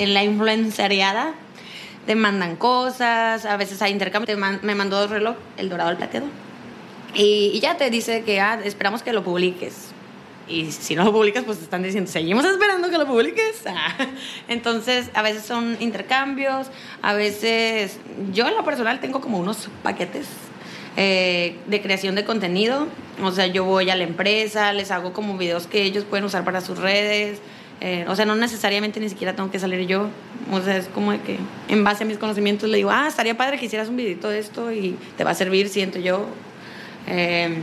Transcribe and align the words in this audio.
en 0.00 0.14
la 0.14 0.24
influenciariada 0.24 1.34
te 2.06 2.14
mandan 2.14 2.56
cosas, 2.56 3.44
a 3.44 3.56
veces 3.56 3.82
hay 3.82 3.92
intercambio. 3.92 4.36
me 4.36 4.74
mandó 4.74 4.98
dos 4.98 5.10
reloj, 5.10 5.36
el 5.56 5.68
dorado, 5.68 5.90
el 5.90 5.96
plateado. 5.96 6.26
Y, 7.14 7.50
y, 7.54 7.60
ya 7.60 7.76
te 7.76 7.90
dice 7.90 8.22
que 8.22 8.40
ah, 8.40 8.58
esperamos 8.64 9.02
que 9.02 9.12
lo 9.12 9.22
publiques. 9.22 9.88
Y 10.48 10.72
si 10.72 10.96
no 10.96 11.04
lo 11.04 11.12
publicas, 11.12 11.44
pues 11.44 11.58
te 11.58 11.64
están 11.64 11.82
diciendo, 11.82 12.10
seguimos 12.10 12.44
esperando 12.44 12.90
que 12.90 12.98
lo 12.98 13.06
publiques. 13.06 13.62
Entonces, 14.48 15.10
a 15.14 15.22
veces 15.22 15.44
son 15.44 15.76
intercambios, 15.80 16.68
a 17.02 17.12
veces 17.12 17.98
yo 18.32 18.48
en 18.48 18.56
lo 18.56 18.64
personal 18.64 19.00
tengo 19.00 19.20
como 19.20 19.38
unos 19.38 19.68
paquetes 19.82 20.26
eh, 20.96 21.56
de 21.66 21.82
creación 21.82 22.14
de 22.14 22.24
contenido. 22.24 22.88
O 23.22 23.30
sea, 23.30 23.46
yo 23.46 23.64
voy 23.64 23.90
a 23.90 23.96
la 23.96 24.04
empresa, 24.04 24.72
les 24.72 24.90
hago 24.90 25.12
como 25.12 25.36
videos 25.36 25.66
que 25.66 25.82
ellos 25.82 26.04
pueden 26.04 26.24
usar 26.24 26.44
para 26.44 26.60
sus 26.60 26.78
redes. 26.78 27.40
Eh, 27.80 28.04
o 28.08 28.14
sea, 28.14 28.26
no 28.26 28.36
necesariamente 28.36 29.00
ni 29.00 29.08
siquiera 29.08 29.34
tengo 29.34 29.50
que 29.50 29.58
salir 29.58 29.86
yo. 29.86 30.08
O 30.52 30.60
sea, 30.60 30.76
es 30.76 30.88
como 30.88 31.12
de 31.12 31.20
que 31.20 31.38
en 31.68 31.82
base 31.82 32.04
a 32.04 32.06
mis 32.06 32.18
conocimientos 32.18 32.68
le 32.68 32.76
digo, 32.76 32.90
ah, 32.90 33.06
estaría 33.08 33.36
padre 33.36 33.58
que 33.58 33.66
hicieras 33.66 33.88
un 33.88 33.96
videito 33.96 34.28
de 34.28 34.38
esto 34.38 34.70
y 34.70 34.96
te 35.16 35.24
va 35.24 35.30
a 35.30 35.34
servir, 35.34 35.68
siento 35.68 35.98
yo. 35.98 36.26
Eh, 37.06 37.56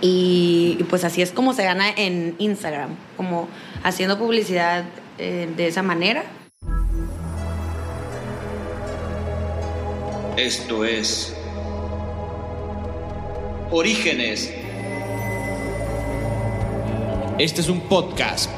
y, 0.00 0.84
pues 0.88 1.04
así 1.04 1.22
es 1.22 1.32
como 1.32 1.52
se 1.52 1.64
gana 1.64 1.90
en 1.90 2.34
Instagram, 2.38 2.90
como 3.16 3.48
haciendo 3.82 4.18
publicidad 4.18 4.84
eh, 5.18 5.48
de 5.56 5.66
esa 5.66 5.82
manera. 5.82 6.24
Esto 10.36 10.84
es 10.84 11.34
Orígenes. 13.70 14.52
Este 17.38 17.60
es 17.60 17.68
un 17.68 17.80
podcast 17.80 18.50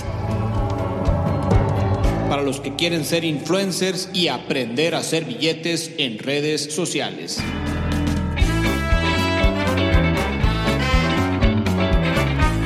para 2.28 2.42
los 2.42 2.60
que 2.60 2.74
quieren 2.74 3.04
ser 3.04 3.24
influencers 3.24 4.10
y 4.12 4.28
aprender 4.28 4.94
a 4.94 4.98
hacer 4.98 5.24
billetes 5.24 5.94
en 5.98 6.18
redes 6.18 6.74
sociales. 6.74 7.42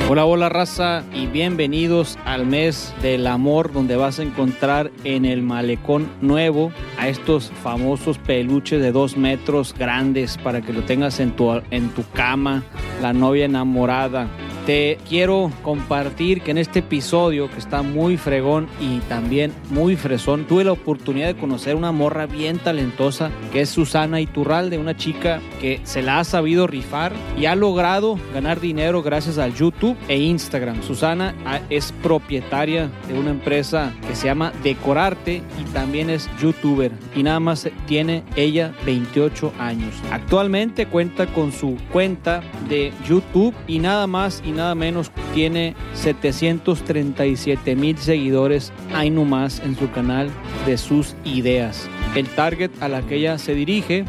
Hola, 0.09 0.25
hola 0.25 0.49
raza 0.49 1.03
y 1.13 1.27
bienvenidos 1.27 2.19
al 2.25 2.45
mes 2.45 2.93
del 3.01 3.25
amor 3.25 3.71
donde 3.71 3.95
vas 3.95 4.19
a 4.19 4.23
encontrar 4.23 4.91
en 5.05 5.25
el 5.25 5.41
malecón 5.41 6.11
nuevo 6.21 6.71
a 6.99 7.07
estos 7.07 7.51
famosos 7.63 8.19
peluches 8.19 8.81
de 8.81 8.91
dos 8.91 9.17
metros 9.17 9.73
grandes 9.73 10.37
para 10.37 10.61
que 10.61 10.73
lo 10.73 10.83
tengas 10.83 11.19
en 11.19 11.31
tu, 11.31 11.51
en 11.71 11.89
tu 11.95 12.03
cama, 12.13 12.63
la 13.01 13.13
novia 13.13 13.45
enamorada, 13.45 14.27
te 14.65 14.97
quiero 15.09 15.51
compartir 15.61 16.41
que 16.41 16.51
en 16.51 16.57
este 16.57 16.79
episodio, 16.79 17.49
que 17.49 17.57
está 17.57 17.81
muy 17.81 18.17
fregón 18.17 18.67
y 18.79 18.99
también 19.01 19.53
muy 19.69 19.95
fresón, 19.95 20.45
tuve 20.45 20.63
la 20.63 20.71
oportunidad 20.71 21.27
de 21.27 21.35
conocer 21.35 21.75
una 21.75 21.91
morra 21.91 22.25
bien 22.25 22.59
talentosa 22.59 23.31
que 23.51 23.61
es 23.61 23.69
Susana 23.69 24.21
Iturralde, 24.21 24.77
una 24.77 24.95
chica 24.95 25.41
que 25.59 25.81
se 25.83 26.01
la 26.01 26.19
ha 26.19 26.23
sabido 26.23 26.67
rifar 26.67 27.13
y 27.37 27.45
ha 27.45 27.55
logrado 27.55 28.17
ganar 28.33 28.59
dinero 28.59 29.03
gracias 29.03 29.37
al 29.37 29.53
YouTube 29.53 29.97
e 30.07 30.17
Instagram. 30.17 30.81
Susana 30.83 31.35
ah, 31.45 31.59
es 31.69 31.91
propietaria 32.03 32.89
de 33.07 33.19
una 33.19 33.31
empresa 33.31 33.93
que 34.07 34.15
se 34.15 34.27
llama 34.27 34.53
Decorarte 34.63 35.41
y 35.59 35.63
también 35.73 36.09
es 36.09 36.29
youtuber 36.41 36.91
y 37.15 37.23
nada 37.23 37.39
más 37.39 37.69
tiene 37.85 38.23
ella 38.35 38.73
28 38.85 39.53
años. 39.59 39.93
Actualmente 40.11 40.85
cuenta 40.85 41.27
con 41.27 41.51
su 41.51 41.77
cuenta 41.91 42.41
de 42.69 42.91
YouTube 43.07 43.53
y 43.67 43.79
nada 43.79 44.07
más 44.07 44.41
nada 44.53 44.75
menos 44.75 45.11
tiene 45.33 45.75
737 45.93 47.75
mil 47.75 47.97
seguidores 47.97 48.71
hay 48.93 49.11
más 49.11 49.59
en 49.59 49.75
su 49.75 49.89
canal 49.91 50.29
de 50.65 50.77
sus 50.77 51.15
ideas. 51.23 51.89
El 52.15 52.27
target 52.29 52.71
a 52.81 52.87
la 52.87 53.01
que 53.01 53.15
ella 53.15 53.37
se 53.37 53.55
dirige 53.55 54.05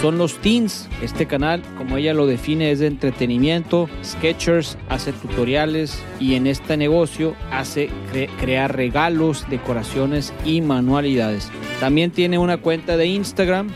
son 0.00 0.16
los 0.16 0.38
teens. 0.38 0.88
Este 1.02 1.26
canal, 1.26 1.62
como 1.76 1.98
ella 1.98 2.14
lo 2.14 2.26
define, 2.26 2.70
es 2.70 2.78
de 2.78 2.86
entretenimiento. 2.86 3.88
Sketchers 4.02 4.78
hace 4.88 5.12
tutoriales 5.12 6.02
y 6.18 6.36
en 6.36 6.46
este 6.46 6.76
negocio 6.76 7.34
hace 7.50 7.90
crear 8.38 8.74
regalos, 8.74 9.44
decoraciones 9.50 10.32
y 10.44 10.62
manualidades. 10.62 11.50
También 11.80 12.10
tiene 12.10 12.38
una 12.38 12.56
cuenta 12.58 12.96
de 12.96 13.06
Instagram 13.06 13.68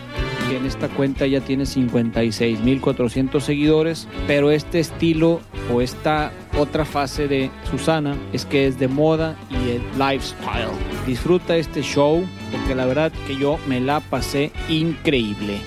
en 0.57 0.67
esta 0.67 0.89
cuenta 0.89 1.27
ya 1.27 1.41
tiene 1.41 1.65
56.400 1.65 3.41
seguidores, 3.41 4.09
pero 4.27 4.51
este 4.51 4.81
estilo 4.81 5.41
o 5.73 5.81
esta 5.81 6.33
otra 6.59 6.85
fase 6.85 7.29
de 7.29 7.51
Susana 7.71 8.17
es 8.33 8.45
que 8.45 8.67
es 8.67 8.79
de 8.79 8.89
moda 8.89 9.37
y 9.51 9.71
el 9.71 9.83
lifestyle. 9.99 10.69
Disfruta 11.07 11.57
este 11.57 11.83
show 11.83 12.25
porque 12.51 12.75
la 12.75 12.87
verdad 12.87 13.13
que 13.27 13.37
yo 13.37 13.59
me 13.67 13.81
la 13.81 14.01
pasé 14.01 14.53
increíble. 14.69 15.61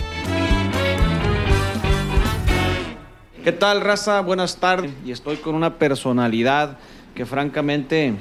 ¿Qué 3.44 3.54
tal, 3.54 3.80
raza? 3.80 4.19
Buenas 4.22 4.58
tardes. 4.58 4.92
Y 5.06 5.12
estoy 5.12 5.38
con 5.38 5.56
una 5.56 5.75
personalidad 5.75 6.78
que 7.16 7.25
francamente 7.25 8.14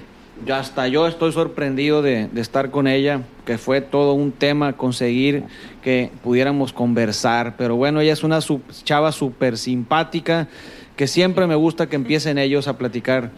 ya 0.44 0.58
hasta 0.58 0.86
yo 0.88 1.06
estoy 1.06 1.32
sorprendido 1.32 2.02
de, 2.02 2.28
estar 2.36 2.70
con 2.70 2.86
ella, 2.86 3.22
que 3.46 3.56
fue 3.56 3.80
todo 3.80 4.12
un 4.12 4.32
tema 4.32 4.74
conseguir 4.74 5.44
que 5.82 6.10
pudiéramos 6.22 6.72
conversar. 6.72 7.56
Pero 7.56 7.76
bueno, 7.76 8.00
ella 8.00 8.12
es 8.12 8.24
una 8.24 8.40
chava 8.84 9.12
súper 9.12 9.56
simpática, 9.56 10.48
que 10.96 11.06
siempre 11.06 11.46
me 11.46 11.54
gusta 11.54 11.88
que 11.88 11.96
empiecen 11.96 12.36
ellos 12.36 12.68
a 12.68 12.76
platicar. 12.76 13.30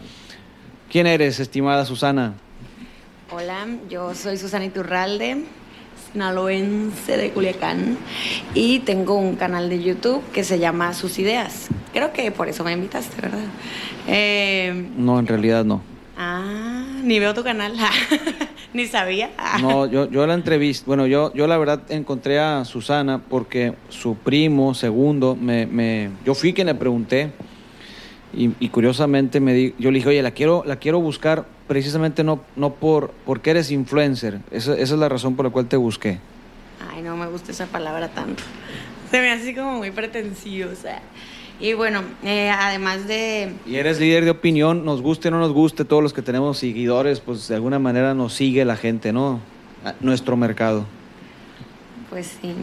¿Quién 0.91 1.05
eres, 1.07 1.39
estimada 1.39 1.85
Susana? 1.85 2.33
Hola, 3.31 3.67
yo 3.87 4.15
soy 4.15 4.37
Susana 4.37 4.65
Iturralde, 4.65 5.43
sinaloense 6.11 7.15
de 7.15 7.29
Culiacán, 7.29 7.95
y 8.55 8.79
tengo 8.79 9.13
un 9.15 9.35
canal 9.35 9.69
de 9.69 9.83
YouTube 9.83 10.23
que 10.33 10.43
se 10.43 10.57
llama 10.57 10.95
Sus 10.95 11.19
Ideas. 11.19 11.67
Creo 11.93 12.11
que 12.11 12.31
por 12.31 12.49
eso 12.49 12.63
me 12.63 12.71
invitaste, 12.71 13.21
¿verdad? 13.21 13.45
Eh, 14.07 14.89
no, 14.97 15.19
en 15.19 15.27
realidad 15.27 15.63
no. 15.63 15.83
Ah, 16.21 16.83
ni 17.01 17.17
veo 17.17 17.33
tu 17.33 17.45
canal, 17.45 17.75
ni 18.73 18.87
sabía. 18.87 19.29
no, 19.61 19.85
yo, 19.85 20.11
yo 20.11 20.27
la 20.27 20.33
entrevista, 20.33 20.83
bueno, 20.85 21.07
yo, 21.07 21.33
yo 21.33 21.47
la 21.47 21.57
verdad 21.57 21.79
encontré 21.87 22.39
a 22.39 22.65
Susana 22.65 23.19
porque 23.19 23.73
su 23.87 24.17
primo, 24.17 24.73
segundo, 24.73 25.37
me, 25.37 25.65
me 25.65 26.09
yo 26.25 26.35
fui 26.35 26.51
quien 26.51 26.67
le 26.67 26.75
pregunté 26.75 27.31
y, 28.33 28.67
curiosamente 28.67 29.39
me 29.39 29.53
di, 29.53 29.73
yo 29.79 29.91
le 29.91 29.99
dije, 29.99 30.09
oye, 30.09 30.21
la 30.21 30.31
quiero, 30.31 30.63
la 30.65 30.75
quiero 30.75 30.99
buscar 30.99 31.45
precisamente 31.69 32.25
no, 32.25 32.41
no 32.57 32.73
por 32.73 33.11
porque 33.25 33.51
eres 33.51 33.71
influencer, 33.71 34.41
esa, 34.51 34.73
esa 34.73 34.93
es 34.95 34.99
la 34.99 35.07
razón 35.07 35.37
por 35.37 35.45
la 35.45 35.51
cual 35.51 35.67
te 35.67 35.77
busqué. 35.77 36.19
Ay, 36.93 37.01
no 37.01 37.15
me 37.15 37.27
gusta 37.27 37.53
esa 37.53 37.67
palabra 37.67 38.09
tanto. 38.09 38.43
Se 39.09 39.21
me 39.21 39.31
hace 39.31 39.55
como 39.55 39.77
muy 39.77 39.91
pretenciosa. 39.91 40.99
Y 41.59 41.73
bueno, 41.73 42.03
eh, 42.23 42.49
además 42.49 43.07
de... 43.07 43.53
Y 43.65 43.75
eres 43.75 43.99
líder 43.99 44.23
de 44.23 44.31
opinión, 44.31 44.85
nos 44.85 45.01
guste 45.01 45.27
o 45.27 45.31
no 45.31 45.39
nos 45.39 45.51
guste, 45.51 45.83
todos 45.83 46.01
los 46.01 46.13
que 46.13 46.21
tenemos 46.21 46.57
seguidores, 46.57 47.19
pues 47.19 47.47
de 47.49 47.55
alguna 47.55 47.79
manera 47.79 48.13
nos 48.13 48.33
sigue 48.33 48.63
la 48.63 48.77
gente, 48.77 49.11
¿no? 49.11 49.41
nuestro 50.01 50.35
mercado. 50.37 50.85
Pues 52.09 52.37
sí, 52.41 52.53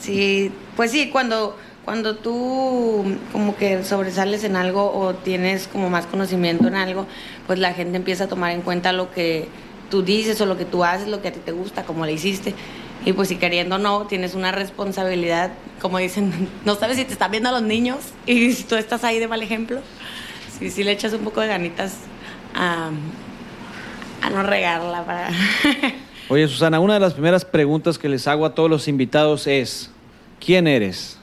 sí, 0.00 0.50
pues 0.76 0.90
sí, 0.90 1.10
cuando, 1.10 1.56
cuando 1.84 2.16
tú 2.16 3.04
como 3.32 3.56
que 3.56 3.84
sobresales 3.84 4.44
en 4.44 4.56
algo 4.56 4.92
o 4.92 5.14
tienes 5.14 5.68
como 5.68 5.90
más 5.90 6.06
conocimiento 6.06 6.68
en 6.68 6.74
algo, 6.74 7.06
pues 7.46 7.58
la 7.58 7.74
gente 7.74 7.96
empieza 7.96 8.24
a 8.24 8.28
tomar 8.28 8.52
en 8.52 8.62
cuenta 8.62 8.92
lo 8.92 9.12
que 9.12 9.48
tú 9.90 10.02
dices 10.02 10.40
o 10.40 10.46
lo 10.46 10.56
que 10.56 10.64
tú 10.64 10.84
haces, 10.84 11.08
lo 11.08 11.20
que 11.20 11.28
a 11.28 11.32
ti 11.32 11.40
te 11.44 11.52
gusta, 11.52 11.84
como 11.84 12.06
le 12.06 12.12
hiciste. 12.12 12.54
Y 13.04 13.12
pues 13.12 13.28
si 13.28 13.36
queriendo 13.36 13.76
o 13.76 13.78
no, 13.78 14.06
tienes 14.06 14.34
una 14.34 14.50
responsabilidad, 14.50 15.52
como 15.80 15.98
dicen, 15.98 16.48
no 16.64 16.74
sabes 16.74 16.96
si 16.96 17.04
te 17.04 17.12
están 17.12 17.30
viendo 17.30 17.50
a 17.50 17.52
los 17.52 17.62
niños 17.62 17.98
y 18.26 18.52
si 18.52 18.62
tú 18.68 18.76
estás 18.76 19.04
ahí 19.04 19.18
de 19.18 19.28
mal 19.28 19.42
ejemplo, 19.42 19.80
si, 20.58 20.70
si 20.70 20.84
le 20.84 20.92
echas 20.92 21.12
un 21.12 21.20
poco 21.20 21.40
de 21.40 21.48
ganitas 21.48 21.98
a, 22.54 22.90
a 24.22 24.30
no 24.30 24.42
regarla 24.42 25.04
para... 25.04 25.30
Oye, 26.28 26.48
Susana, 26.48 26.80
una 26.80 26.94
de 26.94 27.00
las 27.00 27.12
primeras 27.12 27.44
preguntas 27.44 27.98
que 27.98 28.08
les 28.08 28.26
hago 28.26 28.46
a 28.46 28.54
todos 28.54 28.70
los 28.70 28.88
invitados 28.88 29.46
es, 29.46 29.90
¿quién 30.40 30.66
eres? 30.66 31.18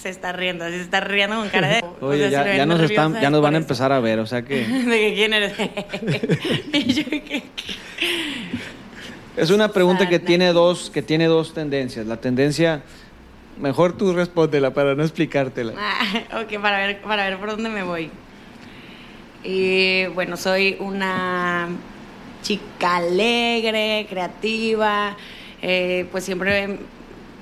se 0.00 0.10
está 0.10 0.32
riendo, 0.32 0.66
se 0.68 0.82
está 0.82 1.00
riendo 1.00 1.36
con 1.36 1.48
cara 1.48 1.68
de... 1.68 1.84
Oye, 2.02 2.30
ya, 2.30 2.54
ya, 2.54 2.66
nos, 2.66 2.80
están, 2.80 3.18
ya 3.20 3.30
nos 3.30 3.40
van 3.40 3.54
a 3.54 3.58
empezar 3.58 3.90
a 3.90 4.00
ver, 4.00 4.18
o 4.18 4.26
sea 4.26 4.42
que... 4.42 4.66
¿De 4.66 4.98
que 4.98 5.14
quién 5.14 5.32
eres? 5.32 5.54
y 6.72 6.92
yo, 6.92 7.04
¿qué? 7.08 7.42
Es 9.36 9.50
una 9.50 9.68
pregunta 9.68 10.08
que 10.08 10.18
tiene 10.18 10.52
dos, 10.52 10.90
que 10.90 11.00
tiene 11.00 11.26
dos 11.26 11.54
tendencias. 11.54 12.06
La 12.06 12.18
tendencia, 12.18 12.82
mejor 13.58 13.96
tú 13.96 14.12
respóndela 14.12 14.74
para 14.74 14.94
no 14.94 15.02
explicártela. 15.02 15.72
Ah, 15.78 16.42
ok, 16.42 16.60
para 16.60 16.78
ver, 16.78 17.00
para 17.00 17.28
ver 17.28 17.38
por 17.38 17.50
dónde 17.50 17.70
me 17.70 17.82
voy. 17.82 18.10
Y 19.42 20.06
bueno, 20.08 20.36
soy 20.36 20.76
una 20.80 21.68
chica 22.42 22.96
alegre, 22.96 24.06
creativa, 24.08 25.16
eh, 25.62 26.06
pues 26.12 26.24
siempre, 26.24 26.78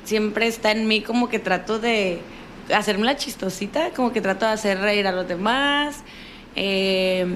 siempre 0.05 0.47
está 0.47 0.71
en 0.71 0.87
mí 0.87 1.01
como 1.01 1.29
que 1.29 1.39
trato 1.39 1.79
de 1.79 2.21
hacerme 2.73 3.05
la 3.05 3.17
chistosita, 3.17 3.91
como 3.91 4.13
que 4.13 4.21
trato 4.21 4.47
de 4.47 4.53
hacer 4.53 4.79
reír 4.79 5.09
a 5.09 5.13
los 5.13 5.27
demás. 5.27 6.05
Eh, 6.55 7.27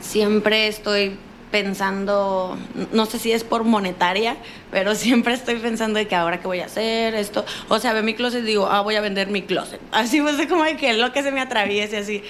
siempre 0.00 0.66
estoy 0.66 1.16
pensando, 1.50 2.56
no 2.92 3.06
sé 3.06 3.18
si 3.18 3.32
es 3.32 3.44
por 3.44 3.64
monetaria, 3.64 4.36
pero 4.70 4.94
siempre 4.94 5.34
estoy 5.34 5.56
pensando 5.56 5.98
de 5.98 6.06
que 6.06 6.14
ahora 6.14 6.40
qué 6.40 6.46
voy 6.46 6.60
a 6.60 6.66
hacer, 6.66 7.14
esto. 7.14 7.44
O 7.68 7.78
sea, 7.78 7.92
ve 7.92 8.02
mi 8.02 8.14
closet 8.14 8.42
y 8.42 8.46
digo, 8.46 8.66
ah, 8.70 8.80
voy 8.80 8.96
a 8.96 9.00
vender 9.00 9.28
mi 9.28 9.42
closet. 9.42 9.80
Así, 9.92 10.20
pues, 10.20 10.46
como 10.46 10.64
de 10.64 10.76
que 10.76 10.92
lo 10.94 11.12
que 11.12 11.22
se 11.22 11.32
me 11.32 11.40
atraviese, 11.40 11.98
así. 11.98 12.22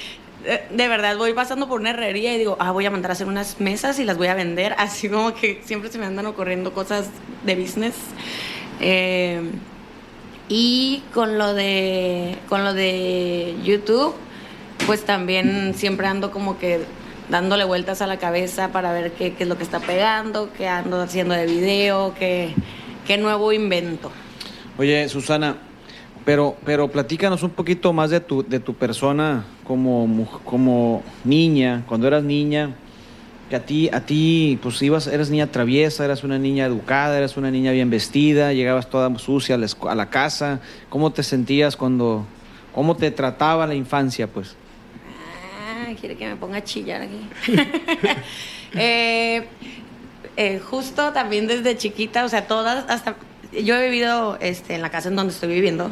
De, 0.44 0.62
de 0.70 0.88
verdad, 0.88 1.16
voy 1.16 1.34
pasando 1.34 1.66
por 1.66 1.80
una 1.80 1.90
herrería 1.90 2.34
y 2.34 2.38
digo, 2.38 2.56
ah, 2.60 2.70
voy 2.70 2.86
a 2.86 2.90
mandar 2.90 3.10
a 3.10 3.14
hacer 3.14 3.26
unas 3.26 3.60
mesas 3.60 3.98
y 3.98 4.04
las 4.04 4.16
voy 4.16 4.28
a 4.28 4.34
vender. 4.34 4.74
Así 4.78 5.08
como 5.08 5.34
que 5.34 5.60
siempre 5.64 5.90
se 5.90 5.98
me 5.98 6.06
andan 6.06 6.26
ocurriendo 6.26 6.72
cosas 6.72 7.10
de 7.44 7.56
business. 7.56 7.94
Eh, 8.80 9.42
y 10.48 11.02
con 11.12 11.36
lo 11.36 11.52
de 11.52 12.38
con 12.48 12.64
lo 12.64 12.72
de 12.72 13.54
YouTube, 13.64 14.14
pues 14.86 15.04
también 15.04 15.74
siempre 15.74 16.06
ando 16.06 16.30
como 16.30 16.58
que 16.58 16.86
dándole 17.30 17.64
vueltas 17.64 18.00
a 18.02 18.06
la 18.06 18.19
cabeza 18.19 18.69
para 18.72 18.92
ver 18.92 19.12
qué, 19.12 19.34
qué 19.34 19.42
es 19.44 19.48
lo 19.48 19.56
que 19.56 19.64
está 19.64 19.80
pegando, 19.80 20.50
qué 20.56 20.69
ando 20.69 21.00
haciendo 21.00 21.34
de 21.34 21.46
video, 21.46 22.14
qué, 22.19 22.54
qué 23.06 23.19
nuevo 23.19 23.52
invento. 23.52 24.10
Oye, 24.78 25.08
Susana, 25.08 25.56
pero, 26.25 26.56
pero 26.64 26.88
platícanos 26.88 27.42
un 27.42 27.50
poquito 27.50 27.92
más 27.92 28.10
de 28.10 28.20
tu, 28.20 28.42
de 28.46 28.60
tu 28.60 28.75
persona 28.75 29.44
como, 29.64 30.26
como 30.44 31.02
niña, 31.25 31.84
cuando 31.86 32.06
eras 32.06 32.22
niña, 32.22 32.75
que 33.50 33.56
a 33.56 33.64
ti, 33.64 33.88
a 33.92 34.00
ti, 34.04 34.58
pues 34.62 34.80
ibas, 34.82 35.06
eras 35.06 35.30
niña 35.30 35.46
traviesa, 35.46 36.04
eras 36.04 36.22
una 36.22 36.38
niña 36.38 36.66
educada, 36.66 37.16
eras 37.16 37.36
una 37.38 37.50
niña 37.50 37.72
bien 37.72 37.88
vestida, 37.90 38.52
llegabas 38.52 38.90
toda 38.90 39.19
sucia 39.19 39.54
a 39.54 39.58
la, 39.58 39.66
escu- 39.66 39.90
a 39.90 39.94
la 39.94 40.10
casa, 40.10 40.60
¿cómo 40.90 41.12
te 41.12 41.22
sentías 41.22 41.75
cuando, 41.76 42.26
cómo 42.75 42.94
te 42.96 43.10
trataba 43.10 43.66
la 43.66 43.75
infancia, 43.75 44.26
pues? 44.26 44.54
Quiere 45.94 46.17
que 46.17 46.26
me 46.26 46.37
ponga 46.37 46.58
a 46.58 46.64
chillar 46.64 47.02
aquí. 47.02 47.20
Eh, 48.75 49.46
eh, 50.37 50.61
justo 50.61 51.12
también 51.14 51.46
desde 51.46 51.76
chiquita, 51.79 52.25
o 52.26 52.29
sea, 52.29 52.46
todas, 52.46 52.85
hasta. 52.88 53.17
Yo 53.50 53.76
he 53.76 53.90
vivido 53.90 54.37
este, 54.40 54.75
en 54.75 54.82
la 54.82 54.90
casa 54.90 55.08
en 55.08 55.17
donde 55.17 55.32
estoy 55.32 55.49
viviendo 55.49 55.90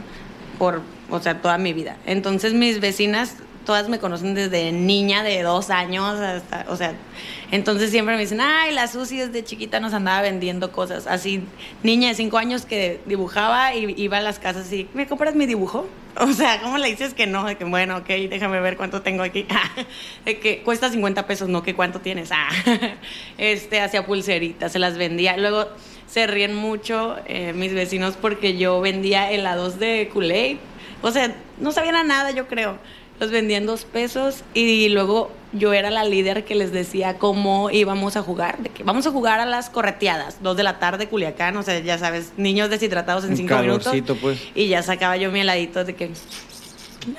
por, 0.58 0.82
o 1.08 1.20
sea, 1.20 1.40
toda 1.40 1.56
mi 1.56 1.72
vida. 1.72 1.96
Entonces, 2.04 2.52
mis 2.52 2.78
vecinas, 2.78 3.36
todas 3.66 3.88
me 3.88 3.98
conocen 3.98 4.34
desde 4.34 4.72
niña 4.72 5.22
de 5.22 5.42
dos 5.42 5.68
años 5.70 6.18
hasta, 6.18 6.64
o 6.68 6.76
sea, 6.76 6.94
entonces 7.50 7.90
siempre 7.90 8.14
me 8.14 8.20
dicen, 8.22 8.40
ay, 8.40 8.72
la 8.72 8.86
Susi 8.86 9.18
desde 9.18 9.44
chiquita 9.44 9.80
nos 9.80 9.92
andaba 9.92 10.22
vendiendo 10.22 10.72
cosas. 10.72 11.06
Así, 11.06 11.42
niña 11.82 12.08
de 12.08 12.14
cinco 12.14 12.38
años 12.38 12.64
que 12.64 13.00
dibujaba 13.06 13.74
y 13.74 13.94
iba 14.00 14.18
a 14.18 14.20
las 14.20 14.38
casas 14.38 14.72
y, 14.72 14.88
¿me 14.94 15.06
compras 15.06 15.34
mi 15.34 15.44
dibujo? 15.44 15.86
O 16.18 16.32
sea, 16.32 16.62
¿cómo 16.62 16.78
le 16.78 16.88
dices 16.88 17.12
que 17.12 17.26
no? 17.26 17.44
Que, 17.58 17.64
bueno, 17.64 17.98
ok, 17.98 18.06
déjame 18.06 18.58
ver 18.60 18.78
cuánto 18.78 19.02
tengo 19.02 19.22
aquí. 19.22 19.46
De 20.24 20.38
que 20.38 20.62
cuesta 20.62 20.88
50 20.88 21.26
pesos, 21.26 21.50
no, 21.50 21.62
que 21.62 21.74
cuánto 21.74 22.00
tienes. 22.00 22.30
Ah, 22.32 22.48
este, 23.36 23.82
hacía 23.82 24.06
pulseritas, 24.06 24.72
se 24.72 24.78
las 24.78 24.96
vendía. 24.96 25.36
Luego 25.36 25.68
se 26.06 26.26
ríen 26.26 26.54
mucho 26.54 27.16
eh, 27.26 27.52
mis 27.52 27.74
vecinos 27.74 28.16
porque 28.18 28.56
yo 28.56 28.80
vendía 28.80 29.30
helados 29.30 29.78
de 29.78 30.08
Kool-Aid. 30.10 30.56
O 31.02 31.10
sea, 31.10 31.34
no 31.58 31.70
sabían 31.70 31.96
a 31.96 32.02
nada, 32.02 32.30
yo 32.30 32.48
creo. 32.48 32.78
Los 33.18 33.30
vendía 33.30 33.56
en 33.56 33.66
dos 33.66 33.84
pesos 33.84 34.42
y 34.52 34.88
luego 34.90 35.30
yo 35.52 35.72
era 35.72 35.90
la 35.90 36.04
líder 36.04 36.44
que 36.44 36.54
les 36.54 36.72
decía 36.72 37.18
cómo 37.18 37.70
íbamos 37.70 38.16
a 38.16 38.22
jugar. 38.22 38.58
De 38.58 38.68
que 38.68 38.82
vamos 38.84 39.06
a 39.06 39.10
jugar 39.10 39.40
a 39.40 39.46
las 39.46 39.70
correteadas, 39.70 40.42
dos 40.42 40.56
de 40.56 40.62
la 40.62 40.78
tarde, 40.78 41.08
Culiacán. 41.08 41.56
O 41.56 41.62
sea, 41.62 41.78
ya 41.78 41.98
sabes, 41.98 42.32
niños 42.36 42.68
deshidratados 42.70 43.24
en 43.24 43.30
Un 43.30 43.36
cinco 43.36 43.56
minutos. 43.58 43.94
pues. 44.20 44.38
Y 44.54 44.68
ya 44.68 44.82
sacaba 44.82 45.16
yo 45.16 45.30
mi 45.30 45.40
heladito 45.40 45.84
de 45.84 45.94
que... 45.94 46.10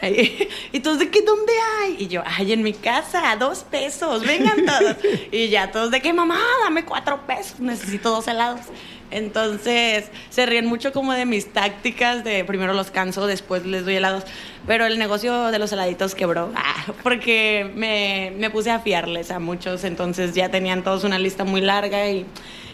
Y 0.74 0.80
todos 0.82 1.00
de 1.00 1.10
que, 1.10 1.22
¿dónde 1.22 1.54
hay? 1.80 1.96
Y 2.00 2.08
yo, 2.08 2.22
ay, 2.26 2.52
en 2.52 2.62
mi 2.62 2.74
casa, 2.74 3.36
dos 3.40 3.60
pesos, 3.60 4.26
vengan 4.26 4.66
todos. 4.66 4.98
y 5.32 5.48
ya 5.48 5.72
todos 5.72 5.92
de 5.92 6.02
que, 6.02 6.12
mamá, 6.12 6.40
dame 6.64 6.84
cuatro 6.84 7.26
pesos, 7.26 7.60
necesito 7.60 8.10
dos 8.10 8.28
helados. 8.28 8.62
Entonces, 9.09 10.09
se 10.30 10.45
ríen 10.45 10.65
mucho 10.65 10.92
como 10.92 11.13
de 11.13 11.25
mis 11.25 11.51
tácticas 11.54 12.24
de 12.24 12.44
primero 12.44 12.74
los 12.74 12.92
canso, 12.92 13.25
después 13.25 13.65
les 13.65 13.86
doy 13.86 13.95
helados. 13.95 14.24
Pero 14.65 14.86
el 14.86 15.00
negocio 15.00 15.51
de 15.51 15.59
los 15.59 15.71
heladitos 15.71 16.13
quebró, 16.13 16.51
ah, 16.56 16.86
porque 17.04 17.71
me, 17.75 18.33
me 18.38 18.50
puse 18.50 18.69
a 18.71 18.80
fiarles 18.80 19.31
a 19.31 19.39
muchos, 19.39 19.83
entonces 19.83 20.36
ya 20.36 20.50
tenían 20.50 20.83
todos 20.83 21.04
una 21.04 21.19
lista 21.19 21.45
muy 21.45 21.62
larga 21.62 22.09
y 22.09 22.25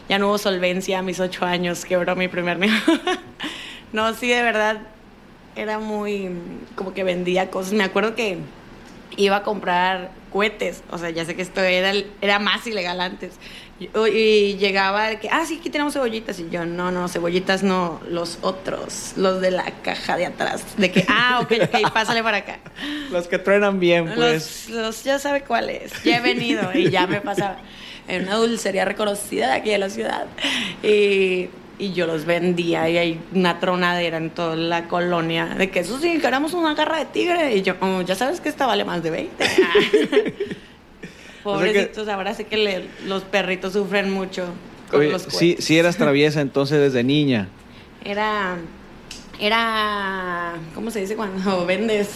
ya 0.09 0.17
no 0.17 0.27
hubo 0.27 0.37
solvencia 0.37 0.99
a 0.99 1.01
mis 1.01 1.19
ocho 1.19 1.45
años, 1.45 1.85
quebró 1.85 2.15
mi 2.15 2.27
primer 2.27 2.57
negocio. 2.59 2.99
no, 3.91 4.13
sí, 4.13 4.27
de 4.27 4.41
verdad, 4.41 4.81
era 5.55 5.79
muy 5.79 6.29
como 6.75 6.93
que 6.93 7.03
vendía 7.03 7.51
cosas. 7.51 7.73
Me 7.73 7.83
acuerdo 7.83 8.15
que 8.15 8.37
iba 9.17 9.37
a 9.37 9.43
comprar 9.43 10.11
cohetes, 10.33 10.83
o 10.89 10.97
sea, 10.97 11.11
ya 11.11 11.23
sé 11.23 11.35
que 11.35 11.43
esto 11.43 11.61
era, 11.61 11.93
era 12.21 12.39
más 12.39 12.65
ilegal 12.67 12.99
antes. 12.99 13.35
Y, 13.79 13.89
y 14.09 14.57
llegaba 14.57 15.07
de 15.09 15.19
que, 15.19 15.29
ah, 15.29 15.45
sí, 15.45 15.57
aquí 15.59 15.69
tenemos 15.69 15.93
cebollitas. 15.93 16.39
Y 16.39 16.49
yo, 16.49 16.65
no, 16.65 16.91
no, 16.91 17.07
cebollitas 17.07 17.63
no, 17.63 18.01
los 18.09 18.39
otros, 18.41 19.13
los 19.15 19.39
de 19.41 19.51
la 19.51 19.65
caja 19.83 20.17
de 20.17 20.25
atrás. 20.25 20.63
De 20.77 20.91
que, 20.91 21.05
ah, 21.07 21.39
ok, 21.43 21.51
ok, 21.63 21.91
pásale 21.93 22.21
para 22.23 22.37
acá. 22.37 22.59
Los 23.11 23.27
que 23.27 23.39
truenan 23.39 23.79
bien, 23.79 24.11
pues. 24.15 24.67
Los, 24.69 24.77
los- 24.77 25.03
ya 25.03 25.19
sabe 25.19 25.41
cuál 25.41 25.69
es. 25.69 25.91
Ya 26.03 26.17
he 26.17 26.21
venido 26.21 26.71
y 26.73 26.89
ya 26.89 27.07
me 27.07 27.21
pasaba 27.21 27.57
en 28.07 28.23
una 28.23 28.35
dulcería 28.35 28.85
reconocida 28.85 29.47
de 29.47 29.53
aquí 29.53 29.69
de 29.69 29.77
la 29.77 29.89
ciudad. 29.89 30.25
Y, 30.83 31.49
y 31.79 31.93
yo 31.93 32.05
los 32.07 32.25
vendía 32.25 32.87
y 32.89 32.97
hay 32.97 33.19
una 33.33 33.59
tronadera 33.59 34.17
en 34.17 34.29
toda 34.29 34.55
la 34.55 34.87
colonia 34.87 35.45
de 35.45 35.69
que 35.71 35.79
eso 35.79 35.99
sí, 35.99 36.19
queremos 36.19 36.53
una 36.53 36.75
garra 36.75 36.99
de 36.99 37.05
tigre. 37.05 37.55
Y 37.55 37.61
yo, 37.63 37.75
"Oh, 37.81 38.01
ya 38.01 38.15
sabes 38.15 38.39
que 38.41 38.49
esta 38.49 38.65
vale 38.67 38.85
más 38.85 39.01
de 39.03 39.09
20. 39.11 39.43
O 41.45 41.57
sea 41.59 41.67
que- 41.67 41.73
Pobrecitos, 41.73 42.07
ahora 42.07 42.33
sé 42.33 42.45
que 42.45 42.55
le- 42.57 42.85
los 43.05 43.23
perritos 43.23 43.73
sufren 43.73 44.09
mucho 44.11 44.45
con 44.89 45.01
Oye, 45.01 45.09
los 45.11 45.23
sí, 45.23 45.29
cohetes. 45.31 45.65
sí 45.65 45.77
eras 45.77 45.97
traviesa 45.97 46.39
entonces 46.39 46.79
desde 46.79 47.03
niña. 47.03 47.49
Era. 48.05 48.55
Era. 49.39 50.53
¿Cómo 50.75 50.89
se 50.91 51.01
dice 51.01 51.15
cuando 51.15 51.65
vendes? 51.65 52.09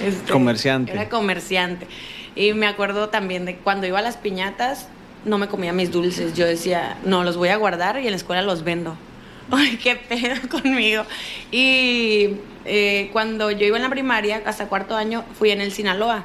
Este, 0.00 0.30
Comerciante. 0.32 0.92
Era 0.92 1.08
comerciante. 1.08 1.86
Y 2.36 2.52
me 2.54 2.66
acuerdo 2.66 3.08
también 3.08 3.44
de 3.46 3.56
cuando 3.56 3.86
iba 3.86 3.98
a 3.98 4.02
las 4.02 4.16
piñatas, 4.16 4.86
no 5.24 5.38
me 5.38 5.48
comía 5.48 5.72
mis 5.72 5.90
dulces. 5.90 6.34
Yo 6.34 6.46
decía, 6.46 6.96
no, 7.04 7.24
los 7.24 7.36
voy 7.36 7.48
a 7.48 7.56
guardar 7.56 8.00
y 8.00 8.04
en 8.06 8.10
la 8.10 8.16
escuela 8.16 8.42
los 8.42 8.64
vendo. 8.64 8.96
Ay, 9.50 9.78
qué 9.82 9.96
pedo 9.96 10.36
conmigo. 10.50 11.04
Y 11.50 12.36
eh, 12.64 13.10
cuando 13.12 13.50
yo 13.50 13.66
iba 13.66 13.76
en 13.76 13.82
la 13.82 13.90
primaria, 13.90 14.42
hasta 14.46 14.68
cuarto 14.68 14.96
año, 14.96 15.24
fui 15.38 15.50
en 15.50 15.60
el 15.60 15.72
Sinaloa. 15.72 16.24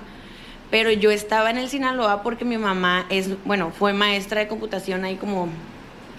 Pero 0.70 0.92
yo 0.92 1.12
estaba 1.12 1.50
en 1.50 1.58
el 1.58 1.70
Sinaloa 1.70 2.24
porque 2.24 2.44
mi 2.44 2.58
mamá 2.58 3.06
es, 3.10 3.30
bueno, 3.46 3.72
fue 3.72 3.94
maestra 3.94 4.42
de 4.42 4.48
computación 4.48 5.06
ahí 5.06 5.16
como 5.16 5.48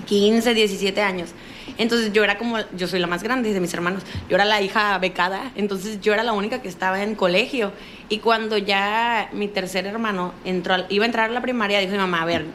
15, 0.07 0.55
17 0.55 1.03
años. 1.03 1.31
Entonces 1.77 2.13
yo 2.13 2.25
era 2.25 2.39
como, 2.39 2.59
yo 2.75 2.89
soy 2.89 2.99
la 2.99 3.07
más 3.07 3.23
grande 3.23 3.53
de 3.53 3.61
mis 3.61 3.73
hermanos, 3.75 4.03
yo 4.29 4.37
era 4.37 4.45
la 4.45 4.63
hija 4.63 4.99
becada, 4.99 5.53
entonces 5.55 6.01
yo 6.01 6.15
era 6.15 6.23
la 6.23 6.33
única 6.33 6.63
que 6.63 6.69
estaba 6.69 7.03
en 7.03 7.15
colegio. 7.15 7.73
Y 8.09 8.19
cuando 8.19 8.57
ya 8.57 9.29
mi 9.33 9.49
tercer 9.49 9.87
hermano 9.87 10.33
entró, 10.45 10.77
iba 10.89 11.05
a 11.05 11.07
entrar 11.07 11.31
a 11.31 11.33
la 11.33 11.43
primaria, 11.43 11.79
dijo 11.79 11.93
mi 11.93 11.99
mamá, 11.99 12.23
a 12.23 12.25
ver, 12.25 12.47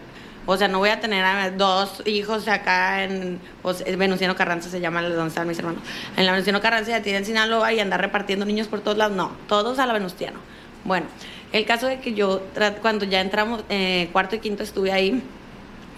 o 0.45 0.57
sea, 0.57 0.67
no 0.67 0.79
voy 0.79 0.89
a 0.89 0.99
tener 0.99 1.57
dos 1.57 2.03
hijos 2.05 2.47
acá 2.47 3.03
en, 3.03 3.39
es 3.85 3.97
Venustiano 3.97 4.35
Carranza 4.35 4.69
se 4.69 4.79
llama 4.79 5.01
donde 5.01 5.27
están 5.27 5.47
mis 5.47 5.59
hermanos. 5.59 5.81
En 6.17 6.25
la 6.25 6.31
Venustiano 6.31 6.61
Carranza 6.61 6.91
ya 6.91 7.01
tienen 7.01 7.25
Sinaloa 7.25 7.71
y 7.73 7.79
andar 7.79 8.01
repartiendo 8.01 8.45
niños 8.45 8.67
por 8.67 8.81
todos 8.81 8.97
lados, 8.97 9.15
no, 9.15 9.31
todos 9.47 9.79
a 9.79 9.85
la 9.85 9.93
Venustiano. 9.93 10.39
Bueno, 10.83 11.05
el 11.53 11.65
caso 11.65 11.87
de 11.87 11.99
que 11.99 12.13
yo, 12.13 12.41
cuando 12.81 13.05
ya 13.05 13.21
entramos, 13.21 13.63
eh, 13.69 14.09
cuarto 14.11 14.35
y 14.35 14.39
quinto 14.39 14.63
estuve 14.63 14.91
ahí, 14.91 15.21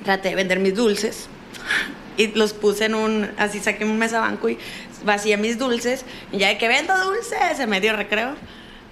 traté 0.03 0.29
de 0.29 0.35
vender 0.35 0.59
mis 0.59 0.75
dulces 0.75 1.27
y 2.17 2.27
los 2.27 2.53
puse 2.53 2.85
en 2.85 2.95
un, 2.95 3.31
así 3.37 3.59
saqué 3.59 3.83
un 3.83 3.97
mesabanco 3.97 4.49
y 4.49 4.59
vacié 5.03 5.37
mis 5.37 5.57
dulces 5.57 6.05
y 6.31 6.37
ya 6.37 6.49
de 6.49 6.57
que 6.57 6.67
vendo 6.67 6.95
dulces 7.03 7.59
en 7.59 7.69
medio 7.69 7.95
recreo 7.95 8.35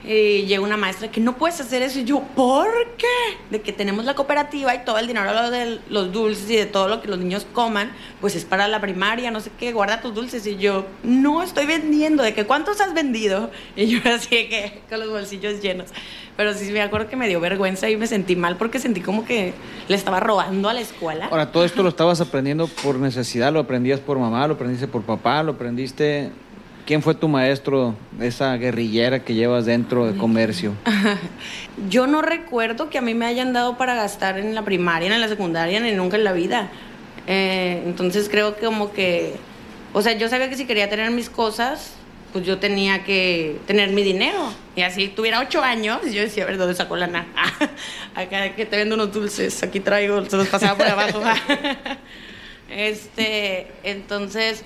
y 0.05 0.45
llegó 0.45 0.65
una 0.65 0.75
maestra 0.75 1.09
que 1.09 1.21
no 1.21 1.37
puedes 1.37 1.59
hacer 1.61 1.81
eso 1.81 1.99
y 1.99 2.03
yo, 2.03 2.21
¿por 2.35 2.67
qué? 2.97 3.37
De 3.49 3.61
que 3.61 3.71
tenemos 3.71 4.03
la 4.05 4.15
cooperativa 4.15 4.75
y 4.75 4.83
todo 4.83 4.97
el 4.97 5.07
dinero 5.07 5.49
de 5.49 5.79
los 5.89 6.11
dulces 6.11 6.49
y 6.49 6.55
de 6.57 6.65
todo 6.65 6.87
lo 6.87 7.01
que 7.01 7.07
los 7.07 7.19
niños 7.19 7.47
coman, 7.53 7.91
pues 8.19 8.35
es 8.35 8.43
para 8.43 8.67
la 8.67 8.81
primaria, 8.81 9.31
no 9.31 9.39
sé 9.39 9.51
qué, 9.57 9.71
guarda 9.71 10.01
tus 10.01 10.13
dulces 10.13 10.45
y 10.45 10.57
yo, 10.57 10.85
no 11.03 11.41
estoy 11.41 11.65
vendiendo, 11.65 12.23
de 12.23 12.33
que 12.33 12.45
cuántos 12.45 12.81
has 12.81 12.93
vendido 12.93 13.49
y 13.75 13.87
yo 13.87 13.99
así 14.05 14.29
que 14.29 14.81
con 14.89 14.99
los 14.99 15.09
bolsillos 15.09 15.61
llenos. 15.61 15.89
Pero 16.35 16.53
sí 16.53 16.71
me 16.71 16.81
acuerdo 16.81 17.07
que 17.07 17.15
me 17.15 17.27
dio 17.27 17.39
vergüenza 17.39 17.89
y 17.89 17.95
me 17.95 18.07
sentí 18.07 18.35
mal 18.35 18.57
porque 18.57 18.79
sentí 18.79 19.01
como 19.01 19.23
que 19.23 19.53
le 19.87 19.95
estaba 19.95 20.19
robando 20.19 20.67
a 20.67 20.73
la 20.73 20.81
escuela. 20.81 21.27
Ahora, 21.27 21.51
todo 21.51 21.63
esto 21.63 21.83
lo 21.83 21.89
estabas 21.89 22.19
aprendiendo 22.21 22.67
por 22.67 22.95
necesidad, 22.95 23.53
lo 23.53 23.59
aprendías 23.59 23.99
por 23.99 24.17
mamá, 24.17 24.47
lo 24.47 24.55
aprendiste 24.55 24.87
por 24.87 25.03
papá, 25.03 25.43
lo 25.43 25.53
aprendiste... 25.53 26.31
¿Quién 26.85 27.01
fue 27.01 27.15
tu 27.15 27.29
maestro 27.29 27.95
esa 28.19 28.57
guerrillera 28.57 29.23
que 29.23 29.33
llevas 29.33 29.65
dentro 29.65 30.05
de 30.05 30.17
comercio? 30.17 30.73
Yo 31.89 32.07
no 32.07 32.21
recuerdo 32.21 32.89
que 32.89 32.97
a 32.97 33.01
mí 33.01 33.13
me 33.13 33.25
hayan 33.25 33.53
dado 33.53 33.77
para 33.77 33.95
gastar 33.95 34.37
en 34.37 34.53
la 34.53 34.63
primaria, 34.63 35.13
en 35.13 35.21
la 35.21 35.29
secundaria, 35.29 35.79
ni 35.79 35.91
nunca 35.91 36.17
en 36.17 36.25
la 36.25 36.33
vida. 36.33 36.69
Eh, 37.25 37.83
entonces 37.85 38.27
creo 38.29 38.57
que 38.57 38.65
como 38.65 38.91
que, 38.91 39.35
o 39.93 40.01
sea, 40.01 40.11
yo 40.13 40.27
sabía 40.27 40.49
que 40.49 40.57
si 40.57 40.65
quería 40.65 40.89
tener 40.89 41.09
mis 41.11 41.29
cosas, 41.29 41.93
pues 42.33 42.45
yo 42.45 42.57
tenía 42.59 43.05
que 43.05 43.59
tener 43.65 43.91
mi 43.91 44.03
dinero. 44.03 44.51
Y 44.75 44.81
así 44.81 45.07
tuviera 45.07 45.39
ocho 45.39 45.61
años, 45.61 46.01
yo 46.11 46.21
decía, 46.21 46.43
a 46.43 46.47
ver, 46.47 46.57
¿dónde 46.57 46.75
sacó 46.75 46.97
la 46.97 47.07
nana? 47.07 47.27
acá 48.15 48.55
que 48.55 48.65
te 48.65 48.75
vendo 48.75 48.95
unos 48.95 49.13
dulces, 49.13 49.63
aquí 49.63 49.79
traigo, 49.79 50.25
se 50.25 50.35
los 50.35 50.47
pasaba 50.47 50.77
por 50.77 50.87
abajo. 50.87 51.21
este, 52.69 53.67
entonces, 53.83 54.65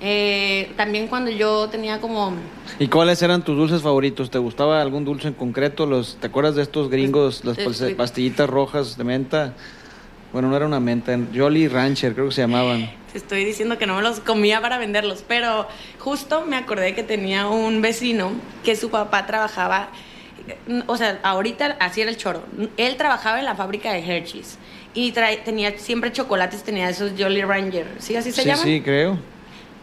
eh, 0.00 0.72
también 0.76 1.06
cuando 1.08 1.30
yo 1.30 1.68
tenía 1.68 2.00
como... 2.00 2.32
¿Y 2.78 2.88
cuáles 2.88 3.22
eran 3.22 3.42
tus 3.44 3.56
dulces 3.56 3.82
favoritos? 3.82 4.30
¿Te 4.30 4.38
gustaba 4.38 4.80
algún 4.82 5.04
dulce 5.04 5.28
en 5.28 5.34
concreto? 5.34 5.86
Los, 5.86 6.16
¿Te 6.20 6.26
acuerdas 6.26 6.54
de 6.54 6.62
estos 6.62 6.90
gringos, 6.90 7.44
las 7.44 7.56
Pues, 7.56 7.80
pas- 7.80 7.88
sí. 7.88 7.94
pastillitas 7.94 8.48
rojas 8.50 8.96
de 8.98 9.04
menta? 9.04 9.54
Bueno, 10.32 10.48
no 10.48 10.56
era 10.56 10.66
una 10.66 10.80
menta, 10.80 11.18
Jolly 11.34 11.68
Rancher 11.68 12.12
creo 12.14 12.26
que 12.26 12.34
se 12.34 12.42
llamaban. 12.42 12.90
Te 13.12 13.16
estoy 13.18 13.44
diciendo 13.44 13.78
que 13.78 13.86
no 13.86 13.96
me 13.96 14.02
los 14.02 14.20
comía 14.20 14.60
para 14.60 14.76
venderlos, 14.76 15.24
pero 15.26 15.66
justo 15.98 16.44
me 16.44 16.56
acordé 16.56 16.94
que 16.94 17.02
tenía 17.02 17.46
un 17.48 17.80
vecino 17.80 18.32
que 18.62 18.76
su 18.76 18.90
papá 18.90 19.24
trabajaba, 19.24 19.88
o 20.88 20.96
sea, 20.98 21.20
ahorita 21.22 21.76
así 21.80 22.02
era 22.02 22.10
el 22.10 22.18
choro. 22.18 22.42
Él 22.76 22.96
trabajaba 22.96 23.38
en 23.38 23.46
la 23.46 23.54
fábrica 23.54 23.92
de 23.92 24.00
Hershey's 24.00 24.58
y 24.92 25.12
trae- 25.12 25.42
tenía 25.42 25.78
siempre 25.78 26.12
chocolates, 26.12 26.62
tenía 26.64 26.90
esos 26.90 27.12
Jolly 27.16 27.42
Ranger, 27.42 27.86
¿sí? 27.98 28.16
Así 28.16 28.30
se 28.32 28.42
Sí, 28.42 28.48
llaman. 28.48 28.64
sí, 28.64 28.82
creo. 28.82 29.18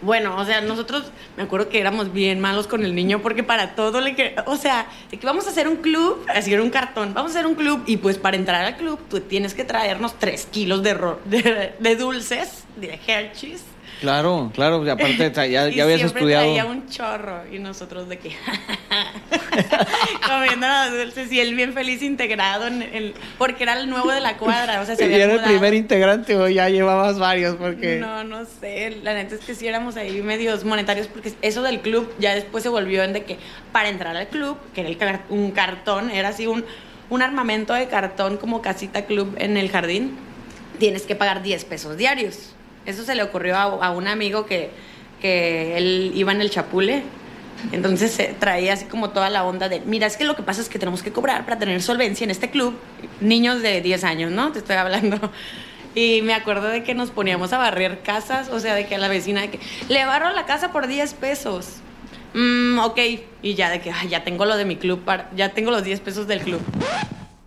Bueno, 0.04 0.36
o 0.38 0.46
sea, 0.46 0.60
nosotros 0.60 1.04
me 1.38 1.44
acuerdo 1.44 1.70
que 1.70 1.80
éramos 1.80 2.12
bien 2.12 2.42
malos 2.42 2.68
con 2.68 2.84
el 2.84 2.94
niño 2.94 3.22
porque 3.22 3.42
para 3.42 3.74
todo 3.74 4.02
le 4.02 4.16
que, 4.16 4.36
o 4.46 4.58
sea, 4.58 4.88
de 5.10 5.18
que 5.18 5.26
vamos 5.26 5.48
a 5.48 5.50
hacer 5.50 5.68
un 5.68 5.78
club, 5.78 6.26
así 6.28 6.54
era 6.54 6.62
un 6.62 6.70
cartón, 6.70 7.14
vamos 7.14 7.32
a 7.32 7.36
hacer 7.36 7.48
un 7.48 7.56
club 7.56 7.84
y 7.86 7.98
pues 7.98 8.18
para 8.18 8.36
entrar 8.36 8.66
al 8.66 8.76
club 8.76 9.00
tú 9.10 9.22
tienes 9.22 9.54
que 9.54 9.64
traernos 9.64 10.20
tres 10.20 10.46
kilos 10.46 10.84
de, 10.84 11.74
de 11.80 11.96
dulces, 11.96 12.66
de 12.76 13.00
Hershey's. 13.08 13.73
Claro, 14.04 14.52
claro, 14.54 14.86
y 14.86 14.90
aparte 14.90 15.32
ya, 15.34 15.46
ya 15.48 15.70
y 15.70 15.80
habías 15.80 16.00
siempre 16.02 16.20
estudiado. 16.24 16.44
traía 16.44 16.66
un 16.66 16.90
chorro 16.90 17.44
y 17.50 17.58
nosotros 17.60 18.10
de 18.10 18.20
que 18.20 18.36
comiendo 20.28 20.68
dulces 20.98 21.32
y 21.32 21.40
él 21.40 21.56
bien 21.56 21.72
feliz 21.74 22.02
integrado 22.02 22.68
en 22.68 22.82
el 22.82 23.14
porque 23.38 23.64
era 23.64 23.80
el 23.80 23.90
nuevo 23.90 24.12
de 24.12 24.20
la 24.20 24.38
cuadra, 24.38 24.82
o 24.82 24.86
sea, 24.86 24.98
se 24.98 25.08
¿Y 25.10 25.14
era 25.14 25.34
el 25.36 25.42
primer 25.42 25.74
integrante 25.74 26.36
o 26.36 26.50
ya 26.50 26.68
llevabas 26.68 27.18
varios? 27.18 27.56
Porque... 27.56 27.98
No, 27.98 28.26
no 28.26 28.44
sé. 28.46 28.98
La 29.04 29.14
neta 29.14 29.36
es 29.36 29.42
que 29.42 29.56
sí 29.56 29.68
éramos 29.68 29.96
ahí 29.96 30.22
medios 30.22 30.66
monetarios 30.66 31.08
porque 31.08 31.34
eso 31.42 31.62
del 31.62 31.80
club 31.80 32.14
ya 32.20 32.36
después 32.36 32.62
se 32.62 32.70
volvió 32.70 33.04
en 33.04 33.14
de 33.14 33.24
que 33.24 33.38
para 33.72 33.88
entrar 33.88 34.18
al 34.18 34.28
club, 34.28 34.58
que 34.76 34.82
era 34.82 34.90
el 34.90 34.98
car- 34.98 35.22
un 35.30 35.52
cartón, 35.52 36.10
era 36.12 36.28
así 36.30 36.46
un, 36.46 36.66
un 37.10 37.22
armamento 37.22 37.74
de 37.74 37.88
cartón 37.88 38.36
como 38.36 38.62
casita 38.62 39.06
club 39.06 39.34
en 39.38 39.56
el 39.56 39.70
jardín, 39.72 40.18
tienes 40.78 41.04
que 41.04 41.16
pagar 41.16 41.42
10 41.42 41.64
pesos 41.66 41.96
diarios. 41.98 42.53
Eso 42.86 43.04
se 43.04 43.16
le 43.16 43.24
ocurrió 43.24 43.58
a, 43.58 43.92
un 43.92 44.08
amigo 44.08 44.46
que, 44.46 44.72
que 45.22 45.78
él 45.78 46.12
iba 46.16 46.32
en 46.32 46.42
el 46.42 46.50
chapule. 46.50 47.04
Entonces 47.72 48.12
se 48.12 48.34
traía 48.40 48.74
así 48.74 48.86
como 48.86 49.12
toda 49.12 49.30
la 49.30 49.46
onda 49.46 49.70
de, 49.70 49.80
mira, 49.82 50.06
es 50.08 50.18
que 50.18 50.26
lo 50.26 50.36
que 50.36 50.44
pasa 50.44 50.62
es 50.62 50.68
que 50.68 50.80
tenemos 50.80 51.02
que 51.02 51.12
cobrar 51.14 51.46
para 51.46 51.58
tener 51.58 51.82
solvencia 51.82 52.26
en 52.26 52.32
este 52.32 52.50
club. 52.50 52.76
Niños 53.22 53.62
de 53.62 53.82
10 53.82 54.04
años, 54.04 54.32
¿no? 54.32 54.52
Te 54.52 54.60
estoy 54.60 54.76
hablando. 54.76 55.32
Y 55.96 56.24
me 56.24 56.34
acuerdo 56.34 56.70
de 56.70 56.82
que 56.82 56.96
nos 56.96 57.12
poníamos 57.12 57.54
a 57.54 57.60
barrer 57.60 58.00
casas, 58.02 58.50
o 58.50 58.60
sea, 58.60 58.74
de 58.74 58.88
que 58.88 58.96
a 58.96 58.98
la 58.98 59.10
vecina 59.10 59.42
de 59.42 59.52
que, 59.52 59.60
le 59.90 60.04
barro 60.06 60.32
la 60.32 60.48
casa 60.48 60.72
por 60.72 60.88
10 60.88 61.14
pesos. 61.14 61.76
Mm, 62.34 62.80
ok. 62.80 63.00
Y 63.44 63.54
ya 63.54 63.70
de 63.70 63.80
que, 63.80 63.92
"Ay, 63.92 64.08
ya 64.10 64.24
tengo 64.24 64.46
lo 64.46 64.58
de 64.58 64.66
mi 64.66 64.76
club, 64.76 65.04
ya 65.36 65.50
tengo 65.50 65.70
los 65.70 65.84
10 65.84 66.00
pesos 66.00 66.26
del 66.26 66.42
club. 66.42 66.60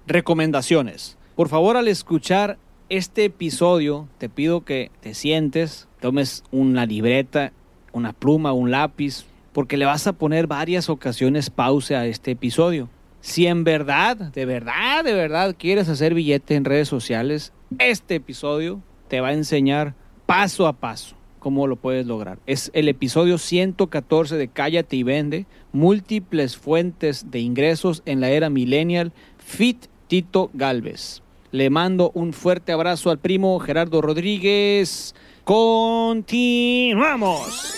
Recomendaciones. 0.06 1.16
Por 1.34 1.48
favor, 1.48 1.76
al 1.76 1.88
escuchar 1.88 2.56
este 2.88 3.24
episodio, 3.24 4.08
te 4.18 4.28
pido 4.28 4.64
que 4.64 4.90
te 5.00 5.14
sientes, 5.14 5.88
tomes 6.00 6.44
una 6.52 6.86
libreta, 6.86 7.52
una 7.92 8.12
pluma, 8.12 8.52
un 8.52 8.70
lápiz, 8.70 9.24
porque 9.52 9.76
le 9.76 9.86
vas 9.86 10.06
a 10.06 10.12
poner 10.12 10.46
varias 10.46 10.88
ocasiones 10.88 11.50
pausa 11.50 12.00
a 12.00 12.06
este 12.06 12.32
episodio. 12.32 12.88
Si 13.20 13.46
en 13.46 13.64
verdad, 13.64 14.16
de 14.16 14.44
verdad, 14.44 15.02
de 15.02 15.14
verdad 15.14 15.56
quieres 15.58 15.88
hacer 15.88 16.14
billete 16.14 16.54
en 16.54 16.64
redes 16.64 16.88
sociales, 16.88 17.52
este 17.78 18.16
episodio 18.16 18.80
te 19.08 19.20
va 19.20 19.28
a 19.28 19.34
enseñar 19.34 19.94
paso 20.26 20.66
a 20.66 20.74
paso 20.74 21.16
cómo 21.40 21.66
lo 21.66 21.76
puedes 21.76 22.06
lograr. 22.06 22.38
Es 22.46 22.70
el 22.74 22.88
episodio 22.88 23.38
114 23.38 24.36
de 24.36 24.48
Cállate 24.48 24.96
y 24.96 25.02
Vende, 25.02 25.46
múltiples 25.72 26.56
fuentes 26.56 27.30
de 27.30 27.40
ingresos 27.40 28.02
en 28.04 28.20
la 28.20 28.30
era 28.30 28.50
millennial, 28.50 29.12
Fit 29.38 29.86
Tito 30.08 30.50
Galvez. 30.54 31.22
Le 31.56 31.70
mando 31.70 32.10
un 32.12 32.34
fuerte 32.34 32.70
abrazo 32.72 33.08
al 33.10 33.18
primo 33.18 33.58
Gerardo 33.60 34.02
Rodríguez. 34.02 35.14
Continuamos. 35.42 37.72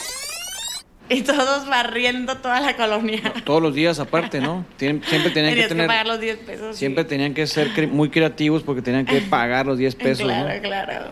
Y 1.08 1.22
todos 1.22 1.68
barriendo 1.68 2.36
toda 2.38 2.58
la 2.60 2.74
colonia. 2.76 3.32
Todos 3.44 3.62
los 3.62 3.72
días 3.76 4.00
aparte, 4.00 4.40
¿no? 4.40 4.66
Siempre 4.76 5.30
tenían 5.30 5.30
que 5.30 5.30
Tenías 5.30 5.54
que, 5.68 5.68
tener... 5.68 5.86
pagar 5.86 6.08
los 6.08 6.18
10 6.20 6.38
pesos. 6.38 6.74
sí. 6.74 6.78
Siempre 6.80 7.04
tenían 7.04 7.34
que 7.34 7.46
ser 7.46 7.72
cre- 7.72 7.88
muy 7.88 8.10
creativos 8.10 8.64
porque 8.64 8.82
tenían 8.82 9.06
que 9.06 9.20
pagar 9.20 9.64
los 9.66 9.78
10 9.78 9.94
pesos, 9.94 10.24
Claro, 10.26 10.52
¿no? 10.52 10.60
claro. 10.60 11.10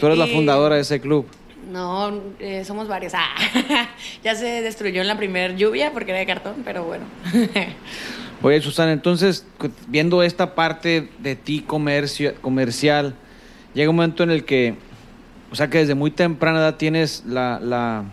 Tú 0.00 0.06
eres 0.06 0.16
la 0.18 0.26
fundadora 0.26 0.76
de 0.76 0.80
ese 0.80 1.02
club. 1.02 1.26
No, 1.70 2.18
eh, 2.40 2.64
somos 2.64 2.88
varios. 2.88 3.12
Ah, 3.14 3.28
ya 4.24 4.34
se 4.34 4.62
destruyó 4.62 5.02
en 5.02 5.08
la 5.08 5.18
primera 5.18 5.52
lluvia 5.54 5.92
porque 5.92 6.12
era 6.12 6.20
de 6.20 6.26
cartón, 6.26 6.62
pero 6.64 6.84
bueno. 6.84 7.04
Oye, 8.46 8.60
Susana, 8.60 8.92
entonces, 8.92 9.44
viendo 9.88 10.22
esta 10.22 10.54
parte 10.54 11.10
de 11.18 11.34
ti 11.34 11.62
comercio, 11.62 12.32
comercial, 12.40 13.16
llega 13.74 13.90
un 13.90 13.96
momento 13.96 14.22
en 14.22 14.30
el 14.30 14.44
que, 14.44 14.76
o 15.50 15.56
sea, 15.56 15.68
que 15.68 15.78
desde 15.78 15.96
muy 15.96 16.12
temprana 16.12 16.60
edad 16.60 16.76
tienes 16.76 17.24
la, 17.26 17.58
la, 17.58 18.04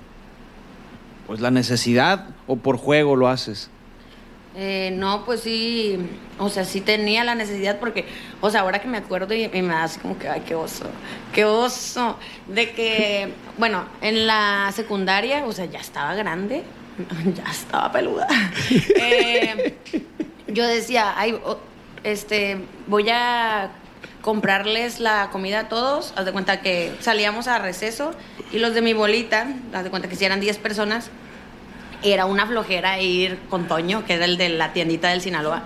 pues 1.27 1.39
la 1.39 1.51
necesidad 1.51 2.29
o 2.47 2.55
por 2.55 2.77
juego 2.77 3.15
lo 3.15 3.27
haces. 3.27 3.69
Eh, 4.55 4.89
no, 4.95 5.23
pues 5.23 5.41
sí, 5.41 5.99
o 6.39 6.49
sea, 6.49 6.65
sí 6.65 6.81
tenía 6.81 7.23
la 7.23 7.35
necesidad 7.35 7.79
porque, 7.79 8.07
o 8.41 8.49
sea, 8.49 8.61
ahora 8.61 8.81
que 8.81 8.87
me 8.87 8.97
acuerdo 8.97 9.35
y, 9.35 9.43
y 9.53 9.61
me 9.61 9.75
así 9.75 9.99
como 9.99 10.17
que, 10.17 10.29
ay, 10.29 10.41
qué 10.47 10.55
oso, 10.55 10.85
qué 11.31 11.45
oso, 11.45 12.17
de 12.47 12.71
que, 12.71 13.31
bueno, 13.59 13.85
en 14.01 14.25
la 14.25 14.71
secundaria, 14.73 15.45
o 15.45 15.51
sea, 15.51 15.65
ya 15.65 15.77
estaba 15.77 16.15
grande, 16.15 16.63
ya 17.35 17.43
estaba 17.49 17.91
peluda. 17.91 18.27
Eh, 18.95 19.77
yo 20.47 20.67
decía, 20.67 21.13
ay, 21.15 21.39
este, 22.03 22.57
voy 22.87 23.09
a 23.09 23.71
comprarles 24.21 24.99
la 24.99 25.29
comida 25.31 25.61
a 25.61 25.69
todos, 25.69 26.13
haz 26.15 26.25
de 26.25 26.31
cuenta 26.31 26.61
que 26.61 26.95
salíamos 27.01 27.47
a 27.47 27.59
receso 27.59 28.13
y 28.51 28.59
los 28.59 28.73
de 28.73 28.81
mi 28.81 28.93
bolita, 28.93 29.47
haz 29.73 29.83
de 29.83 29.89
cuenta 29.89 30.07
que 30.07 30.15
si 30.15 30.25
eran 30.25 30.39
10 30.39 30.57
personas, 30.59 31.09
era 32.03 32.25
una 32.25 32.45
flojera 32.45 32.99
ir 33.01 33.39
con 33.49 33.67
Toño, 33.67 34.05
que 34.05 34.13
era 34.13 34.25
el 34.25 34.37
de 34.37 34.49
la 34.49 34.73
tiendita 34.73 35.09
del 35.09 35.21
Sinaloa. 35.21 35.63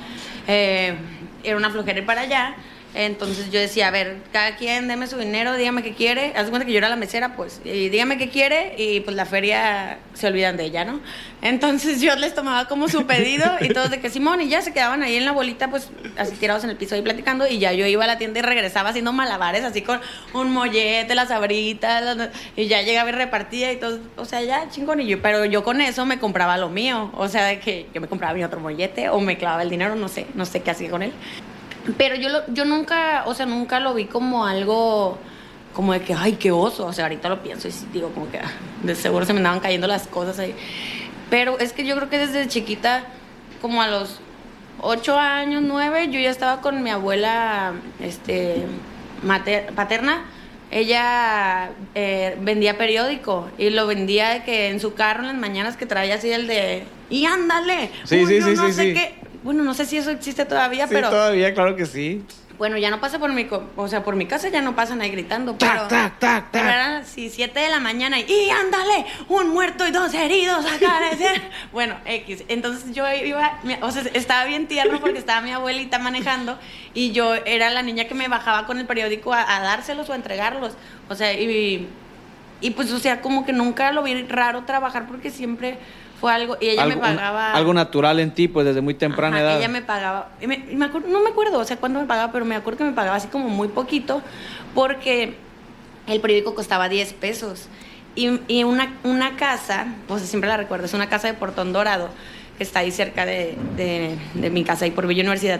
Eh, 0.48 0.96
era 1.43 1.57
una 1.57 1.69
flojera 1.69 2.00
ir 2.00 2.05
para 2.05 2.22
allá. 2.22 2.55
Entonces 2.94 3.51
yo 3.51 3.60
decía, 3.60 3.89
a 3.89 3.91
ver, 3.91 4.17
cada 4.32 4.56
quien 4.56 4.88
deme 4.88 5.08
su 5.08 5.17
dinero, 5.17 5.56
dígame 5.56 5.84
qué 5.84 5.94
quiere. 5.94 6.34
Haz 6.36 6.50
cuenta 6.50 6.65
que 6.65 6.72
yo 6.72 6.79
era 6.79 6.89
la 6.89 6.96
mesera, 6.96 7.36
pues, 7.36 7.62
y 7.63 7.89
dígame 7.89 8.17
qué 8.17 8.29
quiere 8.29 8.74
y 8.77 9.01
pues 9.01 9.15
la 9.15 9.25
feria 9.25 10.00
se 10.13 10.27
olvidan 10.27 10.58
de 10.58 10.65
ella, 10.65 10.84
¿no? 10.86 11.00
Entonces 11.41 12.01
yo 12.01 12.15
les 12.15 12.34
tomaba 12.34 12.67
como 12.67 12.88
su 12.88 13.06
pedido 13.06 13.46
y 13.62 13.70
todos 13.70 13.91
de 13.91 14.00
que 14.00 14.10
Simón 14.10 14.41
y 14.41 14.50
ya 14.50 14.62
se 14.62 14.74
quedaban 14.74 15.03
ahí 15.03 15.15
en 15.15 15.25
la 15.25 15.32
bolita, 15.32 15.70
pues 15.70 15.89
así 16.17 16.36
tirados 16.38 16.63
en 16.63 16.72
el 16.72 16.77
piso 16.77 16.96
ahí 16.96 17.01
platicando 17.01 17.48
y 17.48 17.60
ya 17.60 17.74
yo 17.74 17.86
iba 17.86 18.03
a 18.03 18.08
la 18.08 18.17
tienda 18.17 18.39
y 18.39 18.41
regresaba 18.41 18.89
haciendo 18.89 19.13
malabares 19.13 19.63
así 19.63 19.82
con 19.82 20.00
un 20.34 20.51
mollete, 20.51 21.13
las 21.13 21.29
abritas 21.29 22.29
y 22.56 22.67
ya 22.67 22.82
llegaba 22.82 23.10
y 23.10 23.13
repartía 23.13 23.72
y 23.72 23.77
todo, 23.77 24.00
o 24.15 24.25
sea, 24.25 24.41
ya 24.41 24.70
chingón 24.70 25.01
y 25.01 25.08
yo, 25.08 25.22
pero 25.22 25.46
yo 25.46 25.63
con 25.63 25.82
eso 25.82 26.06
me 26.06 26.20
compraba 26.20 26.58
lo 26.58 26.70
mío, 26.70 27.12
o 27.15 27.27
sea, 27.27 27.46
de 27.46 27.60
que 27.60 27.88
yo 27.94 28.01
me 28.01 28.08
compraba 28.08 28.34
mi 28.34 28.44
otro 28.44 28.60
mollete 28.60 29.10
o 29.10 29.20
me 29.20 29.38
clavaba 29.38 29.62
el 29.62 29.70
dinero, 29.70 29.96
no 29.96 30.08
sé, 30.08 30.25
no 30.34 30.46
sé 30.46 30.62
qué 30.62 30.72
hacía 30.72 30.89
con 30.89 31.03
él. 31.03 31.13
Pero 31.98 32.15
yo, 32.15 32.29
lo, 32.29 32.41
yo 32.53 32.65
nunca, 32.65 33.24
o 33.27 33.34
sea, 33.34 33.46
nunca 33.46 33.79
lo 33.79 33.94
vi 33.94 34.06
como 34.06 34.46
algo 34.46 35.17
como 35.74 35.94
de 35.94 36.01
que, 36.01 36.13
ay, 36.13 36.34
qué 36.34 36.51
oso. 36.51 36.86
O 36.88 36.94
sea, 36.94 37.06
ahorita 37.06 37.29
lo 37.29 37.41
pienso 37.44 37.67
y 37.67 37.72
sí 37.72 37.88
digo, 37.94 38.10
como 38.10 38.29
que 38.32 38.39
ah, 38.39 38.51
de 38.84 38.96
seguro 38.96 39.25
se 39.25 39.34
me 39.34 39.39
andaban 39.39 39.60
cayendo 39.60 39.88
las 39.88 40.08
cosas 40.08 40.39
ahí. 40.39 40.56
Pero 41.29 41.60
es 41.60 41.72
que 41.74 41.86
yo 41.86 41.96
creo 41.96 42.10
que 42.10 42.17
desde 42.17 42.48
chiquita, 42.48 43.03
como 43.62 43.82
a 43.82 43.88
los 43.88 44.20
ocho 44.82 45.17
años, 45.17 45.62
nueve, 45.65 46.08
yo 46.10 46.20
ya 46.20 46.29
estaba 46.29 46.62
con 46.62 46.84
mi 46.84 46.89
abuela 46.89 47.74
este, 48.01 48.63
mater- 49.24 49.72
paterna. 49.74 50.25
Ella 50.70 51.70
eh, 51.96 52.36
vendía 52.41 52.77
periódico 52.77 53.50
y 53.58 53.70
lo 53.70 53.88
vendía 53.88 54.29
de 54.32 54.44
que 54.44 54.67
en 54.70 54.82
su 54.82 54.94
carro 54.96 55.22
en 55.22 55.27
las 55.27 55.38
mañanas 55.38 55.77
que 55.77 55.86
traía 55.86 56.15
así 56.15 56.29
el 56.29 56.46
de 56.48 56.84
y 57.10 57.25
ándale. 57.25 57.89
Sí, 58.03 58.17
Uy, 58.17 58.25
sí, 58.25 58.39
yo 58.39 58.46
sí, 58.48 58.53
no 58.56 58.67
sí, 58.67 58.74
sé 58.74 58.82
sí. 58.84 58.94
qué. 58.94 59.15
Bueno, 59.48 59.63
no 59.63 59.74
sé 59.74 59.86
si 59.86 59.96
eso 59.98 60.12
existe 60.12 60.44
todavía, 60.44 60.88
Sí, 60.88 60.94
pero 60.94 61.10
todavía, 61.10 61.54
claro 61.54 61.77
que 61.77 61.86
sí. 61.86 62.22
bueno, 62.58 62.77
ya 62.77 62.89
no 62.89 63.00
pasa 63.00 63.18
por 63.18 63.32
mi, 63.32 63.48
o 63.77 63.88
sea, 63.88 64.04
por 64.04 64.18
mi 64.18 64.25
casa 64.25 64.50
ya 64.50 64.62
no 64.62 64.75
pasan 64.75 65.00
ahí 65.00 65.10
gritando, 65.10 65.58
pero, 65.58 65.88
tac, 65.88 66.20
tac, 66.20 66.51
tac. 66.51 66.66
eran 66.66 66.96
así 66.96 67.30
siete 67.30 67.62
de 67.62 67.70
la 67.70 67.80
mañana 67.80 68.20
y, 68.20 68.25
y 68.30 68.50
ándale, 68.50 69.06
un 69.30 69.48
muerto 69.51 69.88
y 69.88 69.92
dos 69.92 70.13
heridos 70.13 70.66
acá. 70.66 71.00
bueno, 71.72 71.96
X. 72.04 72.44
Entonces 72.50 72.94
yo 72.94 73.10
iba, 73.10 73.58
o 73.80 73.89
sea, 73.89 74.04
estaba 74.13 74.44
bien 74.44 74.68
tierno 74.68 75.00
porque 75.00 75.18
estaba 75.20 75.39
mi 75.39 75.54
abuelita 75.54 75.98
manejando 75.98 76.60
y 76.94 77.13
yo 77.13 77.34
era 77.36 77.70
la 77.70 77.84
niña 77.84 78.04
que 78.04 78.16
me 78.16 78.27
bajaba 78.27 78.66
con 78.66 78.80
el 78.80 78.86
periódico 78.86 79.34
a, 79.34 79.56
a 79.56 79.62
dárselos 79.62 80.10
o 80.10 80.12
a 80.12 80.18
entregarlos. 80.18 80.74
O 81.08 81.16
sea, 81.16 81.32
y 81.32 81.88
y 82.60 82.72
pues, 82.72 82.92
o 82.92 83.00
sea, 83.00 83.22
como 83.22 83.46
que 83.46 83.54
nunca 83.54 83.92
lo 83.92 84.04
vi 84.04 84.24
raro 84.24 84.63
trabajar 84.63 85.08
porque 85.08 85.30
siempre 85.30 85.77
fue 86.20 86.34
algo, 86.34 86.58
y 86.60 86.70
ella 86.70 86.84
algo, 86.84 86.96
me 86.96 87.02
pagaba... 87.02 87.54
algo 87.54 87.74
natural 87.74 88.20
en 88.20 88.32
ti, 88.34 88.48
pues 88.48 88.66
desde 88.66 88.82
muy 88.82 88.94
temprana 88.96 89.38
Ajá, 89.38 89.46
edad. 89.46 89.58
Ella 89.60 89.68
me 89.70 89.82
pagaba, 89.82 90.30
y 90.42 90.48
me- 90.48 90.66
y 90.72 90.76
me 90.76 90.86
acuerdo- 90.86 91.08
no 91.10 91.22
me 91.22 91.30
acuerdo, 91.30 91.60
o 91.60 91.64
sea, 91.66 91.78
cuándo 91.78 92.00
me 92.00 92.06
pagaba, 92.08 92.32
pero 92.32 92.44
me 92.46 92.56
acuerdo 92.56 92.80
que 92.80 92.84
me 92.86 92.94
pagaba 92.94 93.16
así 93.18 93.28
como 93.28 93.50
muy 93.50 93.68
poquito, 93.68 94.22
porque 94.74 95.36
el 96.08 96.20
periódico 96.22 96.56
costaba 96.56 96.90
10 96.90 97.14
pesos. 97.14 97.68
Y, 98.16 98.40
y 98.48 98.64
una, 98.64 98.94
una 99.04 99.36
casa, 99.36 99.88
pues 100.08 100.24
siempre 100.24 100.50
la 100.50 100.58
recuerdo, 100.58 100.86
es 100.86 100.94
una 100.94 101.08
casa 101.08 101.28
de 101.28 101.36
Portón 101.36 101.72
Dorado, 101.72 102.10
que 102.58 102.64
está 102.64 102.80
ahí 102.80 102.92
cerca 102.92 103.26
de, 103.28 103.56
de- 103.76 104.18
de 104.34 104.50
mi 104.50 104.64
casa, 104.64 104.86
ahí 104.86 104.92
por 104.92 105.06
Villa 105.06 105.22
Universidad. 105.22 105.60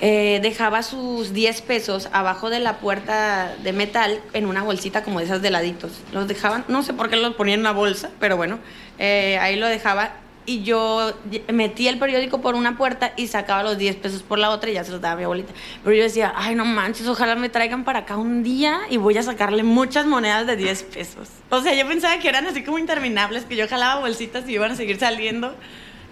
Eh, 0.00 0.40
dejaba 0.42 0.82
sus 0.82 1.32
10 1.32 1.62
pesos 1.62 2.08
abajo 2.12 2.50
de 2.50 2.58
la 2.60 2.78
puerta 2.78 3.54
de 3.62 3.72
metal 3.72 4.20
en 4.32 4.46
una 4.46 4.62
bolsita 4.62 5.02
como 5.04 5.20
de 5.20 5.26
esas 5.26 5.42
de 5.42 5.50
laditos. 5.50 5.92
Los 6.12 6.26
dejaban, 6.28 6.64
no 6.68 6.82
sé 6.82 6.92
por 6.92 7.08
qué 7.08 7.16
los 7.16 7.34
ponía 7.34 7.54
en 7.54 7.60
una 7.60 7.72
bolsa, 7.72 8.10
pero 8.18 8.36
bueno, 8.36 8.58
eh, 9.00 9.38
ahí 9.40 9.56
lo 9.56 9.66
dejaba 9.66 10.12
y 10.44 10.62
yo 10.62 11.12
metía 11.52 11.90
el 11.90 11.98
periódico 11.98 12.40
por 12.40 12.54
una 12.54 12.76
puerta 12.76 13.12
y 13.16 13.28
sacaba 13.28 13.62
los 13.62 13.78
10 13.78 13.96
pesos 13.96 14.22
por 14.22 14.38
la 14.38 14.50
otra 14.50 14.68
y 14.68 14.74
ya 14.74 14.84
se 14.84 14.90
los 14.90 15.00
daba 15.00 15.14
a 15.14 15.16
mi 15.16 15.24
abuelita. 15.24 15.52
Pero 15.82 15.96
yo 15.96 16.02
decía, 16.02 16.34
ay, 16.36 16.54
no 16.54 16.66
manches, 16.66 17.06
ojalá 17.06 17.34
me 17.34 17.48
traigan 17.48 17.84
para 17.84 18.00
acá 18.00 18.16
un 18.16 18.42
día 18.42 18.80
y 18.90 18.98
voy 18.98 19.16
a 19.16 19.22
sacarle 19.22 19.62
muchas 19.62 20.06
monedas 20.06 20.46
de 20.46 20.56
10 20.56 20.82
pesos. 20.84 21.28
O 21.48 21.62
sea, 21.62 21.74
yo 21.74 21.88
pensaba 21.88 22.18
que 22.18 22.28
eran 22.28 22.46
así 22.46 22.62
como 22.62 22.78
interminables, 22.78 23.44
que 23.44 23.56
yo 23.56 23.66
jalaba 23.68 24.00
bolsitas 24.00 24.46
y 24.48 24.52
iban 24.52 24.72
a 24.72 24.76
seguir 24.76 24.98
saliendo. 24.98 25.54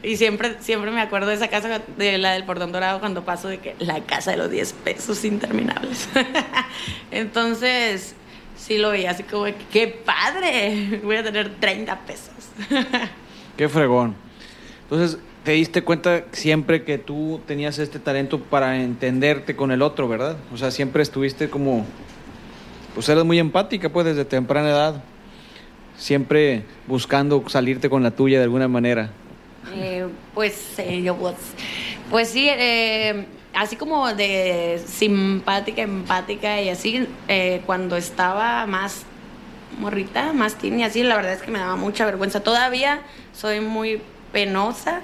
Y 0.02 0.16
siempre, 0.16 0.56
siempre 0.60 0.92
me 0.92 1.00
acuerdo 1.00 1.28
de 1.28 1.34
esa 1.34 1.48
casa, 1.48 1.82
de 1.96 2.18
la 2.18 2.32
del 2.32 2.44
Portón 2.44 2.72
Dorado, 2.72 3.00
cuando 3.00 3.24
paso 3.24 3.48
de 3.48 3.58
que 3.58 3.74
la 3.80 4.00
casa 4.00 4.30
de 4.30 4.36
los 4.38 4.50
10 4.50 4.72
pesos 4.72 5.24
interminables. 5.24 6.08
Entonces, 7.10 8.14
sí 8.58 8.76
lo 8.76 8.90
veía 8.90 9.12
así 9.12 9.22
como, 9.22 9.44
que, 9.44 9.54
¡qué 9.72 9.88
padre! 9.88 11.00
Voy 11.02 11.16
a 11.16 11.22
tener 11.22 11.54
30 11.58 12.00
pesos. 12.00 12.30
Qué 13.56 13.68
fregón. 13.68 14.14
Entonces, 14.82 15.18
te 15.44 15.52
diste 15.52 15.82
cuenta 15.82 16.24
siempre 16.32 16.84
que 16.84 16.98
tú 16.98 17.40
tenías 17.46 17.78
este 17.78 17.98
talento 17.98 18.40
para 18.40 18.82
entenderte 18.82 19.56
con 19.56 19.70
el 19.72 19.82
otro, 19.82 20.08
¿verdad? 20.08 20.36
O 20.52 20.56
sea, 20.56 20.70
siempre 20.70 21.02
estuviste 21.02 21.48
como, 21.48 21.86
pues 22.94 23.08
eras 23.08 23.24
muy 23.24 23.38
empática, 23.38 23.88
pues 23.88 24.06
desde 24.06 24.24
temprana 24.24 24.68
edad. 24.68 25.02
Siempre 25.96 26.62
buscando 26.86 27.42
salirte 27.48 27.90
con 27.90 28.02
la 28.02 28.12
tuya 28.12 28.38
de 28.38 28.44
alguna 28.44 28.68
manera. 28.68 29.10
Eh, 29.74 30.06
pues, 30.34 30.78
eh, 30.78 31.02
yo, 31.02 31.16
pues, 31.16 31.34
pues 32.10 32.28
sí, 32.28 32.48
eh, 32.48 33.26
así 33.58 33.76
como 33.76 34.12
de 34.14 34.80
simpática, 34.86 35.82
empática 35.82 36.60
y 36.62 36.68
así, 36.68 37.06
eh, 37.28 37.60
cuando 37.66 37.96
estaba 37.96 38.66
más 38.66 39.02
morrita, 39.80 40.32
más 40.32 40.56
teen 40.56 40.78
y 40.80 40.84
así, 40.84 41.02
la 41.02 41.16
verdad 41.16 41.32
es 41.34 41.42
que 41.42 41.50
me 41.50 41.58
daba 41.58 41.76
mucha 41.76 42.04
vergüenza. 42.04 42.40
Todavía 42.40 43.00
soy 43.34 43.60
muy 43.60 44.00
penosa, 44.32 45.00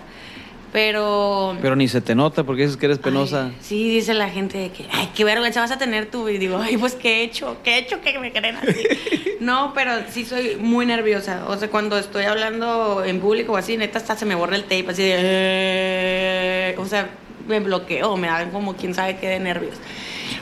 pero... 0.73 1.57
Pero 1.63 1.77
ni 1.77 1.87
se 1.89 2.01
te 2.01 2.15
nota 2.15 2.43
porque 2.45 2.63
dices 2.63 2.77
que 2.77 2.87
eres 2.87 2.99
penosa. 2.99 3.47
Ay, 3.47 3.57
sí, 3.61 3.89
dice 3.91 4.15
la 4.15 4.29
gente 4.29 4.59
de 4.59 4.71
que, 4.71 4.87
ay, 4.93 5.11
qué 5.15 5.25
vergüenza 5.25 5.61
vas 5.61 5.71
a 5.71 5.79
tener 5.79 6.07
tú. 6.11 6.29
Y 6.29 6.39
digo, 6.39 6.59
ay, 6.59 6.77
pues, 6.77 6.95
¿qué 6.95 7.21
he 7.21 7.23
hecho? 7.23 7.57
¿Qué 7.63 7.75
he 7.75 7.79
hecho 7.79 8.01
que 8.01 8.19
me 8.19 8.33
creen 8.33 8.57
así? 8.57 8.83
no, 9.41 9.73
pero 9.75 9.93
sí 10.11 10.25
soy 10.25 10.57
muy 10.57 10.87
nerviosa. 10.87 11.45
O 11.49 11.57
sea, 11.57 11.69
cuando 11.71 11.97
estoy 11.99 12.25
hablando 12.25 13.05
en 13.05 13.21
público 13.21 13.53
o 13.53 13.57
así, 13.57 13.77
neta, 13.77 13.99
hasta 13.99 14.17
se 14.17 14.25
me 14.27 14.35
borra 14.35 14.57
el 14.57 14.63
tape, 14.65 14.87
así 14.89 15.03
de... 15.03 15.15
"Eh", 15.19 16.75
O 16.79 16.87
sea, 16.87 17.09
me 17.47 17.61
bloqueo, 17.61 18.17
me 18.17 18.27
dan 18.29 18.51
como 18.51 18.75
quién 18.77 18.95
sabe 18.95 19.17
qué 19.19 19.29
de 19.29 19.41
nervios. 19.41 19.77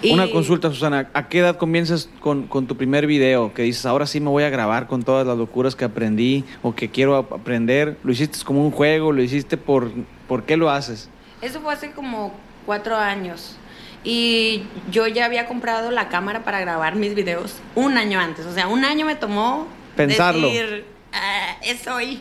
Y- 0.01 0.13
Una 0.13 0.31
consulta, 0.31 0.69
Susana. 0.71 1.11
¿A 1.15 1.29
qué 1.29 1.39
edad 1.39 1.57
comienzas 1.57 2.09
con, 2.21 2.47
con 2.49 2.67
tu 2.67 2.77
primer 2.77 3.07
video? 3.07 3.53
Que 3.55 3.63
dices, 3.63 3.87
ahora 3.87 4.07
sí 4.07 4.21
me 4.21 4.31
voy 4.31 4.43
a 4.45 4.51
grabar 4.51 4.87
con 4.89 5.03
todas 5.03 5.27
las 5.27 5.37
locuras 5.39 5.77
que 5.77 5.85
aprendí 5.85 6.45
o 6.63 6.75
que 6.75 6.91
quiero 6.91 7.17
ap- 7.17 7.33
aprender. 7.33 7.97
¿Lo 8.03 8.11
hiciste 8.13 8.39
como 8.45 8.65
un 8.65 8.71
juego? 8.73 9.13
¿Lo 9.13 9.23
hiciste 9.23 9.57
por... 9.57 9.91
¿Por 10.29 10.45
qué 10.45 10.57
lo 10.57 10.71
haces? 10.71 11.09
Eso 11.41 11.61
fue 11.61 11.73
hace 11.75 11.91
como 11.93 12.33
cuatro 12.67 12.97
años. 12.97 13.57
Y 14.05 14.65
yo 14.91 15.07
ya 15.07 15.27
había 15.27 15.47
comprado 15.47 15.91
la 15.93 16.09
cámara 16.09 16.43
para 16.43 16.59
grabar 16.61 16.97
mis 16.97 17.15
videos 17.15 17.57
un 17.77 17.97
año 17.97 18.19
antes. 18.19 18.47
O 18.47 18.53
sea, 18.53 18.67
un 18.69 18.85
año 18.85 19.07
me 19.07 19.15
tomó 19.15 19.67
Pensarlo. 19.95 20.49
decir, 20.49 20.85
"Ah, 21.13 21.57
es 21.63 21.87
hoy. 21.87 22.21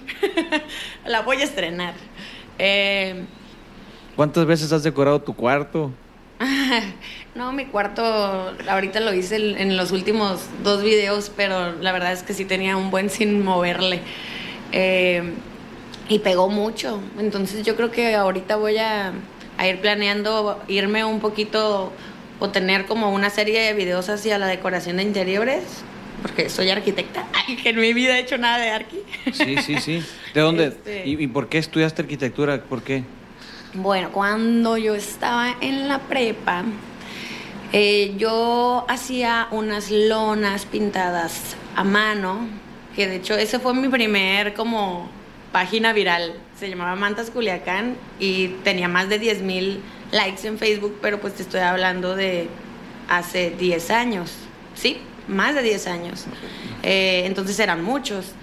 la 1.05 1.21
voy 1.21 1.37
a 1.37 1.43
estrenar. 1.45 1.93
Eh, 2.59 3.23
¿Cuántas 4.15 4.45
veces 4.45 4.71
has 4.71 4.83
decorado 4.83 5.21
tu 5.21 5.33
cuarto? 5.35 5.91
no, 7.35 7.53
mi 7.53 7.65
cuarto 7.65 8.03
ahorita 8.67 8.99
lo 8.99 9.13
hice 9.13 9.35
en 9.35 9.77
los 9.77 9.91
últimos 9.91 10.41
dos 10.63 10.83
videos, 10.83 11.31
pero 11.35 11.73
la 11.81 11.91
verdad 11.91 12.13
es 12.13 12.23
que 12.23 12.33
sí 12.33 12.45
tenía 12.45 12.77
un 12.77 12.91
buen 12.91 13.09
sin 13.09 13.43
moverle. 13.43 14.01
Eh, 14.71 15.33
y 16.09 16.19
pegó 16.19 16.49
mucho. 16.49 16.99
Entonces 17.19 17.65
yo 17.65 17.75
creo 17.75 17.91
que 17.91 18.15
ahorita 18.15 18.55
voy 18.57 18.77
a, 18.77 19.13
a 19.57 19.67
ir 19.67 19.79
planeando 19.79 20.61
irme 20.67 21.05
un 21.05 21.19
poquito 21.19 21.91
o 22.39 22.49
tener 22.49 22.85
como 22.85 23.11
una 23.13 23.29
serie 23.29 23.61
de 23.61 23.73
videos 23.73 24.09
hacia 24.09 24.37
la 24.37 24.47
decoración 24.47 24.97
de 24.97 25.03
interiores, 25.03 25.63
porque 26.21 26.49
soy 26.49 26.69
arquitecta, 26.69 27.25
Ay, 27.47 27.55
que 27.55 27.69
en 27.69 27.79
mi 27.79 27.93
vida 27.93 28.17
he 28.17 28.21
hecho 28.21 28.37
nada 28.37 28.57
de 28.57 28.69
arqui. 28.71 28.99
Sí, 29.31 29.55
sí, 29.57 29.77
sí. 29.79 30.03
¿De 30.33 30.41
dónde? 30.41 30.65
Este- 30.67 31.07
¿Y, 31.07 31.23
y 31.23 31.27
por 31.27 31.47
qué 31.49 31.59
estudiaste 31.59 32.01
arquitectura? 32.01 32.61
¿Por 32.63 32.81
qué? 32.83 33.03
Bueno, 33.73 34.11
cuando 34.11 34.75
yo 34.75 34.95
estaba 34.95 35.55
en 35.61 35.87
la 35.87 35.99
prepa, 35.99 36.65
eh, 37.71 38.15
yo 38.17 38.85
hacía 38.89 39.47
unas 39.51 39.89
lonas 39.89 40.65
pintadas 40.65 41.55
a 41.77 41.85
mano, 41.85 42.49
que 42.97 43.07
de 43.07 43.15
hecho 43.15 43.33
ese 43.35 43.59
fue 43.59 43.73
mi 43.73 43.87
primer 43.87 44.53
como 44.55 45.09
página 45.53 45.93
viral. 45.93 46.33
Se 46.59 46.69
llamaba 46.69 46.97
Mantas 46.97 47.29
Culiacán 47.31 47.95
y 48.19 48.49
tenía 48.65 48.89
más 48.89 49.07
de 49.07 49.19
10 49.19 49.41
mil 49.41 49.79
likes 50.11 50.45
en 50.45 50.57
Facebook, 50.57 50.99
pero 51.01 51.21
pues 51.21 51.35
te 51.35 51.43
estoy 51.43 51.61
hablando 51.61 52.13
de 52.17 52.49
hace 53.07 53.51
10 53.51 53.89
años, 53.91 54.33
¿sí? 54.75 54.97
Más 55.29 55.55
de 55.55 55.61
10 55.61 55.87
años. 55.87 56.25
Eh, 56.83 57.23
entonces 57.25 57.57
eran 57.57 57.85
muchos. 57.85 58.33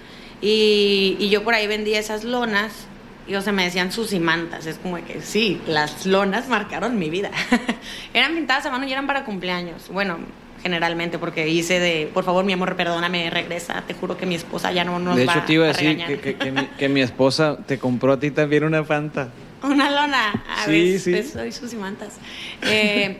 Y, 0.41 1.17
y 1.19 1.29
yo 1.29 1.43
por 1.43 1.53
ahí 1.53 1.67
vendía 1.67 1.99
esas 1.99 2.23
lonas 2.23 2.88
y 3.29 3.35
o 3.35 3.41
sea, 3.41 3.53
me 3.53 3.63
decían 3.63 3.91
sus 3.91 4.11
y 4.13 4.19
mantas. 4.19 4.65
Es 4.65 4.77
como 4.79 4.95
que 5.05 5.21
sí, 5.21 5.61
las 5.67 6.05
lonas 6.05 6.47
marcaron 6.49 6.97
mi 6.99 7.09
vida. 7.09 7.29
eran 8.13 8.35
pintadas 8.35 8.65
a 8.65 8.71
mano 8.71 8.85
y 8.87 8.91
eran 8.91 9.07
para 9.07 9.23
cumpleaños. 9.23 9.87
Bueno, 9.89 10.17
generalmente 10.63 11.19
porque 11.19 11.47
hice 11.47 11.79
de, 11.79 12.09
por 12.13 12.23
favor, 12.25 12.43
mi 12.43 12.53
amor, 12.53 12.75
perdóname, 12.75 13.29
regresa. 13.29 13.83
Te 13.87 13.93
juro 13.93 14.17
que 14.17 14.25
mi 14.25 14.35
esposa 14.35 14.71
ya 14.71 14.83
no 14.83 14.99
nos 14.99 15.15
de 15.15 15.25
va 15.25 15.33
hecho, 15.33 15.43
te 15.45 15.53
iba 15.53 15.65
a 15.65 15.67
decir 15.69 15.87
regañar". 15.89 16.07
que, 16.07 16.19
que- 16.19 16.35
que 16.35 16.51
mi, 16.51 16.65
que 16.65 16.89
mi 16.89 17.01
esposa 17.01 17.57
te 17.65 17.77
compró 17.79 18.13
a 18.13 18.19
ti 18.19 18.31
también 18.31 18.63
una 18.63 18.83
Fanta. 18.83 19.29
Una 19.61 19.91
lona. 19.91 20.41
A 20.57 20.63
Sí, 20.65 20.97
sí. 20.99 21.11
pues, 21.11 21.31
soy 21.31 21.51
sus 21.51 21.73
y 21.73 21.75
mantas. 21.75 22.13
Eh, 22.61 23.17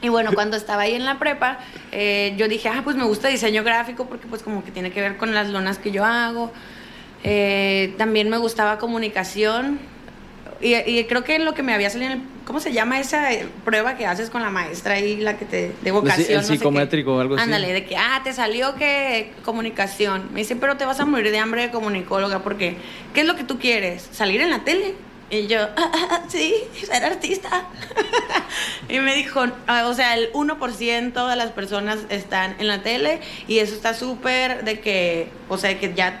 y 0.00 0.08
bueno, 0.08 0.30
cuando 0.32 0.56
estaba 0.56 0.82
ahí 0.82 0.94
en 0.94 1.04
la 1.04 1.18
prepa, 1.18 1.58
eh, 1.92 2.32
yo 2.38 2.48
dije, 2.48 2.70
ah, 2.70 2.80
pues 2.82 2.96
me 2.96 3.04
gusta 3.04 3.28
diseño 3.28 3.62
gráfico 3.62 4.06
porque 4.06 4.26
pues 4.26 4.42
como 4.42 4.64
que 4.64 4.70
tiene 4.70 4.90
que 4.92 5.02
ver 5.02 5.18
con 5.18 5.34
las 5.34 5.48
lonas 5.50 5.76
que 5.78 5.90
yo 5.90 6.02
hago. 6.04 6.52
Eh, 7.24 7.94
también 7.98 8.28
me 8.28 8.38
gustaba 8.38 8.78
comunicación. 8.78 9.80
Y, 10.60 10.74
y 10.74 11.04
creo 11.04 11.24
que 11.24 11.38
lo 11.40 11.54
que 11.54 11.62
me 11.62 11.74
había 11.74 11.90
salido 11.90 12.12
en 12.12 12.18
el, 12.20 12.24
¿Cómo 12.46 12.60
se 12.60 12.72
llama 12.72 13.00
esa 13.00 13.32
eh, 13.32 13.46
prueba 13.64 13.96
que 13.96 14.06
haces 14.06 14.28
con 14.28 14.42
la 14.42 14.50
maestra 14.50 15.00
y 15.00 15.16
la 15.16 15.38
que 15.38 15.46
te... 15.46 15.72
de 15.80 15.90
vocación? 15.90 16.28
el 16.28 16.36
no 16.36 16.42
sé 16.42 16.52
qué? 16.52 16.58
psicométrico 16.58 17.16
o 17.16 17.20
algo 17.20 17.36
así. 17.36 17.44
Ándale, 17.44 17.72
de 17.72 17.86
que, 17.86 17.96
ah, 17.96 18.20
te 18.22 18.34
salió 18.34 18.74
que 18.74 19.32
comunicación. 19.44 20.28
Me 20.32 20.40
dice, 20.40 20.54
pero 20.54 20.76
te 20.76 20.84
vas 20.84 21.00
a 21.00 21.06
morir 21.06 21.30
de 21.30 21.38
hambre 21.38 21.62
de 21.62 21.70
comunicóloga 21.70 22.42
porque, 22.42 22.76
¿qué 23.14 23.22
es 23.22 23.26
lo 23.26 23.34
que 23.34 23.44
tú 23.44 23.58
quieres? 23.58 24.06
¿Salir 24.12 24.42
en 24.42 24.50
la 24.50 24.62
tele? 24.62 24.94
Y 25.30 25.46
yo, 25.46 25.62
"Ah, 25.76 25.90
ah, 25.94 26.08
ah, 26.10 26.22
sí, 26.28 26.54
ser 26.82 27.02
artista. 27.02 27.64
y 28.90 28.98
me 28.98 29.14
dijo, 29.14 29.46
ah, 29.66 29.86
o 29.86 29.94
sea, 29.94 30.14
el 30.14 30.30
1% 30.34 31.30
de 31.30 31.36
las 31.36 31.50
personas 31.52 32.00
están 32.10 32.56
en 32.58 32.68
la 32.68 32.82
tele 32.82 33.20
y 33.48 33.60
eso 33.60 33.74
está 33.74 33.94
súper 33.94 34.64
de 34.64 34.80
que, 34.80 35.28
o 35.48 35.56
sea, 35.56 35.80
que 35.80 35.94
ya, 35.94 36.20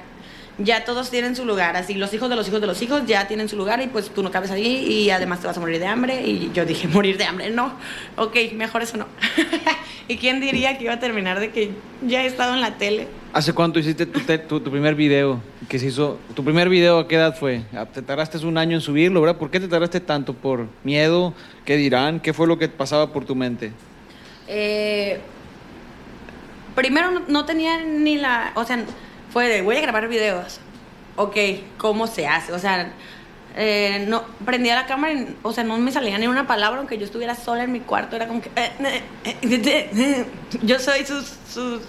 ya 0.58 0.84
todos 0.84 1.10
tienen 1.10 1.34
su 1.34 1.44
lugar, 1.44 1.76
así 1.76 1.94
los 1.94 2.12
hijos 2.14 2.30
de 2.30 2.36
los 2.36 2.46
hijos 2.48 2.60
de 2.60 2.66
los 2.68 2.80
hijos 2.80 3.02
ya 3.06 3.26
tienen 3.26 3.48
su 3.48 3.56
lugar 3.56 3.82
y 3.82 3.88
pues 3.88 4.08
tú 4.10 4.22
no 4.22 4.30
cabes 4.30 4.50
ahí 4.52 4.86
y 4.86 5.10
además 5.10 5.40
te 5.40 5.46
vas 5.48 5.56
a 5.56 5.60
morir 5.60 5.80
de 5.80 5.86
hambre. 5.86 6.22
Y 6.26 6.50
yo 6.54 6.64
dije, 6.64 6.86
morir 6.88 7.18
de 7.18 7.24
hambre, 7.24 7.50
no, 7.50 7.74
ok, 8.16 8.36
mejor 8.54 8.82
eso 8.82 8.96
no. 8.96 9.06
¿Y 10.08 10.16
quién 10.18 10.40
diría 10.40 10.76
que 10.78 10.84
iba 10.84 10.92
a 10.92 11.00
terminar 11.00 11.40
de 11.40 11.50
que 11.50 11.70
ya 12.06 12.22
he 12.22 12.26
estado 12.26 12.54
en 12.54 12.60
la 12.60 12.76
tele? 12.76 13.08
¿Hace 13.32 13.52
cuánto 13.52 13.78
hiciste 13.80 14.06
tu, 14.06 14.20
te- 14.20 14.38
tu- 14.38 14.60
tu 14.60 14.70
primer 14.70 14.94
video? 14.94 15.40
Que 15.68 15.78
se 15.78 15.86
hizo. 15.86 16.18
¿Tu 16.34 16.44
primer 16.44 16.68
video 16.68 16.98
a 17.00 17.08
qué 17.08 17.16
edad 17.16 17.34
fue? 17.36 17.62
Ah, 17.74 17.86
¿Te 17.86 18.02
tardaste 18.02 18.38
un 18.46 18.58
año 18.58 18.76
en 18.76 18.80
subirlo, 18.80 19.20
verdad? 19.22 19.38
¿Por 19.38 19.50
qué 19.50 19.58
te 19.58 19.66
tardaste 19.66 19.98
tanto? 20.00 20.34
¿Por 20.34 20.68
miedo? 20.84 21.34
¿Qué 21.64 21.76
dirán? 21.76 22.20
¿Qué 22.20 22.32
fue 22.32 22.46
lo 22.46 22.58
que 22.58 22.68
pasaba 22.68 23.12
por 23.12 23.24
tu 23.24 23.34
mente? 23.34 23.72
Eh, 24.46 25.18
primero 26.74 27.10
no, 27.10 27.22
no 27.26 27.44
tenía 27.44 27.82
ni 27.82 28.16
la, 28.16 28.52
o 28.56 28.64
sea, 28.64 28.84
fue 29.34 29.48
de 29.48 29.62
voy 29.62 29.76
a 29.76 29.80
grabar 29.80 30.06
videos. 30.06 30.60
Ok, 31.16 31.36
¿cómo 31.76 32.06
se 32.06 32.28
hace? 32.28 32.52
O 32.52 32.58
sea, 32.60 32.92
eh, 33.56 34.04
no 34.06 34.22
prendía 34.44 34.76
la 34.76 34.86
cámara, 34.86 35.12
y, 35.12 35.36
o 35.42 35.52
sea, 35.52 35.64
no 35.64 35.76
me 35.76 35.90
salía 35.90 36.16
ni 36.18 36.28
una 36.28 36.46
palabra 36.46 36.78
aunque 36.78 36.98
yo 36.98 37.04
estuviera 37.04 37.34
sola 37.34 37.64
en 37.64 37.72
mi 37.72 37.80
cuarto, 37.80 38.14
era 38.14 38.28
como 38.28 38.40
que 38.40 38.50
eh, 38.54 38.70
eh, 38.84 39.42
eh, 39.42 40.24
yo 40.62 40.78
soy 40.78 41.04
sus, 41.04 41.34
sus 41.52 41.80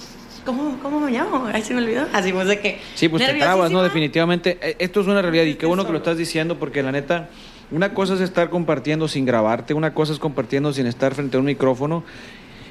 ¿cómo, 0.43 0.79
¿cómo 0.81 0.99
me 0.99 1.12
llamo? 1.12 1.47
Ay, 1.53 1.62
se 1.62 1.75
me 1.75 1.84
olvidó. 1.84 2.08
Así 2.13 2.34
pues 2.34 2.47
de 2.47 2.60
que. 2.60 2.81
Sí, 2.95 3.10
pues 3.10 3.23
te 3.23 3.34
trabas, 3.36 3.69
¿no? 3.69 3.84
Definitivamente. 3.84 4.58
Esto 4.84 5.01
es 5.01 5.08
una 5.08 5.21
realidad 5.21 5.43
y 5.43 5.53
qué 5.53 5.67
bueno 5.67 5.86
que 5.86 5.91
lo 5.91 5.99
estás 5.99 6.17
diciendo 6.17 6.58
porque 6.58 6.81
la 6.81 6.91
neta, 6.91 7.29
una 7.69 7.93
cosa 7.93 8.15
es 8.15 8.21
estar 8.21 8.49
compartiendo 8.49 9.08
sin 9.08 9.23
grabarte, 9.25 9.75
una 9.75 9.93
cosa 9.93 10.13
es 10.13 10.19
compartiendo 10.19 10.73
sin 10.73 10.88
estar 10.88 11.13
frente 11.13 11.38
a 11.38 11.41
un 11.41 11.45
micrófono 11.45 12.03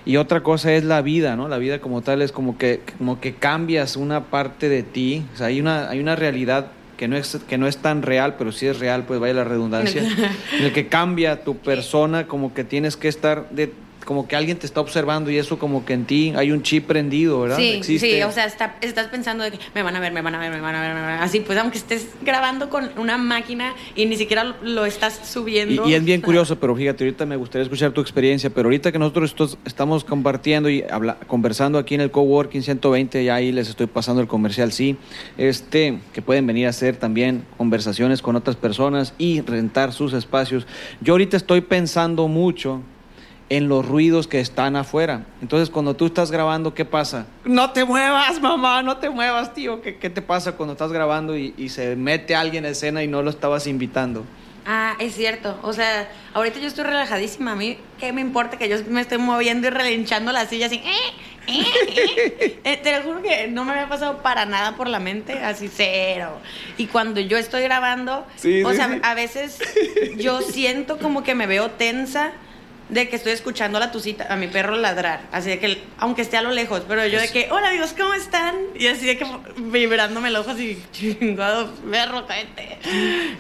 y 0.07 0.17
otra 0.17 0.43
cosa 0.43 0.73
es 0.73 0.85
la 0.85 1.03
vida, 1.03 1.37
¿no? 1.37 1.49
La 1.49 1.59
vida 1.59 1.81
como 1.81 2.03
tal 2.03 2.23
es 2.23 2.33
como 2.33 2.59
que, 2.59 2.81
como 2.99 3.21
que 3.21 3.35
cambias 3.35 3.97
una 3.97 4.25
parte 4.25 4.69
de 4.69 4.83
ti, 4.83 5.25
o 5.35 5.37
sea, 5.37 5.47
hay 5.47 5.61
una, 5.61 5.89
hay 5.89 6.01
una 6.01 6.17
realidad 6.17 6.67
que 6.97 7.09
no, 7.09 7.17
es, 7.17 7.39
que 7.49 7.59
no 7.59 7.67
es 7.67 7.79
tan 7.79 8.03
real, 8.03 8.37
pero 8.39 8.53
sí 8.53 8.67
es 8.67 8.79
real, 8.79 9.05
pues 9.05 9.19
vaya 9.19 9.35
la 9.35 9.45
redundancia, 9.45 10.03
en 10.59 10.65
el 10.65 10.73
que 10.73 10.89
cambia 10.89 11.43
tu 11.43 11.57
persona, 11.57 12.27
como 12.27 12.55
que 12.55 12.65
tienes 12.65 12.97
que 12.97 13.09
estar 13.09 13.49
de 13.51 13.73
como 14.05 14.29
que 14.29 14.37
alguien 14.37 14.59
te 14.59 14.67
está 14.67 14.81
observando 14.81 15.31
y 15.31 15.39
eso 15.39 15.59
como 15.59 15.85
que 15.85 15.93
en 15.95 16.05
ti 16.05 16.33
hay 16.37 16.53
un 16.53 16.63
chip 16.63 16.87
prendido, 16.87 17.41
¿verdad? 17.41 17.57
Sí, 17.57 17.71
Existe. 17.71 18.11
sí, 18.17 18.23
o 18.23 18.31
sea, 18.33 18.45
está- 18.47 18.77
estás 18.81 19.07
pensando 19.09 19.45
de 19.45 19.53
que 19.53 19.59
me 19.75 19.83
van 19.83 19.97
a 19.97 20.01
ver, 20.01 20.13
me 20.13 20.23
van 20.23 20.35
a 20.35 20.39
ver, 20.39 20.51
me 20.51 20.61
van 20.61 20.75
a 20.75 20.81
ver, 20.81 20.95
me 20.95 21.01
van 21.01 21.11
a 21.11 21.13
ver. 21.15 21.23
Así 21.23 21.41
pues, 21.41 21.59
aunque 21.59 21.79
estés 21.79 22.09
grabando 22.23 22.69
con 22.71 22.91
una 22.99 23.19
máquina 23.19 23.75
y 23.97 24.07
ni 24.07 24.17
siquiera 24.17 24.45
lo, 24.45 24.55
lo 24.63 24.85
estás 24.87 25.21
Y, 25.23 25.27
subiendo. 25.27 25.89
y 25.89 25.95
es 25.95 26.05
bien 26.05 26.21
curioso, 26.21 26.59
pero 26.61 26.75
fíjate, 26.77 27.05
ahorita 27.05 27.27
me 27.27 27.37
gustaría 27.37 27.63
escuchar 27.65 27.93
tu 27.93 28.01
experiencia, 28.01 28.51
pero 28.51 28.67
ahorita 28.67 28.93
que 28.93 28.99
nosotros 28.99 29.31
estos- 29.31 29.59
estamos 29.65 30.05
compartiendo 30.05 30.69
y 30.69 30.83
habla- 30.91 31.17
conversando 31.27 31.79
aquí 31.79 31.95
en 31.95 32.01
el 32.01 32.11
Coworking 32.11 32.63
120, 32.63 33.25
ya 33.25 33.35
ahí 33.37 33.53
les 33.53 33.69
estoy 33.69 33.87
pasando 33.87 34.21
el 34.21 34.29
comercial, 34.29 34.73
sí, 34.73 34.97
este, 35.39 35.99
que 36.13 36.23
pueden 36.23 36.47
venir 36.47 36.67
a 36.67 36.71
hacer 36.71 36.97
también 36.97 37.45
conversaciones 37.57 38.23
con 38.23 38.37
otras 38.37 38.57
personas 38.57 39.15
y 39.19 39.41
rentar 39.41 39.93
sus 39.93 40.13
espacios. 40.13 40.67
Yo 41.01 41.15
ahorita 41.15 41.37
estoy 41.37 41.61
pensando 41.63 42.29
mucho 42.29 42.81
en 43.51 43.69
los 43.69 43.87
ruidos 43.87 44.27
que 44.27 44.41
están 44.41 44.75
afuera. 44.77 45.25
Entonces, 45.43 45.71
cuando 45.71 45.95
tú 45.95 46.07
estás 46.07 46.31
grabando, 46.31 46.73
¿qué 46.75 46.85
pasa? 46.85 47.27
No 47.45 47.71
te 47.73 47.85
muevas, 47.85 48.41
mamá, 48.41 48.83
no 48.83 48.97
te 48.97 49.11
muevas, 49.11 49.53
tío. 49.55 49.83
¿Qué, 49.83 49.97
qué 49.99 50.11
te 50.11 50.23
pasa 50.23 50.53
cuando 50.53 50.73
estás 50.73 50.93
grabando 50.93 51.37
y, 51.37 51.55
y 51.59 51.69
se 51.69 51.95
mete 51.97 52.35
alguien 52.35 52.65
en 52.65 52.73
escena 52.73 53.03
y 53.03 53.09
no 53.09 53.23
lo 53.23 53.31
estabas 53.31 53.67
invitando? 53.67 54.25
Ah, 54.67 54.95
es 54.99 55.15
cierto. 55.15 55.59
O 55.63 55.75
sea, 55.75 56.09
ahorita 56.33 56.59
yo 56.59 56.67
estoy 56.69 56.85
relajadísima. 56.85 57.53
A 57.53 57.55
mí, 57.57 57.77
¿qué 58.01 58.15
me 58.15 58.23
importa 58.23 58.57
que 58.57 58.67
yo 58.69 58.77
me 58.89 59.03
estoy 59.03 59.19
moviendo 59.19 59.67
y 59.67 59.71
relinchando 59.71 60.33
la 60.33 60.47
silla 60.47 60.67
así? 60.67 60.77
"Eh, 60.77 61.13
eh, 61.47 61.65
eh"? 62.41 62.61
Eh, 62.65 62.81
te 62.83 62.97
lo 62.97 63.03
juro 63.03 63.21
que 63.21 63.47
no 63.49 63.67
me 63.67 63.73
había 63.73 63.91
pasado 63.91 64.23
para 64.23 64.47
nada 64.47 64.75
por 64.75 64.89
la 64.89 65.01
mente, 65.01 65.35
así 65.35 65.69
cero. 65.71 66.39
Y 66.79 66.87
cuando 66.87 67.21
yo 67.21 67.37
estoy 67.37 67.61
grabando, 67.63 68.27
Sí, 68.37 68.63
o 68.65 68.71
sí, 68.71 68.77
sea, 68.77 68.89
sí. 68.89 69.01
a 69.03 69.13
veces 69.13 69.59
yo 70.17 70.41
siento 70.41 70.97
como 70.97 71.23
que 71.23 71.35
me 71.35 71.47
veo 71.47 71.71
tensa 71.73 72.33
de 72.89 73.09
que 73.09 73.17
estoy 73.17 73.33
escuchando 73.33 73.79
a 73.79 73.81
la 73.81 73.91
tucita, 73.91 74.27
a 74.33 74.37
mi 74.37 74.47
perro 74.47 74.77
ladrar, 74.77 75.23
así 75.33 75.49
de 75.49 75.59
que, 75.59 75.83
aunque 75.99 76.21
esté 76.23 76.37
a 76.37 76.43
lo 76.43 76.51
lejos, 76.51 76.83
pero 76.87 77.07
yo 77.07 77.19
de 77.19 77.29
que, 77.29 77.49
hola 77.51 77.69
amigos, 77.71 77.95
¿cómo 77.99 78.13
están? 78.15 78.55
Y 78.79 78.89
así 78.89 79.07
de 79.07 79.17
que 79.17 79.27
vibrándome 79.57 80.29
el 80.29 80.37
ojo 80.37 80.51
así, 80.51 80.83
chingado, 80.93 81.71
perro, 81.91 82.27
cállate. 82.27 82.79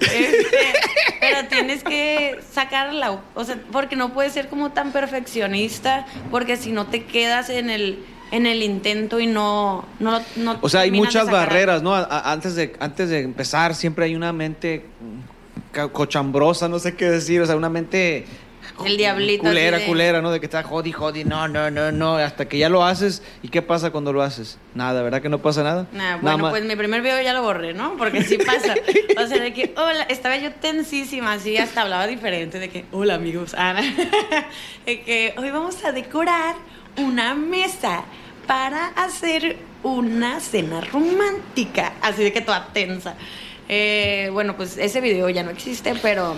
Este, 0.00 0.72
pero 1.20 1.48
tienes 1.48 1.84
que 1.84 2.38
sacarla, 2.52 3.20
o 3.34 3.44
sea, 3.44 3.58
porque 3.70 3.96
no 3.96 4.14
puedes 4.14 4.32
ser 4.32 4.48
como 4.48 4.72
tan 4.72 4.92
perfeccionista, 4.92 6.06
porque 6.30 6.56
si 6.56 6.72
no 6.72 6.86
te 6.86 7.04
quedas 7.04 7.50
en 7.50 7.70
el 7.70 7.98
en 8.30 8.46
el 8.46 8.62
intento 8.62 9.20
y 9.20 9.26
no 9.26 9.84
no, 10.00 10.20
no 10.36 10.58
O 10.62 10.68
sea, 10.68 10.80
hay 10.80 10.90
muchas 10.90 11.30
barreras, 11.30 11.82
¿no? 11.82 11.94
A- 11.94 12.00
a- 12.02 12.32
antes, 12.32 12.56
de, 12.56 12.74
antes 12.80 13.10
de 13.10 13.20
empezar, 13.20 13.74
siempre 13.74 14.06
hay 14.06 14.16
una 14.16 14.32
mente 14.32 14.86
cochambrosa, 15.92 16.68
no 16.68 16.78
sé 16.78 16.94
qué 16.94 17.10
decir, 17.10 17.40
o 17.42 17.46
sea, 17.46 17.56
una 17.56 17.68
mente 17.68 18.24
El 18.86 18.96
diablito 18.96 19.44
culera, 19.44 19.78
de- 19.78 19.86
culera, 19.86 20.20
¿no? 20.22 20.30
De 20.30 20.40
que 20.40 20.46
está 20.46 20.62
jodi, 20.62 20.92
jodi, 20.92 21.24
no, 21.24 21.48
no, 21.48 21.70
no, 21.70 21.92
no, 21.92 22.16
hasta 22.16 22.46
que 22.48 22.58
ya 22.58 22.68
lo 22.68 22.84
haces. 22.84 23.22
¿Y 23.42 23.48
qué 23.48 23.62
pasa 23.62 23.90
cuando 23.90 24.12
lo 24.12 24.22
haces? 24.22 24.58
Nada, 24.74 25.02
¿verdad 25.02 25.22
que 25.22 25.28
no 25.28 25.38
pasa 25.38 25.62
nada? 25.62 25.86
Nah, 25.92 25.98
Nada 25.98 26.16
bueno, 26.22 26.38
más- 26.38 26.50
pues 26.52 26.64
mi 26.64 26.76
primer 26.76 27.02
video 27.02 27.20
ya 27.22 27.32
lo 27.34 27.42
borré, 27.42 27.74
¿no? 27.74 27.96
Porque 27.96 28.22
sí 28.22 28.38
pasa. 28.38 28.74
O 29.22 29.26
sea, 29.26 29.38
de 29.40 29.52
que, 29.54 29.72
hola, 29.76 30.02
estaba 30.04 30.36
yo 30.36 30.50
tensísima, 30.52 31.34
así 31.34 31.56
hasta 31.56 31.82
hablaba 31.82 32.06
diferente, 32.06 32.58
de 32.58 32.68
que, 32.68 32.84
hola 32.92 33.14
amigos, 33.14 33.54
Ana. 33.54 33.82
De 34.86 35.00
que 35.02 35.34
hoy 35.38 35.50
vamos 35.50 35.82
a 35.84 35.92
decorar 35.92 36.56
una 36.96 37.34
mesa 37.34 38.02
para 38.46 38.88
hacer 38.88 39.56
una 39.82 40.40
cena 40.40 40.80
romántica. 40.80 41.92
Así 42.02 42.22
de 42.22 42.32
que 42.32 42.40
toda 42.40 42.68
tensa. 42.72 43.14
Eh, 43.68 44.28
bueno, 44.32 44.56
pues 44.56 44.76
ese 44.76 45.00
video 45.00 45.28
ya 45.30 45.42
no 45.42 45.50
existe, 45.50 45.94
pero 46.02 46.34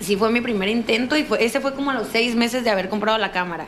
sí 0.00 0.16
fue 0.16 0.30
mi 0.30 0.40
primer 0.40 0.68
intento 0.68 1.16
y 1.16 1.24
fue, 1.24 1.44
ese 1.44 1.60
fue 1.60 1.74
como 1.74 1.90
a 1.90 1.94
los 1.94 2.08
seis 2.08 2.34
meses 2.34 2.64
de 2.64 2.70
haber 2.70 2.88
comprado 2.88 3.18
la 3.18 3.32
cámara. 3.32 3.66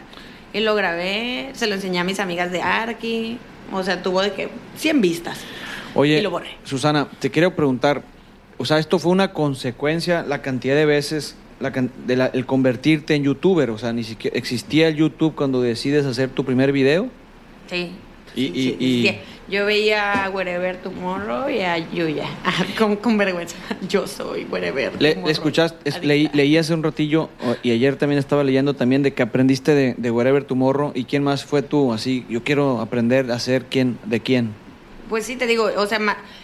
Y 0.53 0.61
lo 0.61 0.75
grabé, 0.75 1.51
se 1.55 1.67
lo 1.67 1.75
enseñé 1.75 1.99
a 1.99 2.05
mis 2.05 2.19
amigas 2.21 2.51
de 2.51 2.62
Arki, 2.62 3.39
o 3.73 3.83
sea, 3.83 4.03
tuvo 4.03 4.23
de 4.23 4.33
que 4.33 4.49
100 4.77 5.01
vistas. 5.01 5.41
Oye, 5.95 6.19
y 6.19 6.23
lo 6.23 6.31
borré. 6.31 6.49
Susana, 6.65 7.09
te 7.19 7.31
quiero 7.31 7.55
preguntar, 7.57 8.03
o 8.59 8.65
sea, 8.65 8.79
esto 8.79 8.99
fue 8.99 9.12
una 9.12 9.33
consecuencia, 9.33 10.23
la 10.27 10.43
cantidad 10.43 10.75
de 10.75 10.87
veces, 10.87 11.37
la 11.61 11.71
de 11.71 12.17
la- 12.17 12.27
el 12.27 12.45
convertirte 12.47 13.15
en 13.15 13.25
youtuber, 13.25 13.71
o 13.71 13.79
sea, 13.79 13.93
ni 13.93 14.05
siquiera 14.05 14.37
existía 14.39 14.89
el 14.89 14.97
YouTube 14.97 15.35
cuando 15.35 15.61
decides 15.62 16.05
hacer 16.07 16.29
tu 16.31 16.45
primer 16.45 16.73
video. 16.73 17.09
Sí. 17.69 17.93
Y- 18.35 18.47
sí, 18.49 18.53
y- 18.55 18.62
sí, 18.62 18.77
y- 18.79 19.03
sí. 19.09 19.19
Yo 19.48 19.64
veía 19.64 20.24
a 20.24 20.30
Wherever 20.30 20.76
Tomorrow 20.78 21.48
y 21.48 21.61
a 21.61 21.78
Yuya. 21.78 22.24
Ah, 22.44 22.64
con, 22.78 22.96
con 22.96 23.16
vergüenza. 23.16 23.56
Yo 23.88 24.06
soy 24.06 24.44
Wherever 24.50 24.92
Le, 25.00 25.11
Tomorrow. 25.14 25.30
escuchaste, 25.30 25.88
es- 25.88 26.02
leí, 26.04 26.28
leí 26.32 26.56
hace 26.56 26.74
un 26.74 26.82
ratillo 26.82 27.28
y 27.62 27.70
ayer 27.70 27.96
también 27.96 28.18
estaba 28.18 28.42
leyendo 28.44 28.74
también 28.74 29.02
de 29.02 29.12
que 29.14 29.22
aprendiste 29.22 29.74
de, 29.74 29.94
de 29.96 30.11
Wherever 30.11 30.42
Tomorrow 30.44 30.92
y 30.94 31.04
quién 31.04 31.22
más 31.22 31.44
fue 31.44 31.62
tú, 31.62 31.92
así, 31.92 32.24
yo 32.28 32.42
quiero 32.42 32.80
aprender 32.80 33.30
a 33.30 33.38
ser 33.38 33.66
quién, 33.66 33.98
de 34.04 34.20
quién. 34.20 34.50
Pues 35.09 35.24
sí, 35.26 35.37
te 35.37 35.46
digo, 35.46 35.68
o 35.76 35.87
sea, 35.87 36.00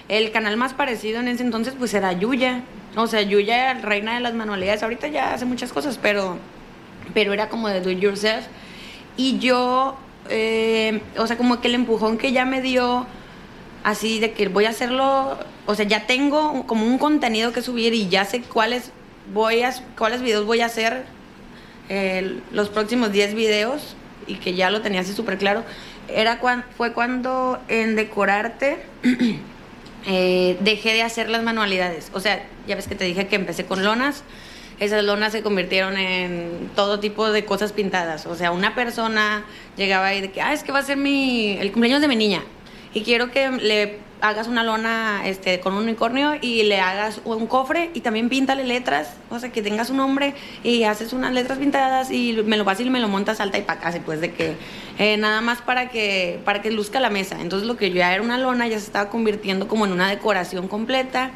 el 0.09 0.31
canal 0.31 0.57
más 0.57 0.73
parecido 0.75 1.19
en 1.19 1.27
ese 1.29 1.43
entonces 1.43 1.75
pues 1.77 1.93
era 1.95 2.13
Yuya. 2.13 2.63
O 2.95 3.07
sea, 3.09 3.23
Yuya 3.23 3.71
era 3.73 3.81
reina 3.81 4.15
de 4.15 4.21
las 4.21 4.35
manualidades. 4.35 4.83
Ahorita 4.85 5.09
ya 5.09 5.35
hace 5.35 5.45
muchas 5.47 5.73
cosas, 5.73 5.99
pero, 6.01 6.37
pero 7.15 7.33
era 7.33 7.49
como 7.49 7.69
de 7.69 7.81
do 7.81 7.91
it 7.91 7.99
yourself. 7.99 8.45
Y 9.17 9.39
yo, 9.41 9.97
eh, 10.29 11.01
o 11.19 11.27
sea, 11.27 11.37
como 11.37 11.61
que 11.61 11.69
el 11.69 11.75
empujón 11.75 12.19
que 12.19 12.33
ya 12.33 12.45
me 12.45 12.61
dio, 12.63 13.07
así 13.85 14.21
de 14.21 14.33
que 14.33 14.49
voy 14.49 14.65
a 14.67 14.71
hacerlo, 14.71 15.39
o 15.67 15.75
sea, 15.75 15.85
ya 15.87 16.07
tengo 16.07 16.67
como 16.67 16.87
un 16.87 16.99
contenido 16.99 17.53
que 17.53 17.63
subir 17.63 17.95
y 17.95 18.09
ya 18.09 18.25
sé 18.25 18.43
cuáles 18.43 18.93
voy 19.33 19.63
a, 19.63 19.73
cuáles 19.99 20.23
videos 20.23 20.47
voy 20.47 20.61
a 20.61 20.67
hacer 20.67 21.05
los 22.53 22.69
próximos 22.71 23.13
10 23.13 23.35
videos 23.35 23.97
y 24.27 24.37
que 24.37 24.55
ya 24.55 24.71
lo 24.71 24.81
tenía 24.81 25.01
así 25.01 25.13
súper 25.13 25.37
claro, 25.37 25.63
era 26.09 26.39
cuan- 26.41 26.65
fue 26.77 26.93
cuando 26.93 27.59
en 27.69 27.97
Decorarte 27.97 28.79
eh, 30.07 30.57
dejé 30.61 30.95
de 30.95 31.03
hacer 31.03 31.29
las 31.29 31.43
manualidades. 31.43 32.11
O 32.15 32.21
sea, 32.21 32.45
ya 32.67 32.77
ves 32.77 32.89
que 32.89 32.95
te 32.95 33.05
dije 33.05 33.27
que 33.29 33.37
empecé 33.37 33.65
con 33.65 33.85
lonas. 33.85 34.23
Esas 34.81 35.05
lonas 35.05 35.33
se 35.33 35.43
convirtieron 35.43 35.97
en 35.97 36.71
todo 36.75 37.01
tipo 37.01 37.31
de 37.31 37.45
cosas 37.45 37.73
pintadas. 37.73 38.27
O 38.27 38.35
sea, 38.35 38.53
una 38.53 38.75
persona 38.75 39.45
llegaba 39.77 40.07
ahí 40.07 40.21
de 40.21 40.33
que, 40.33 40.41
ah, 40.41 40.53
es 40.53 40.63
que 40.63 40.73
va 40.73 40.81
a 40.81 40.83
ser 40.83 40.97
mi, 40.97 41.57
el 41.59 41.73
cumpleaños 41.73 42.01
de 42.01 42.09
mi 42.09 42.17
niña. 42.17 42.43
Y 42.95 43.03
quiero 43.03 43.31
que 43.31 43.51
le 43.51 44.01
hagas 44.23 44.47
una 44.47 44.63
lona 44.63 45.23
este, 45.25 45.59
con 45.59 45.75
un 45.75 45.83
unicornio 45.83 46.35
y 46.41 46.63
le 46.63 46.79
hagas 46.81 47.21
un 47.25 47.49
cofre 47.49 47.91
y 47.93 48.01
también 48.01 48.29
píntale 48.29 48.65
letras. 48.65 49.15
O 49.31 49.39
sea, 49.39 49.51
que 49.51 49.63
tengas 49.63 49.91
un 49.91 49.97
nombre 49.97 50.35
y 50.63 50.85
haces 50.85 51.13
unas 51.13 51.33
letras 51.33 51.59
pintadas 51.59 52.11
y 52.11 52.41
me 52.45 52.57
lo 52.57 52.65
vas 52.65 52.81
y 52.81 52.89
me 52.89 53.01
lo 53.01 53.09
montas 53.09 53.41
alta 53.41 53.59
y 53.59 53.63
para 53.63 53.81
acá. 53.81 54.01
Pues, 54.05 54.21
de 54.21 54.33
que 54.33 54.55
eh, 54.99 55.17
nada 55.17 55.41
más 55.41 55.61
para 55.61 55.89
que, 55.89 56.41
para 56.45 56.63
que 56.63 56.71
luzca 56.71 57.01
la 57.01 57.11
mesa. 57.11 57.41
Entonces, 57.41 57.67
lo 57.67 57.77
que 57.77 57.91
yo 57.91 57.97
ya 57.97 58.15
era 58.15 58.23
una 58.23 58.39
lona 58.39 58.69
ya 58.69 58.79
se 58.79 58.87
estaba 58.87 59.11
convirtiendo 59.11 59.67
como 59.67 59.87
en 59.87 59.93
una 59.93 60.09
decoración 60.09 60.69
completa. 60.69 61.33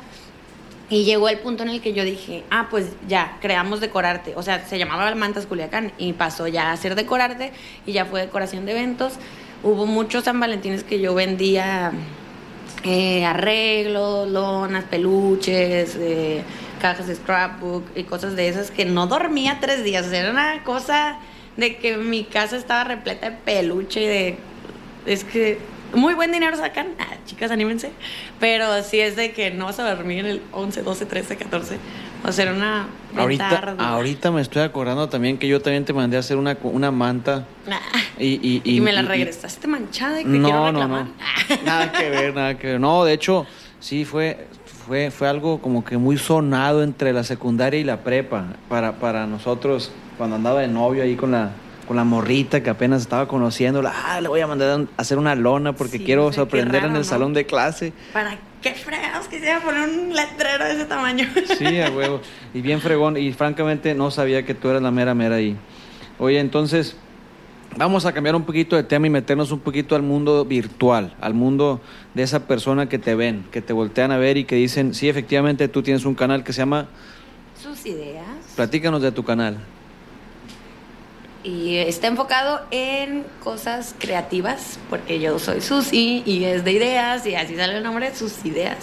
Y 0.89 1.05
llegó 1.05 1.29
el 1.29 1.39
punto 1.39 1.65
en 1.65 1.71
el 1.71 1.81
que 1.81 1.93
yo 1.93 2.05
dije, 2.05 2.45
ah, 2.51 2.69
pues 2.71 2.93
ya, 3.09 3.39
creamos 3.41 3.81
Decorarte. 3.81 4.35
O 4.37 4.43
sea, 4.43 4.65
se 4.65 4.79
llamaba 4.79 5.13
Mantas 5.17 5.47
Culiacán 5.47 5.93
y 5.99 6.13
pasó 6.13 6.47
ya 6.47 6.71
a 6.71 6.77
ser 6.77 6.95
Decorarte 6.95 7.53
y 7.87 7.93
ya 7.93 8.05
fue 8.05 8.21
decoración 8.21 8.67
de 8.67 8.73
eventos. 8.73 9.15
Hubo 9.65 9.87
muchos 9.87 10.25
San 10.25 10.39
Valentines 10.39 10.85
que 10.85 11.01
yo 11.01 11.15
vendía 11.15 11.91
eh, 12.85 13.25
arreglos, 13.25 14.31
lonas, 14.31 14.85
peluches, 14.85 15.97
eh, 15.99 16.45
cajas 16.81 17.09
de 17.09 17.17
scrapbook 17.17 17.85
y 17.97 18.05
cosas 18.05 18.37
de 18.37 18.49
esas 18.49 18.71
que 18.71 18.85
no 18.85 19.09
dormía 19.09 19.59
tres 19.61 19.83
días. 19.83 20.07
Era 20.13 20.31
una 20.31 20.63
cosa 20.63 21.19
de 21.57 21.79
que 21.79 21.97
mi 21.97 22.23
casa 22.23 22.57
estaba 22.57 22.85
repleta 22.85 23.31
de 23.31 23.37
peluche 23.37 24.03
y 24.03 24.07
de... 24.07 24.39
Es 25.05 25.25
que 25.25 25.59
muy 25.95 26.15
buen 26.15 26.33
dinero 26.33 26.57
sacan. 26.57 26.89
Ah, 26.99 27.15
chicas, 27.27 27.51
anímense. 27.51 27.91
Pero 28.41 28.83
sí 28.83 29.01
es 29.01 29.17
de 29.17 29.33
que 29.33 29.51
no 29.51 29.67
vas 29.67 29.79
a 29.79 29.95
dormir 29.95 30.21
en 30.21 30.27
el 30.27 30.43
11, 30.53 30.83
12, 30.83 31.07
13, 31.07 31.37
14. 31.37 31.79
O 32.25 32.33
sea, 32.33 32.45
era 32.45 32.55
una... 32.55 32.87
Ahorita, 33.17 33.75
ahorita 33.79 34.31
me 34.31 34.41
estoy 34.43 34.63
acordando 34.63 35.09
también 35.09 35.39
que 35.39 35.47
yo 35.49 35.61
también 35.63 35.85
te 35.85 35.93
mandé 35.93 36.17
a 36.17 36.21
hacer 36.21 36.37
una, 36.37 36.57
una 36.65 36.91
manta 36.91 37.47
Nah. 37.67 37.77
y... 38.19 38.35
Y, 38.43 38.63
Y, 38.77 38.81
me 38.81 38.93
la 38.93 39.01
y- 39.03 39.05
y- 39.05 39.09
regresaste 39.09 39.67
manchada 39.69 40.21
y 40.21 40.25
quiero 40.25 40.39
No, 40.41 40.73
no, 40.73 40.81
reclamar. 40.81 41.05
no. 41.07 41.57
Nada 41.65 41.93
que 41.93 42.11
ver, 42.11 42.35
nada 42.35 42.59
que 42.59 42.67
ver. 42.69 42.81
No, 42.81 43.05
de 43.05 43.13
hecho, 43.13 43.47
sí 43.81 44.05
fue, 44.05 44.47
fue, 44.87 45.11
fue 45.11 45.29
algo 45.29 45.61
como 45.63 45.85
que 45.85 45.97
muy 45.99 46.19
sonado 46.19 46.83
entre 46.83 47.13
la 47.13 47.23
secundaria 47.25 47.79
y 47.81 47.85
la 47.85 47.99
prepa 48.03 48.47
para, 48.69 48.97
para 48.97 49.27
nosotros 49.27 49.93
cuando 50.19 50.37
andaba 50.37 50.61
de 50.61 50.69
novio 50.69 51.03
ahí 51.05 51.15
con 51.17 51.31
la, 51.31 51.53
con 51.87 51.97
la 51.97 52.05
morrita 52.05 52.63
que 52.63 52.71
apenas 52.71 53.03
estaba 53.03 53.29
conociendo. 53.29 53.83
Ah, 53.87 54.21
le 54.21 54.29
voy 54.29 54.41
a 54.41 54.47
mandar 54.47 54.81
a 54.81 55.01
hacer 55.01 55.19
una 55.19 55.35
lona 55.35 55.73
porque 55.75 55.99
Sí, 55.99 56.05
quiero 56.05 56.33
sorprender 56.33 56.85
en 56.85 56.93
el 56.93 56.99
¿no? 56.99 57.05
salón 57.05 57.33
de 57.33 57.47
clase. 57.47 57.93
¿Para 58.13 58.37
qué 58.61 58.75
fregados 58.75 59.29
quisiera 59.29 59.61
poner 59.61 59.89
un 59.89 60.15
letrero 60.15 60.65
de 60.65 60.73
ese 60.73 60.85
tamaño? 60.87 61.27
Sí, 61.57 61.81
a 61.81 61.91
huevo. 61.97 62.21
Y 62.53 62.61
bien 62.61 62.81
fregón. 62.81 63.17
Y 63.17 63.33
francamente 63.33 63.95
no 63.95 64.11
sabía 64.11 64.45
que 64.45 64.55
tú 64.55 64.69
eras 64.69 64.83
la 64.83 64.91
mera 64.91 65.15
mera 65.15 65.37
ahí. 65.37 65.57
Oye, 66.19 66.41
entonces, 66.41 66.97
vamos 67.77 68.05
a 68.07 68.13
cambiar 68.13 68.35
un 68.35 68.45
poquito 68.45 68.75
de 68.75 68.83
tema 68.83 69.07
y 69.07 69.11
meternos 69.11 69.53
un 69.53 69.61
poquito 69.61 69.95
al 69.95 70.03
mundo 70.03 70.45
virtual, 70.45 71.15
al 71.21 71.35
mundo 71.35 71.81
de 72.15 72.23
esa 72.23 72.47
persona 72.47 72.89
que 72.89 72.99
te 72.99 73.15
ven, 73.15 73.45
que 73.53 73.61
te 73.63 73.73
voltean 73.73 74.11
a 74.13 74.17
ver 74.19 74.37
y 74.39 74.45
que 74.45 74.57
dicen, 74.57 74.95
sí, 74.95 75.09
efectivamente, 75.09 75.69
tú 75.69 75.83
tienes 75.83 76.05
un 76.05 76.15
canal 76.15 76.43
que 76.43 76.53
se 76.53 76.63
llama, 76.63 76.87
Sus 77.63 77.85
ideas. 77.87 78.25
platícanos 78.57 79.03
de 79.03 79.13
tu 79.13 79.23
canal. 79.25 79.59
Y 81.47 81.77
está 81.77 82.09
enfocado 82.09 82.61
en 82.73 83.23
cosas 83.45 83.95
creativas, 84.01 84.81
porque 84.91 85.21
yo 85.21 85.39
soy 85.39 85.61
Susi 85.61 86.25
y 86.27 86.43
es 86.43 86.65
de 86.65 86.73
ideas, 86.73 87.25
y 87.25 87.37
así 87.37 87.55
sale 87.55 87.77
el 87.77 87.85
nombre, 87.85 88.13
sus 88.17 88.45
ideas. 88.45 88.79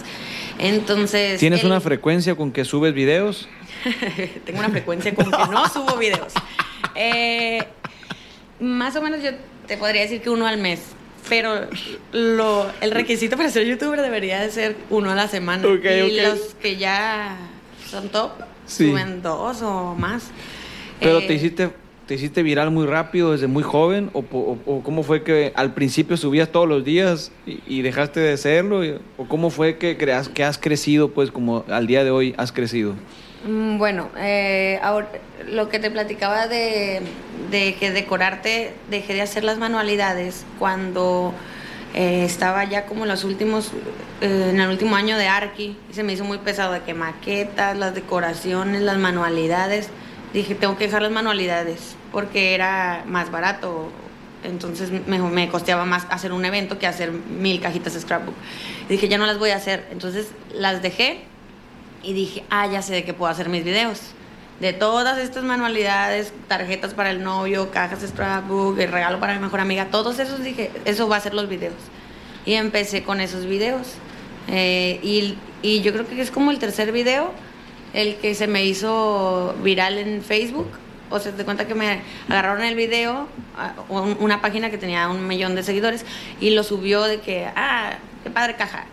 Entonces. 0.60 1.42
¿Tienes 1.42 1.66
una 1.66 1.82
frecuencia 1.82 2.36
con 2.36 2.54
que 2.54 2.64
subes 2.64 2.94
videos? 2.94 3.50
Tengo 4.46 4.60
una 4.60 4.70
frecuencia 4.70 5.14
con 5.14 5.30
que 5.30 5.38
no 5.52 5.68
subo 5.68 5.98
videos. 5.98 6.32
Eh, 6.96 7.64
más 8.62 8.96
o 8.96 9.02
menos 9.02 9.22
yo 9.22 9.32
te 9.68 9.76
podría 9.76 10.04
decir 10.04 10.22
que 10.22 10.30
uno 10.30 10.48
al 10.48 10.58
mes. 10.58 10.80
Pero 11.28 11.68
lo, 12.14 12.72
el 12.80 12.92
requisito 12.92 13.36
para 13.36 13.50
ser 13.50 13.66
youtuber 13.66 14.02
debería 14.02 14.40
de 14.40 14.50
ser 14.52 14.78
uno 14.90 15.12
a 15.12 15.16
la 15.16 15.28
semana. 15.28 15.68
Ok, 15.68 15.84
y 15.86 16.22
los 16.22 16.54
que 16.62 16.78
ya 16.78 17.36
son 17.90 18.08
top 18.08 18.32
Sí. 18.66 18.90
suben 18.90 19.22
dos 19.22 19.62
o 19.62 19.96
más. 19.96 20.24
Pero 21.02 21.20
Eh, 21.20 21.28
te 21.28 21.34
hiciste 21.34 21.70
te 22.14 22.18
hiciste 22.18 22.44
viral 22.44 22.70
muy 22.70 22.86
rápido 22.86 23.32
desde 23.32 23.48
muy 23.48 23.64
joven 23.64 24.12
o, 24.14 24.22
cómo 24.84 25.02
fue 25.02 25.24
que 25.24 25.52
al 25.56 25.74
principio 25.74 26.16
subías 26.16 26.50
todos 26.50 26.68
los 26.70 26.86
días 26.86 27.32
y, 27.48 27.82
dejaste 27.82 28.20
de 28.20 28.34
hacerlo 28.34 28.86
Y- 28.86 29.00
o 29.18 29.28
cómo 29.28 29.50
fue 29.50 29.80
que 29.80 29.98
creas 29.98 30.30
que 30.30 30.44
has 30.44 30.60
crecido 30.60 31.10
pues 31.10 31.32
como 31.32 31.66
al 31.70 31.88
día 31.88 32.04
de 32.04 32.12
hoy 32.12 32.36
has 32.38 32.52
crecido. 32.52 32.94
Mm, 33.48 33.80
Bueno, 33.80 34.10
eh, 34.16 34.80
ahora, 34.84 35.08
lo 35.50 35.70
que 35.70 35.80
te 35.80 35.90
platicaba 35.90 36.48
de, 36.48 37.02
que 37.52 37.92
decorarte, 37.92 38.74
dejé 38.92 39.16
de 39.16 39.22
hacer 39.24 39.44
las 39.44 39.58
manualidades 39.58 40.46
cuando 40.60 41.34
eh, 41.96 42.26
estaba 42.26 42.64
ya 42.66 42.86
como 42.86 43.06
en 43.06 43.10
los 43.10 43.24
últimos, 43.24 43.72
eh, 44.22 44.50
en 44.52 44.60
el 44.60 44.70
último 44.70 44.96
año 44.96 45.18
de 45.18 45.28
Arki, 45.30 45.76
y 45.90 45.94
se 45.96 46.04
me 46.04 46.14
hizo 46.14 46.26
muy 46.26 46.38
pesado 46.38 46.74
de 46.74 46.82
que 46.82 46.94
maquetas, 46.94 47.76
las 47.76 47.96
decoraciones, 47.96 48.84
las 48.84 49.00
manualidades. 49.00 49.90
Dije, 50.32 50.54
tengo 50.54 50.78
que 50.78 50.86
dejar 50.86 51.02
las 51.02 51.12
manualidades 51.12 51.96
porque 52.14 52.54
era 52.54 53.04
más 53.06 53.30
barato. 53.30 53.92
Entonces 54.46 54.92
me, 54.92 55.20
me 55.20 55.50
costeaba 55.50 55.84
más 55.84 56.06
hacer 56.10 56.32
un 56.32 56.46
evento 56.46 56.80
que 56.80 56.88
hacer 56.88 57.12
mil 57.12 57.60
cajitas 57.60 57.94
de 57.94 58.00
scrapbook. 58.00 58.36
Y 58.88 58.94
dije, 58.94 59.10
ya 59.10 59.18
no 59.18 59.26
las 59.26 59.40
voy 59.40 59.50
a 59.50 59.58
hacer. 59.58 59.88
Entonces 59.92 60.28
las 60.54 60.82
dejé 60.82 61.24
y 62.04 62.14
dije, 62.14 62.44
ah, 62.50 62.68
ya 62.68 62.82
sé 62.82 62.94
de 62.94 63.04
qué 63.04 63.14
puedo 63.14 63.32
hacer 63.32 63.50
mis 63.50 63.64
videos. 63.64 64.00
De 64.60 64.72
todas 64.72 65.18
estas 65.18 65.44
manualidades, 65.44 66.32
tarjetas 66.48 66.94
para 66.94 67.10
el 67.10 67.24
novio, 67.24 67.72
cajas 67.72 68.02
de 68.02 68.08
scrapbook, 68.08 68.78
el 68.80 68.92
regalo 68.92 69.20
para 69.20 69.34
mi 69.34 69.40
mejor 69.40 69.60
amiga, 69.60 69.88
todos 69.90 70.20
esos 70.20 70.44
dije, 70.44 70.72
eso 70.86 71.10
va 71.10 71.18
a 71.18 71.20
ser 71.20 71.34
los 71.34 71.50
videos. 71.50 71.74
Y 72.46 72.54
empecé 72.54 73.04
con 73.04 73.20
esos 73.20 73.46
videos. 73.46 73.96
Eh, 74.50 75.00
y, 75.02 75.38
y 75.62 75.82
yo 75.82 75.94
creo 75.94 76.08
que 76.08 76.22
es 76.22 76.32
como 76.32 76.52
el 76.52 76.60
tercer 76.60 76.92
video, 76.92 77.32
el 77.94 78.16
que 78.18 78.36
se 78.36 78.48
me 78.48 78.66
hizo 78.66 79.56
viral 79.64 79.98
en 79.98 80.22
Facebook. 80.22 80.68
O 81.14 81.20
sea, 81.20 81.32
te 81.32 81.46
cuenta 81.46 81.68
que 81.68 81.76
me 81.76 82.02
agarraron 82.28 82.64
el 82.64 82.76
video, 82.76 83.28
una 83.88 84.42
página 84.42 84.72
que 84.72 84.80
tenía 84.80 85.08
un 85.10 85.28
millón 85.28 85.54
de 85.54 85.62
seguidores, 85.62 86.06
y 86.42 86.50
lo 86.50 86.64
subió 86.64 87.04
de 87.04 87.20
que, 87.22 87.46
ah, 87.56 87.94
qué 88.24 88.32
padre 88.32 88.56
caja. 88.56 88.86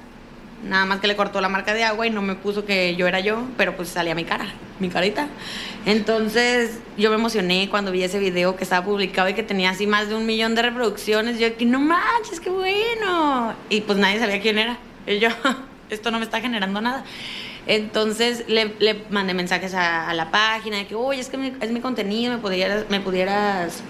Nada 0.63 0.85
más 0.85 1.01
que 1.01 1.07
le 1.07 1.17
cortó 1.17 1.41
la 1.41 1.49
marca 1.49 1.73
de 1.73 1.83
agua 1.85 2.07
y 2.07 2.11
no 2.11 2.21
me 2.21 2.35
puso 2.35 2.67
que 2.67 2.95
yo 2.95 3.07
era 3.07 3.21
yo, 3.21 3.45
pero 3.57 3.75
pues 3.75 3.89
salía 3.89 4.15
mi 4.15 4.25
cara, 4.25 4.45
mi 4.79 4.91
carita. 4.91 5.29
Entonces 5.87 6.81
yo 6.99 7.09
me 7.09 7.17
emocioné 7.17 7.69
cuando 7.71 7.91
vi 7.91 8.03
ese 8.03 8.19
video 8.19 8.55
que 8.55 8.65
estaba 8.65 8.85
publicado 8.85 9.31
y 9.31 9.33
que 9.33 9.43
tenía 9.43 9.71
así 9.71 9.87
más 9.87 10.11
de 10.11 10.15
un 10.15 10.27
millón 10.27 10.55
de 10.55 10.61
reproducciones. 10.61 11.39
Yo 11.39 11.57
que 11.57 11.65
no 11.65 11.81
manches, 11.81 12.39
qué 12.39 12.51
bueno. 12.51 13.55
Y 13.71 13.81
pues 13.81 13.97
nadie 13.97 14.19
sabía 14.19 14.43
quién 14.43 14.59
era. 14.59 14.77
Y 15.07 15.19
yo, 15.19 15.31
esto 15.89 16.11
no 16.11 16.19
me 16.19 16.27
está 16.27 16.43
generando 16.43 16.83
nada. 16.83 17.05
Entonces 17.75 18.45
le, 18.49 18.75
le 18.81 19.05
mandé 19.11 19.33
mensajes 19.33 19.75
a, 19.75 20.11
a 20.11 20.15
la 20.15 20.33
página 20.33 20.79
de 20.79 20.87
que, 20.89 20.97
oye, 20.97 21.21
es 21.21 21.29
que 21.29 21.37
mi- 21.37 21.53
es 21.61 21.71
mi 21.71 21.79
contenido, 21.81 22.33
me 22.33 22.39
pudieras, 22.41 22.87
me 22.91 22.99
pudieras 22.99 23.83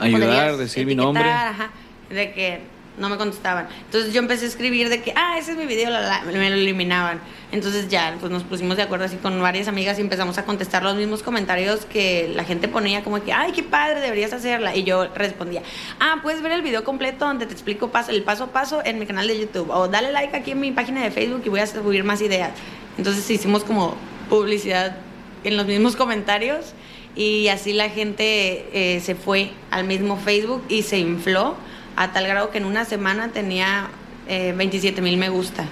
Ayudar, 0.00 0.20
podrías 0.28 0.58
decir 0.58 0.86
mi 0.86 0.94
nombre. 0.94 1.22
ajá, 1.30 1.70
de 2.08 2.32
que 2.32 2.60
no 2.96 3.10
me 3.10 3.18
contestaban. 3.18 3.68
Entonces 3.84 4.14
yo 4.14 4.20
empecé 4.20 4.46
a 4.46 4.48
escribir 4.48 4.88
de 4.88 5.02
que, 5.02 5.12
ah, 5.14 5.36
ese 5.38 5.52
es 5.52 5.58
mi 5.58 5.66
video, 5.66 5.90
la, 5.90 6.00
la, 6.00 6.22
me 6.22 6.32
lo 6.48 6.56
eliminaban. 6.56 7.20
Entonces 7.52 7.88
ya, 7.88 8.16
pues 8.18 8.32
nos 8.32 8.44
pusimos 8.44 8.78
de 8.78 8.82
acuerdo 8.84 9.04
así 9.04 9.16
con 9.16 9.40
varias 9.42 9.68
amigas 9.68 9.98
y 9.98 10.00
empezamos 10.00 10.38
a 10.38 10.44
contestar 10.46 10.82
los 10.82 10.96
mismos 10.96 11.22
comentarios 11.22 11.84
que 11.84 12.32
la 12.34 12.44
gente 12.44 12.66
ponía 12.66 13.04
como 13.04 13.22
que, 13.22 13.34
ay, 13.34 13.52
qué 13.52 13.62
padre, 13.62 14.00
deberías 14.00 14.32
hacerla. 14.32 14.74
Y 14.74 14.84
yo 14.84 15.06
respondía, 15.14 15.62
ah, 16.00 16.20
puedes 16.22 16.40
ver 16.40 16.52
el 16.52 16.62
video 16.62 16.82
completo 16.82 17.26
donde 17.26 17.44
te 17.44 17.52
explico 17.52 17.90
paso, 17.90 18.10
el 18.10 18.22
paso 18.22 18.44
a 18.44 18.46
paso 18.52 18.80
en 18.86 18.98
mi 18.98 19.04
canal 19.04 19.28
de 19.28 19.38
YouTube. 19.38 19.68
O 19.70 19.86
dale 19.86 20.12
like 20.12 20.34
aquí 20.34 20.52
en 20.52 20.60
mi 20.60 20.72
página 20.72 21.02
de 21.02 21.10
Facebook 21.10 21.42
y 21.44 21.50
voy 21.50 21.60
a 21.60 21.66
subir 21.66 22.02
más 22.04 22.22
ideas. 22.22 22.52
Entonces 22.98 23.30
hicimos 23.30 23.64
como 23.64 23.96
publicidad 24.28 24.96
en 25.44 25.56
los 25.56 25.66
mismos 25.66 25.96
comentarios 25.96 26.74
y 27.16 27.48
así 27.48 27.72
la 27.72 27.88
gente 27.88 28.68
eh, 28.72 29.00
se 29.00 29.14
fue 29.14 29.50
al 29.70 29.84
mismo 29.84 30.16
Facebook 30.16 30.62
y 30.68 30.82
se 30.82 30.98
infló 30.98 31.56
a 31.96 32.12
tal 32.12 32.26
grado 32.26 32.50
que 32.50 32.58
en 32.58 32.64
una 32.64 32.84
semana 32.84 33.30
tenía 33.32 33.88
eh, 34.28 34.52
27 34.56 35.00
mil 35.00 35.16
me 35.16 35.28
gusta. 35.28 35.64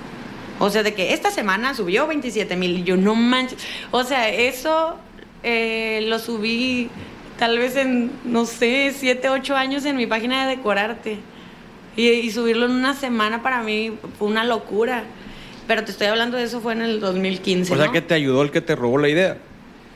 O 0.58 0.70
sea, 0.70 0.82
de 0.82 0.94
que 0.94 1.12
esta 1.12 1.30
semana 1.30 1.74
subió 1.74 2.06
27 2.06 2.56
mil 2.56 2.78
y 2.78 2.82
yo 2.84 2.96
no 2.96 3.14
manches. 3.14 3.58
O 3.90 4.04
sea, 4.04 4.28
eso 4.28 4.96
eh, 5.42 6.00
lo 6.08 6.18
subí 6.18 6.88
tal 7.38 7.58
vez 7.58 7.76
en, 7.76 8.10
no 8.24 8.46
sé, 8.46 8.94
7, 8.96 9.28
8 9.28 9.54
años 9.54 9.84
en 9.84 9.96
mi 9.96 10.06
página 10.06 10.46
de 10.46 10.56
decorarte. 10.56 11.18
Y, 11.94 12.08
y 12.08 12.30
subirlo 12.30 12.66
en 12.66 12.72
una 12.72 12.94
semana 12.94 13.42
para 13.42 13.62
mí 13.62 13.92
fue 14.18 14.28
una 14.28 14.44
locura. 14.44 15.04
Pero 15.66 15.85
te 15.85 15.90
estoy 15.90 16.07
hablando 16.07 16.37
de 16.37 16.44
eso 16.44 16.61
fue 16.61 16.72
en 16.72 16.83
el 16.83 17.00
2015. 17.00 17.72
O 17.72 17.76
sea 17.76 17.87
¿no? 17.87 17.92
que 17.92 18.02
te 18.02 18.14
ayudó 18.14 18.42
el 18.42 18.50
que 18.50 18.61
te 18.61 18.76
robó 18.76 18.98
la 18.98 19.09
idea. 19.09 19.38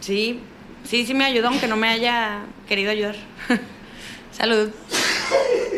Sí, 0.00 0.40
sí, 0.85 1.06
sí 1.06 1.14
me 1.14 1.24
ayudó, 1.24 1.48
aunque 1.48 1.68
no 1.68 1.76
me 1.76 1.88
haya 1.88 2.42
querido 2.68 2.90
ayudar. 2.90 3.16
Salud. 4.33 4.70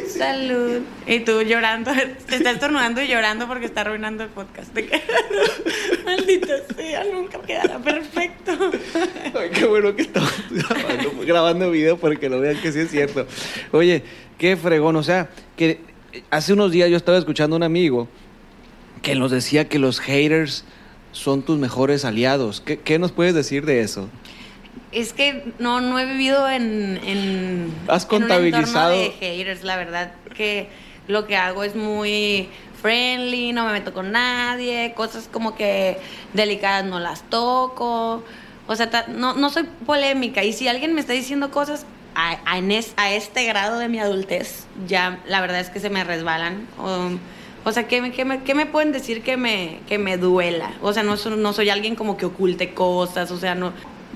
Salud. 0.08 0.82
Y 1.06 1.20
tú 1.20 1.42
llorando, 1.42 1.90
te 2.26 2.36
estás 2.36 2.54
estornudando 2.54 3.02
y 3.02 3.08
llorando 3.08 3.46
porque 3.48 3.66
está 3.66 3.82
arruinando 3.82 4.24
el 4.24 4.30
podcast. 4.30 4.74
Maldita 6.04 6.54
sea, 6.76 7.04
nunca 7.04 7.40
quedará 7.40 7.78
perfecto. 7.78 8.52
Ay, 9.34 9.50
qué 9.52 9.66
bueno 9.66 9.94
que 9.94 10.02
estamos 10.02 10.32
grabando, 10.50 11.12
grabando 11.26 11.70
video 11.70 11.96
para 11.98 12.16
que 12.16 12.28
lo 12.28 12.40
vean 12.40 12.56
que 12.60 12.72
sí 12.72 12.80
es 12.80 12.90
cierto. 12.90 13.26
Oye, 13.72 14.02
qué 14.38 14.56
fregón. 14.56 14.96
O 14.96 15.02
sea, 15.02 15.28
que 15.56 15.80
hace 16.30 16.52
unos 16.52 16.70
días 16.70 16.90
yo 16.90 16.96
estaba 16.96 17.18
escuchando 17.18 17.56
a 17.56 17.58
un 17.58 17.62
amigo 17.62 18.08
que 19.02 19.14
nos 19.14 19.30
decía 19.30 19.68
que 19.68 19.78
los 19.78 20.00
haters 20.00 20.64
son 21.12 21.42
tus 21.42 21.58
mejores 21.58 22.04
aliados. 22.04 22.60
¿Qué, 22.60 22.78
qué 22.78 22.98
nos 22.98 23.12
puedes 23.12 23.34
decir 23.34 23.66
de 23.66 23.80
eso? 23.80 24.08
Es 24.92 25.12
que 25.12 25.52
no, 25.58 25.80
no 25.80 25.98
he 25.98 26.06
vivido 26.06 26.48
en, 26.48 27.00
en, 27.04 27.74
Has 27.88 28.06
en 28.10 28.22
un 28.24 28.30
entorno 28.30 28.48
contabilizado- 28.48 28.90
de 28.90 29.10
haters, 29.20 29.64
la 29.64 29.76
verdad 29.76 30.12
que 30.34 30.68
lo 31.08 31.26
que 31.26 31.36
hago 31.36 31.64
es 31.64 31.74
muy 31.74 32.48
friendly, 32.80 33.52
no 33.52 33.66
me 33.66 33.72
meto 33.72 33.92
con 33.92 34.12
nadie, 34.12 34.92
cosas 34.96 35.28
como 35.30 35.54
que 35.54 35.98
delicadas 36.32 36.84
no 36.84 37.00
las 37.00 37.22
toco, 37.28 38.24
o 38.66 38.76
sea, 38.76 39.06
no, 39.08 39.34
no 39.34 39.50
soy 39.50 39.64
polémica 39.86 40.44
y 40.44 40.52
si 40.52 40.68
alguien 40.68 40.94
me 40.94 41.00
está 41.00 41.12
diciendo 41.12 41.50
cosas 41.50 41.86
a, 42.14 42.38
a, 42.96 43.10
este 43.12 43.44
grado 43.44 43.78
de 43.78 43.88
mi 43.88 43.98
adultez, 43.98 44.66
ya 44.86 45.20
la 45.26 45.40
verdad 45.40 45.60
es 45.60 45.70
que 45.70 45.80
se 45.80 45.90
me 45.90 46.04
resbalan. 46.04 46.66
O 47.64 47.72
sea, 47.72 47.86
¿qué 47.86 48.00
me, 48.00 48.12
qué, 48.12 48.24
me, 48.24 48.42
qué 48.42 48.54
me 48.54 48.66
pueden 48.66 48.92
decir 48.92 49.22
que 49.22 49.36
me, 49.36 49.80
que 49.88 49.98
me 49.98 50.16
duela? 50.16 50.72
O 50.82 50.92
sea, 50.92 51.02
no, 51.02 51.16
no 51.36 51.52
soy 51.52 51.70
alguien 51.70 51.94
como 51.94 52.16
que 52.16 52.26
oculte 52.26 52.74
cosas, 52.74 53.30
o 53.30 53.38
sea, 53.38 53.54
no... 53.54 53.72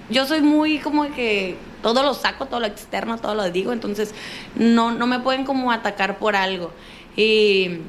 Yo 0.08 0.26
soy 0.26 0.40
muy 0.40 0.78
como 0.78 1.10
que 1.12 1.56
todo 1.82 2.02
lo 2.02 2.14
saco, 2.14 2.46
todo 2.46 2.60
lo 2.60 2.66
externo, 2.66 3.18
todo 3.18 3.34
lo 3.34 3.50
digo, 3.50 3.72
entonces 3.72 4.14
no, 4.54 4.92
no 4.92 5.06
me 5.06 5.20
pueden 5.20 5.44
como 5.44 5.72
atacar 5.72 6.18
por 6.18 6.36
algo. 6.36 6.72
Y, 7.16 7.80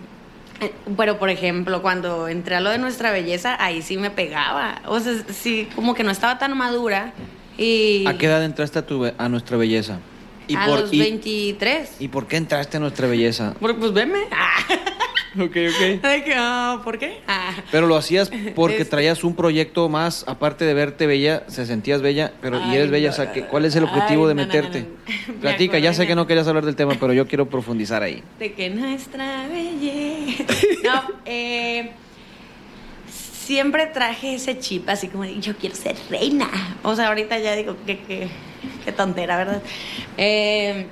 eh, 0.61 0.71
pero 0.95 1.19
por 1.19 1.29
ejemplo, 1.29 1.81
cuando 1.81 2.27
entré 2.27 2.55
a 2.55 2.59
lo 2.59 2.69
de 2.69 2.79
nuestra 2.79 3.11
belleza, 3.11 3.55
ahí 3.59 3.81
sí 3.81 3.97
me 3.97 4.09
pegaba. 4.09 4.81
O 4.85 4.99
sea, 4.99 5.13
sí, 5.29 5.67
como 5.75 5.93
que 5.93 6.03
no 6.03 6.11
estaba 6.11 6.39
tan 6.39 6.57
madura. 6.57 7.13
Y 7.57 8.05
¿A 8.07 8.17
qué 8.17 8.27
edad 8.27 8.43
entraste 8.43 8.79
a, 8.79 8.85
tu, 8.85 9.05
a 9.17 9.29
nuestra 9.29 9.57
belleza? 9.57 9.99
a 10.55 10.67
los 10.67 10.91
23. 10.91 11.97
¿Y 11.99 12.07
por 12.07 12.27
qué 12.27 12.37
entraste 12.37 12.77
a 12.77 12.79
nuestra 12.79 13.07
belleza? 13.07 13.53
Porque, 13.59 13.79
pues 13.79 13.93
veme. 13.93 14.19
Ok, 15.43 15.55
ok. 15.55 16.01
De 16.01 16.23
que, 16.23 16.33
ah, 16.35 16.81
¿por 16.83 16.97
qué? 16.97 17.19
Ah. 17.27 17.51
Pero 17.71 17.87
lo 17.87 17.95
hacías 17.95 18.31
porque 18.55 18.77
Este- 18.77 18.85
traías 18.91 19.23
un 19.23 19.35
proyecto 19.35 19.87
más, 19.89 20.23
aparte 20.27 20.65
de 20.65 20.73
verte 20.73 21.05
bella, 21.07 21.43
se 21.47 21.65
sentías 21.65 22.01
bella, 22.01 22.33
pero 22.41 22.59
y 22.59 22.75
eres 22.75 22.89
bella, 22.89 23.07
no, 23.09 23.13
o 23.13 23.15
sea. 23.15 23.31
¿cuál 23.47 23.65
es 23.65 23.75
el 23.75 23.83
objetivo 23.83 24.23
Ay, 24.23 24.29
de 24.29 24.35
no, 24.35 24.41
no, 24.41 24.47
meterte? 24.47 24.81
no, 25.27 25.33
Platica, 25.41 25.77
ya 25.79 25.93
sé 25.93 26.07
que 26.07 26.15
no 26.15 26.25
querías 26.27 26.47
hablar 26.47 26.65
del 26.65 26.75
tema, 26.75 26.95
pero 26.99 27.13
yo 27.13 27.27
quiero 27.27 27.47
profundizar 27.49 28.01
ahí. 28.03 28.23
De 28.39 28.53
que 28.53 28.69
nuestra 28.69 29.47
belleza. 29.47 30.43
No, 30.83 31.03
eh, 31.25 31.91
siempre 33.09 33.87
traje 33.87 34.35
ese 34.35 34.59
chip 34.59 34.89
así 34.89 35.07
como 35.07 35.23
de 35.23 35.39
yo 35.39 35.55
quiero 35.55 35.75
ser 35.75 35.95
reina. 36.09 36.49
O 36.83 36.95
sea, 36.95 37.07
ahorita 37.07 37.37
ya 37.39 37.55
digo 37.55 37.75
que, 37.85 37.99
que, 37.99 38.27
que 38.83 38.91
tontera, 38.91 39.37
¿verdad? 39.37 39.61
Eh, 40.17 40.87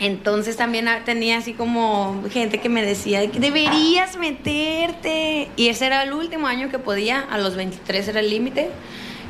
entonces 0.00 0.56
también 0.56 0.88
tenía 1.04 1.36
así 1.36 1.52
como 1.52 2.24
gente 2.30 2.58
que 2.58 2.70
me 2.70 2.82
decía 2.82 3.20
deberías 3.20 4.16
meterte. 4.16 5.48
Y 5.56 5.68
ese 5.68 5.86
era 5.86 6.02
el 6.02 6.14
último 6.14 6.46
año 6.46 6.70
que 6.70 6.78
podía, 6.78 7.20
a 7.20 7.36
los 7.36 7.54
23 7.54 8.08
era 8.08 8.20
el 8.20 8.30
límite. 8.30 8.70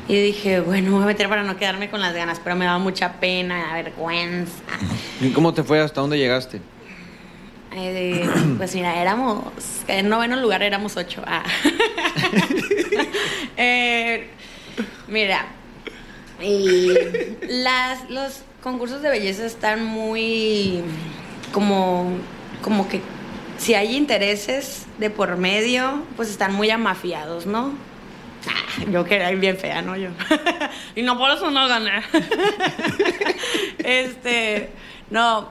Y 0.07 0.15
dije, 0.15 0.61
bueno, 0.61 0.91
voy 0.91 1.03
a 1.03 1.05
meter 1.05 1.29
para 1.29 1.43
no 1.43 1.57
quedarme 1.57 1.89
con 1.89 2.01
las 2.01 2.13
ganas, 2.13 2.39
pero 2.43 2.55
me 2.55 2.65
daba 2.65 2.79
mucha 2.79 3.19
pena, 3.19 3.73
vergüenza. 3.73 4.63
¿Y 5.19 5.29
cómo 5.31 5.53
te 5.53 5.63
fue? 5.63 5.79
¿Hasta 5.79 6.01
dónde 6.01 6.17
llegaste? 6.17 6.61
Eh, 7.73 8.27
pues 8.57 8.73
mira, 8.73 8.99
éramos, 9.01 9.43
en 9.87 10.09
noveno 10.09 10.37
lugar 10.37 10.63
éramos 10.63 10.97
ocho. 10.97 11.21
Ah. 11.25 11.43
Eh, 13.57 14.27
mira, 15.07 15.45
y 16.41 16.93
las, 17.47 18.09
los 18.09 18.43
concursos 18.61 19.01
de 19.01 19.09
belleza 19.09 19.45
están 19.45 19.83
muy 19.83 20.83
como, 21.51 22.11
como 22.61 22.87
que 22.87 23.01
si 23.57 23.73
hay 23.73 23.95
intereses 23.95 24.85
de 24.97 25.09
por 25.09 25.37
medio, 25.37 26.03
pues 26.15 26.29
están 26.29 26.53
muy 26.53 26.69
amafiados, 26.69 27.45
¿no? 27.45 27.73
Ah, 28.47 28.83
yo 28.89 29.03
que 29.03 29.15
era 29.15 29.29
bien 29.31 29.57
fea, 29.57 29.81
¿no? 29.81 29.95
Yo. 29.95 30.09
y 30.95 31.03
no 31.03 31.17
por 31.17 31.29
eso 31.31 31.51
no 31.51 31.67
gané. 31.67 32.03
este, 33.77 34.71
no, 35.09 35.49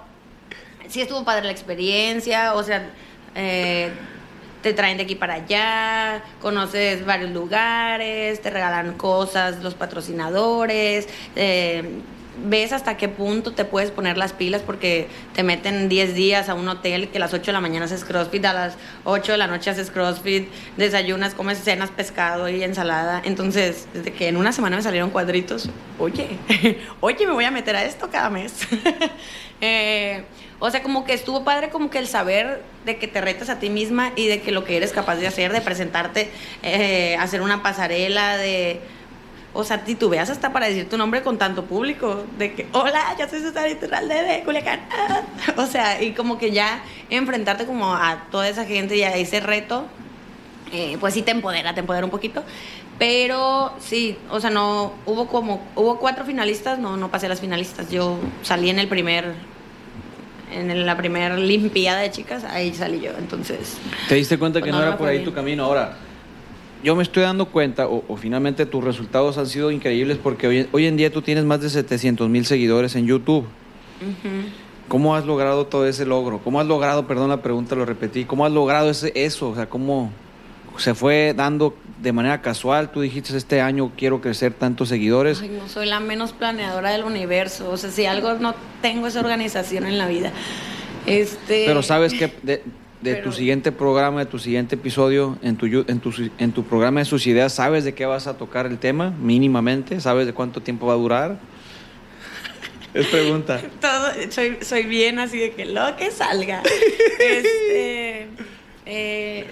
sí 0.88 1.00
estuvo 1.00 1.24
padre 1.24 1.44
la 1.44 1.52
experiencia, 1.52 2.54
o 2.54 2.62
sea, 2.64 2.90
eh, 3.36 3.92
te 4.62 4.72
traen 4.72 4.96
de 4.96 5.04
aquí 5.04 5.14
para 5.14 5.34
allá, 5.34 6.24
conoces 6.40 7.06
varios 7.06 7.30
lugares, 7.30 8.42
te 8.42 8.50
regalan 8.50 8.94
cosas 8.94 9.62
los 9.62 9.74
patrocinadores, 9.74 11.08
eh, 11.36 12.00
ves 12.44 12.72
hasta 12.72 12.96
qué 12.96 13.09
punto 13.09 13.53
te 13.53 13.64
puedes 13.64 13.90
poner 13.90 14.16
las 14.16 14.33
pilas 14.33 14.62
porque 14.62 15.09
te 15.35 15.42
meten 15.42 15.88
10 15.88 16.14
días 16.14 16.48
a 16.48 16.55
un 16.55 16.68
hotel 16.68 17.09
que 17.09 17.18
a 17.18 17.20
las 17.20 17.35
8 17.35 17.46
de 17.46 17.53
la 17.53 17.61
mañana 17.61 17.85
haces 17.87 18.05
crossfit, 18.05 18.44
a 18.44 18.53
las 18.53 18.74
8 19.05 19.33
de 19.33 19.38
la 19.38 19.46
noche 19.46 19.70
haces 19.70 19.90
crossfit, 19.90 20.48
desayunas, 20.76 21.35
comes 21.35 21.59
cenas, 21.59 21.90
pescado 21.90 22.48
y 22.48 22.62
ensalada. 22.62 23.22
Entonces, 23.24 23.88
desde 23.92 24.12
que 24.12 24.29
en 24.29 24.37
una 24.37 24.53
semana 24.53 24.76
me 24.76 24.83
salieron 24.83 25.11
cuadritos, 25.11 25.70
oye, 25.98 26.29
oye, 27.00 27.26
me 27.26 27.33
voy 27.33 27.44
a 27.44 27.50
meter 27.50 27.76
a 27.76 27.85
esto 27.85 28.11
cada 28.11 28.31
mes. 28.31 28.53
Eh, 29.62 30.24
o 30.59 30.70
sea, 30.70 30.83
como 30.83 31.05
que 31.05 31.12
estuvo 31.12 31.44
padre 31.44 31.68
como 31.68 31.90
que 31.90 31.98
el 31.98 32.07
saber 32.07 32.62
de 32.87 32.96
que 32.96 33.09
te 33.09 33.20
retas 33.20 33.50
a 33.50 33.59
ti 33.59 33.68
misma 33.68 34.12
y 34.16 34.26
de 34.26 34.40
que 34.40 34.53
lo 34.53 34.64
que 34.64 34.76
eres 34.76 34.92
capaz 34.92 35.16
de 35.16 35.26
hacer, 35.26 35.53
de 35.53 35.61
presentarte, 35.61 36.31
eh, 36.62 37.16
hacer 37.18 37.42
una 37.42 37.62
pasarela, 37.62 38.37
de... 38.37 38.81
O 39.52 39.64
sea, 39.64 39.82
titubeas 39.82 40.30
hasta 40.30 40.52
para 40.52 40.66
decir 40.66 40.88
tu 40.88 40.96
nombre 40.96 41.22
con 41.22 41.36
tanto 41.36 41.64
público, 41.64 42.24
de 42.38 42.54
que, 42.54 42.66
hola, 42.72 43.16
yo 43.18 43.28
soy 43.28 43.40
Susana 43.40 43.68
Iturralde 43.68 44.14
de 44.22 44.42
Culiacán. 44.44 44.80
O 45.56 45.66
sea, 45.66 46.00
y 46.02 46.12
como 46.12 46.38
que 46.38 46.52
ya 46.52 46.82
enfrentarte 47.10 47.66
como 47.66 47.94
a 47.94 48.26
toda 48.30 48.48
esa 48.48 48.64
gente 48.64 48.96
y 48.96 49.02
a 49.02 49.16
ese 49.16 49.40
reto, 49.40 49.86
eh, 50.72 50.96
pues 51.00 51.14
sí 51.14 51.22
te 51.22 51.32
empodera, 51.32 51.74
te 51.74 51.80
empodera 51.80 52.04
un 52.04 52.10
poquito. 52.12 52.44
Pero 52.98 53.72
sí, 53.80 54.16
o 54.30 54.38
sea, 54.40 54.50
no, 54.50 54.92
hubo 55.06 55.26
como, 55.26 55.60
hubo 55.74 55.98
cuatro 55.98 56.24
finalistas, 56.24 56.78
no, 56.78 56.96
no 56.96 57.10
pasé 57.10 57.28
las 57.28 57.40
finalistas. 57.40 57.90
Yo 57.90 58.18
salí 58.42 58.70
en 58.70 58.78
el 58.78 58.86
primer, 58.88 59.32
en 60.52 60.86
la 60.86 60.96
primera 60.96 61.36
limpiada 61.36 62.00
de 62.00 62.10
chicas, 62.12 62.44
ahí 62.44 62.72
salí 62.74 63.00
yo, 63.00 63.10
entonces. 63.18 63.78
¿Te 64.08 64.14
diste 64.16 64.38
cuenta 64.38 64.60
Pues 64.60 64.66
que 64.68 64.72
no, 64.72 64.78
no, 64.78 64.86
era 64.88 64.96
por 64.98 65.08
ahí 65.08 65.16
bien. 65.18 65.24
tu 65.28 65.34
camino? 65.34 65.64
Ahora, 65.64 65.96
yo 66.82 66.96
me 66.96 67.02
estoy 67.02 67.22
dando 67.22 67.46
cuenta, 67.46 67.88
o, 67.88 68.04
o 68.08 68.16
finalmente 68.16 68.66
tus 68.66 68.82
resultados 68.82 69.38
han 69.38 69.46
sido 69.46 69.70
increíbles 69.70 70.18
porque 70.18 70.46
hoy, 70.46 70.68
hoy 70.72 70.86
en 70.86 70.96
día 70.96 71.12
tú 71.12 71.22
tienes 71.22 71.44
más 71.44 71.60
de 71.60 71.70
700 71.70 72.28
mil 72.28 72.46
seguidores 72.46 72.96
en 72.96 73.06
YouTube. 73.06 73.46
¿Cómo 74.88 75.14
has 75.14 75.24
logrado 75.24 75.66
todo 75.66 75.86
ese 75.86 76.04
logro? 76.04 76.40
¿Cómo 76.42 76.60
has 76.60 76.66
logrado, 76.66 77.06
perdón 77.06 77.28
la 77.28 77.42
pregunta, 77.42 77.76
lo 77.76 77.84
repetí, 77.84 78.24
cómo 78.24 78.44
has 78.44 78.52
logrado 78.52 78.90
ese, 78.90 79.12
eso? 79.14 79.50
O 79.50 79.54
sea, 79.54 79.68
¿cómo 79.68 80.10
se 80.78 80.94
fue 80.94 81.34
dando 81.36 81.76
de 82.02 82.12
manera 82.12 82.40
casual? 82.40 82.90
Tú 82.90 83.02
dijiste, 83.02 83.36
este 83.36 83.60
año 83.60 83.92
quiero 83.96 84.20
crecer 84.20 84.54
tantos 84.54 84.88
seguidores. 84.88 85.42
Ay, 85.42 85.50
no 85.50 85.68
soy 85.68 85.86
la 85.86 86.00
menos 86.00 86.32
planeadora 86.32 86.90
del 86.90 87.04
universo. 87.04 87.70
O 87.70 87.76
sea, 87.76 87.90
si 87.90 88.06
algo 88.06 88.34
no 88.34 88.54
tengo 88.82 89.06
esa 89.06 89.20
organización 89.20 89.86
en 89.86 89.98
la 89.98 90.08
vida. 90.08 90.32
Este. 91.06 91.64
Pero 91.66 91.82
sabes 91.82 92.12
que 92.12 92.32
de, 92.42 92.64
de 93.02 93.12
Pero- 93.14 93.24
tu 93.24 93.32
siguiente 93.32 93.72
programa, 93.72 94.20
de 94.20 94.26
tu 94.26 94.38
siguiente 94.38 94.74
episodio, 94.74 95.38
en 95.42 95.56
tu, 95.56 95.66
en, 95.66 96.00
tu, 96.00 96.12
en 96.38 96.52
tu 96.52 96.64
programa 96.64 97.00
de 97.00 97.06
sus 97.06 97.26
ideas, 97.26 97.52
¿sabes 97.54 97.84
de 97.84 97.94
qué 97.94 98.04
vas 98.06 98.26
a 98.26 98.36
tocar 98.36 98.66
el 98.66 98.78
tema 98.78 99.10
mínimamente? 99.10 100.00
¿Sabes 100.00 100.26
de 100.26 100.34
cuánto 100.34 100.60
tiempo 100.60 100.86
va 100.86 100.92
a 100.92 100.96
durar? 100.96 101.38
Es 102.92 103.06
pregunta. 103.06 103.60
todo, 103.80 104.10
soy, 104.30 104.58
soy 104.62 104.82
bien 104.82 105.18
así 105.18 105.38
de 105.38 105.52
que 105.52 105.64
lo 105.64 105.96
que 105.96 106.10
salga. 106.10 106.62
este, 107.20 108.26
eh, 108.86 109.46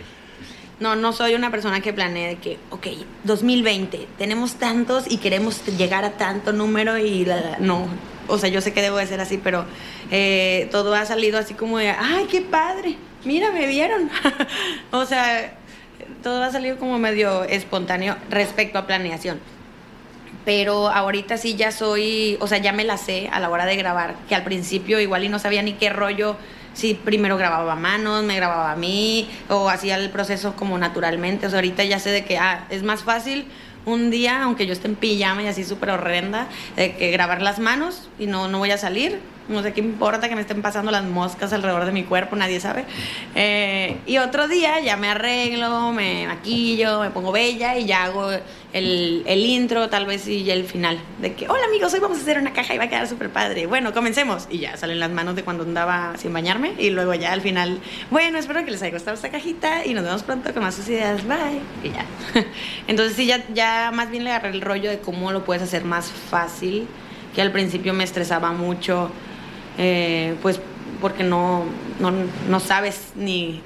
no, 0.81 0.95
no 0.97 1.13
soy 1.13 1.35
una 1.35 1.51
persona 1.51 1.81
que 1.81 1.93
planee 1.93 2.29
de 2.29 2.37
que, 2.37 2.59
ok, 2.71 2.87
2020, 3.25 4.07
tenemos 4.19 4.55
tantos 4.57 5.05
y 5.11 5.19
queremos 5.19 5.65
llegar 5.77 6.05
a 6.05 6.13
tanto 6.19 6.53
número 6.53 6.99
y 6.99 7.25
la- 7.25 7.41
la- 7.41 7.59
no. 7.59 7.87
O 8.27 8.37
sea, 8.39 8.49
yo 8.51 8.61
sé 8.61 8.73
que 8.75 8.83
debo 8.83 8.99
de 8.99 9.07
ser 9.07 9.21
así, 9.21 9.41
pero 9.43 9.65
eh, 10.11 10.69
todo 10.71 10.93
ha 10.95 11.07
salido 11.07 11.39
así 11.39 11.55
como 11.55 11.79
de, 11.79 11.89
ay, 11.91 12.27
qué 12.31 12.43
padre, 12.43 12.97
mira, 13.29 13.53
me 13.53 13.67
vieron. 13.67 14.11
o 14.91 15.05
sea, 15.05 15.53
todo 16.23 16.43
ha 16.43 16.51
salido 16.51 16.79
como 16.79 16.99
medio 16.99 17.45
espontáneo 17.45 18.17
respecto 18.31 18.79
a 18.79 18.87
planeación 18.87 19.39
pero 20.45 20.89
ahorita 20.89 21.37
sí 21.37 21.57
ya 21.57 21.71
soy, 21.71 22.39
o 22.41 22.47
sea, 22.47 22.57
ya 22.57 22.73
me 22.73 22.83
la 22.83 22.97
sé 22.97 23.29
a 23.31 23.39
la 23.39 23.51
hora 23.51 23.67
de 23.67 23.77
grabar, 23.77 24.15
que 24.31 24.35
al 24.35 24.45
principio 24.45 24.99
igual 24.99 25.25
y 25.25 25.29
no 25.29 25.39
sabía 25.39 25.61
ni 25.61 25.75
qué 25.75 25.91
rollo, 25.91 26.37
si 26.73 26.95
primero 26.95 27.37
grababa 27.37 27.75
a 27.75 27.77
manos, 27.77 28.25
me 28.25 28.35
grababa 28.35 28.73
a 28.73 28.77
mí, 28.77 29.29
o 29.51 29.69
hacía 29.69 29.97
el 29.97 30.09
proceso 30.09 30.57
como 30.57 30.79
naturalmente, 30.79 31.47
o 31.47 31.51
sea, 31.51 31.59
ahorita 31.59 31.85
ya 31.85 31.99
sé 31.99 32.09
de 32.13 32.25
que, 32.25 32.39
ah, 32.39 32.65
es 32.71 32.83
más 32.83 33.03
fácil 33.03 33.47
un 33.89 34.11
día, 34.11 34.43
aunque 34.43 34.67
yo 34.67 34.73
esté 34.73 34.87
en 34.89 34.95
pijama 34.95 35.43
y 35.43 35.47
así 35.47 35.65
súper 35.65 35.91
horrenda, 35.91 36.49
de 36.77 36.95
que 36.97 37.11
grabar 37.11 37.43
las 37.43 37.59
manos 37.59 38.09
y 38.19 38.27
no, 38.27 38.49
no 38.49 38.59
voy 38.59 38.71
a 38.71 38.79
salir, 38.79 39.21
no 39.49 39.63
sé 39.63 39.73
qué 39.73 39.81
importa 39.81 40.29
que 40.29 40.35
me 40.35 40.43
estén 40.43 40.61
pasando 40.61 40.91
las 40.91 41.05
moscas 41.05 41.53
alrededor 41.53 41.87
de 41.87 41.93
mi 41.93 42.05
cuerpo, 42.05 42.37
nadie 42.37 42.61
sabe. 42.61 42.85
Eh, 43.35 43.97
y 44.07 44.19
otro 44.19 44.47
día 44.47 44.81
ya 44.81 44.97
me 44.97 45.09
arreglo, 45.09 45.93
me 45.93 46.27
maquillo, 46.27 47.01
me 47.01 47.11
pongo 47.11 47.33
bella 47.33 47.79
y 47.79 47.87
ya 47.87 48.05
hago 48.05 48.31
el, 48.73 49.45
intro, 49.45 49.89
tal 49.89 50.07
vez 50.07 50.27
y 50.29 50.51
el 50.51 50.65
final. 50.65 51.01
De 51.21 51.35
que, 51.35 51.49
hola 51.49 51.65
amigos, 51.67 51.93
hoy 51.95 52.01
vamos 52.01 52.19
a 52.19 52.21
hacer 52.21 52.39
una 52.39 52.53
caja 52.53 52.75
y 52.75 52.79
va 52.79 52.85
a 52.85 52.89
quedar 52.89 53.09
súper 53.09 53.31
padre. 53.31 53.67
Bueno, 53.67 53.93
comencemos. 53.93 54.47
Y 54.51 54.59
ya 54.59 54.77
salen 54.77 55.01
las 55.01 55.11
manos 55.11 55.37
de 55.37 55.43
cuando 55.43 55.65
andaba 55.65 56.17
sin 56.17 56.33
bañarme. 56.33 56.75
Y 56.79 56.91
luego 56.91 57.15
ya 57.15 57.33
al 57.33 57.41
final, 57.41 57.81
bueno, 58.11 58.39
espero 58.39 58.65
que 58.65 58.71
les 58.71 58.83
haya 58.83 58.93
gustado 58.93 59.15
esta 59.15 59.31
cajita 59.31 59.87
y 59.87 59.95
nos 59.95 60.05
vemos 60.05 60.23
pronto 60.23 60.53
con 60.53 60.63
más 60.63 60.75
sus 60.75 60.89
ideas. 60.89 61.27
Bye. 61.27 61.61
Y 61.83 61.91
ya. 61.91 62.05
Entonces 62.87 63.17
sí, 63.17 63.27
ya, 63.27 63.45
ya 63.55 63.91
más 63.93 64.11
bien 64.11 64.25
le 64.25 64.31
agarré 64.31 64.51
el 64.51 64.61
rollo 64.61 64.91
de 64.91 64.99
cómo 64.99 65.33
lo 65.33 65.45
puedes 65.45 65.63
hacer 65.63 65.85
más 65.85 66.11
fácil. 66.11 66.87
Que 67.35 67.43
al 67.43 67.53
principio 67.53 67.95
me 67.95 68.05
estresaba 68.05 68.53
mucho, 68.53 69.11
eh, 69.77 70.35
pues 70.43 70.61
porque 71.01 71.23
no, 71.23 71.65
no, 72.01 72.13
no 72.49 72.61
sabes 72.61 73.13
ni, 73.15 73.63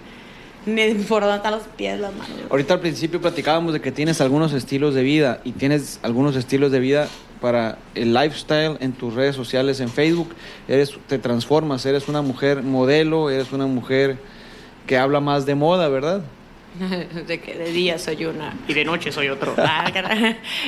ni 0.66 0.94
por 0.94 1.22
dónde 1.22 1.37
están 1.37 1.53
los 1.53 1.62
pies, 1.77 1.98
las 1.98 2.12
manos. 2.12 2.37
Ahorita 2.51 2.75
al 2.75 2.81
principio 2.81 3.20
platicábamos 3.20 3.72
de 3.72 3.81
que 3.81 3.92
tienes 3.92 4.20
algunos 4.20 4.53
estilos 4.53 4.94
de 4.94 5.03
vida 5.03 5.40
y 5.44 5.53
tienes 5.53 5.98
algunos 6.03 6.37
estilos 6.37 6.70
de 6.72 6.81
vida 6.81 7.09
para 7.40 7.79
el 7.94 8.14
lifestyle 8.14 8.77
en 8.81 8.92
tus 8.92 9.14
redes 9.14 9.35
sociales, 9.35 9.81
en 9.81 9.88
Facebook. 9.88 10.35
Eres, 10.68 10.96
te 11.09 11.18
transformas, 11.18 11.85
eres 11.85 12.09
una 12.09 12.22
mujer 12.22 12.62
modelo, 12.62 13.31
eres 13.31 13.53
una 13.53 13.66
mujer 13.66 14.16
que 14.87 14.96
habla 14.96 15.20
más 15.20 15.44
de 15.44 15.55
moda, 15.55 15.88
¿verdad? 15.88 16.22
de 17.27 17.40
que 17.40 17.55
de 17.55 17.70
día 17.72 17.98
soy 17.98 18.25
una 18.25 18.55
y 18.68 18.75
de 18.75 18.85
noche 18.85 19.12
soy 19.12 19.29
otro. 19.29 19.55
Ah, 19.59 19.90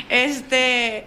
este, 0.09 1.05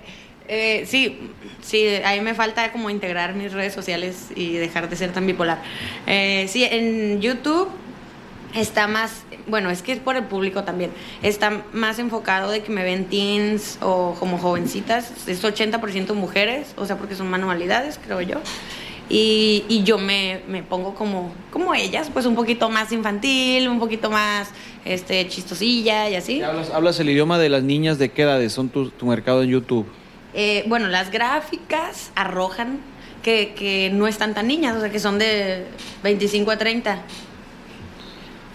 eh, 0.48 0.86
sí, 0.86 1.20
sí, 1.62 1.86
ahí 2.06 2.22
me 2.22 2.34
falta 2.34 2.72
como 2.72 2.90
integrar 2.90 3.34
mis 3.34 3.52
redes 3.52 3.74
sociales 3.74 4.30
y 4.36 4.54
dejar 4.54 4.90
de 4.90 4.96
ser 4.96 5.12
tan 5.12 5.28
bipolar. 5.28 5.62
Eh, 6.06 6.46
sí, 6.48 6.64
en 6.64 7.22
YouTube 7.22 7.70
está 8.56 8.88
más, 8.88 9.24
bueno, 9.48 9.70
es 9.70 9.82
que 9.82 9.92
es 9.94 10.00
por 10.00 10.16
el 10.16 10.24
público 10.24 10.64
también, 10.64 10.92
está 11.22 11.64
más 11.74 12.00
enfocado 12.00 12.52
de 12.52 12.62
que 12.62 12.72
me 12.72 12.84
ven 12.84 13.06
teens 13.06 13.78
o 13.82 14.16
como 14.20 14.38
jovencitas, 14.38 15.28
es 15.28 15.44
80% 15.44 16.14
mujeres, 16.14 16.74
o 16.78 16.86
sea, 16.86 16.98
porque 16.98 17.16
son 17.16 17.30
manualidades, 17.30 18.00
creo 18.04 18.22
yo. 18.22 18.38
Y, 19.10 19.64
y 19.70 19.84
yo 19.84 19.98
me, 19.98 20.42
me 20.50 20.64
pongo 20.64 20.94
como, 20.94 21.32
como 21.52 21.74
ellas, 21.74 22.10
pues 22.12 22.26
un 22.26 22.36
poquito 22.36 22.70
más 22.70 22.92
infantil, 22.92 23.70
un 23.70 23.80
poquito 23.80 24.10
más 24.10 24.50
este, 24.84 25.26
chistosilla 25.30 26.10
y 26.10 26.16
así. 26.16 26.42
¿Hablas, 26.42 26.72
hablas 26.72 27.00
el 27.00 27.10
idioma 27.10 27.38
de 27.38 27.48
las 27.48 27.64
niñas 27.64 28.00
de 28.00 28.10
qué 28.10 28.24
edades 28.24 28.52
son 28.52 28.68
tu, 28.68 28.90
tu 28.90 29.06
mercado 29.06 29.44
en 29.44 29.50
YouTube? 29.50 29.88
Eh, 30.34 30.66
bueno, 30.68 30.88
las 30.90 31.10
gráficas 31.10 32.12
arrojan 32.16 32.80
que, 33.24 33.54
que 33.56 33.90
no 33.94 34.08
están 34.08 34.34
tan 34.34 34.48
niñas, 34.48 34.76
o 34.76 34.82
sea, 34.82 34.90
que 34.90 35.00
son 35.00 35.20
de 35.20 35.66
25 36.04 36.52
a 36.52 36.58
30. 36.58 37.02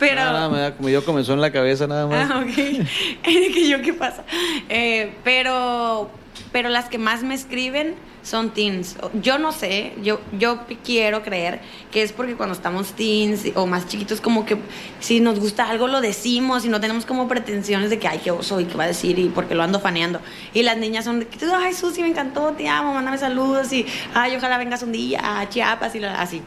Pero... 0.03 0.21
Nada, 0.21 0.49
me 0.49 0.59
da 0.59 0.75
como 0.75 0.89
yo 0.89 1.05
comenzó 1.05 1.33
en 1.33 1.41
la 1.41 1.53
cabeza 1.53 1.87
nada 1.87 2.09
más. 2.09 2.29
Ah, 2.29 2.41
ok. 2.41 2.55
que 3.23 3.69
yo, 3.69 3.81
¿qué 3.83 3.93
pasa? 3.93 4.25
Eh, 4.69 5.15
pero, 5.23 6.11
pero 6.51 6.71
las 6.71 6.89
que 6.89 6.99
más 6.99 7.23
me 7.23 7.35
escriben 7.37 7.95
son 8.25 8.51
teens. 8.51 8.97
Yo 9.15 9.39
no 9.39 9.53
sé, 9.53 9.93
yo, 10.03 10.21
yo 10.37 10.61
quiero 10.85 11.23
creer 11.23 11.61
que 11.93 12.03
es 12.03 12.13
porque 12.13 12.35
cuando 12.35 12.53
estamos 12.53 12.95
teens 12.95 13.45
o 13.55 13.69
más 13.69 13.87
chiquitos, 13.87 14.21
como 14.21 14.45
que 14.45 14.57
si 14.99 15.21
nos 15.21 15.39
gusta 15.39 15.71
algo 15.71 15.87
lo 15.87 16.01
decimos 16.01 16.65
y 16.65 16.69
no 16.69 16.81
tenemos 16.81 17.07
como 17.07 17.29
pretensiones 17.29 17.89
de 17.89 18.01
que, 18.01 18.09
ay, 18.09 18.21
qué 18.25 18.33
oso 18.33 18.59
y 18.59 18.65
qué 18.65 18.77
va 18.77 18.85
a 18.85 18.89
decir 18.89 19.21
y 19.21 19.29
porque 19.29 19.55
lo 19.55 19.63
ando 19.63 19.79
faneando. 19.79 20.21
Y 20.53 20.65
las 20.65 20.79
niñas 20.79 21.05
son 21.05 21.21
de 21.21 21.29
que, 21.29 21.39
ay, 21.47 21.75
Susi, 21.75 22.03
me 22.03 22.09
encantó, 22.09 22.55
te 22.55 22.67
amo, 22.67 22.93
mándame 22.93 23.19
saludos 23.19 23.73
y, 23.73 23.87
ay, 24.15 24.35
ojalá 24.35 24.59
vengas 24.59 24.83
un 24.83 24.91
día 24.91 25.41
a 25.41 25.49
Chiapas 25.49 25.95
y 25.95 26.03
así. 26.03 26.43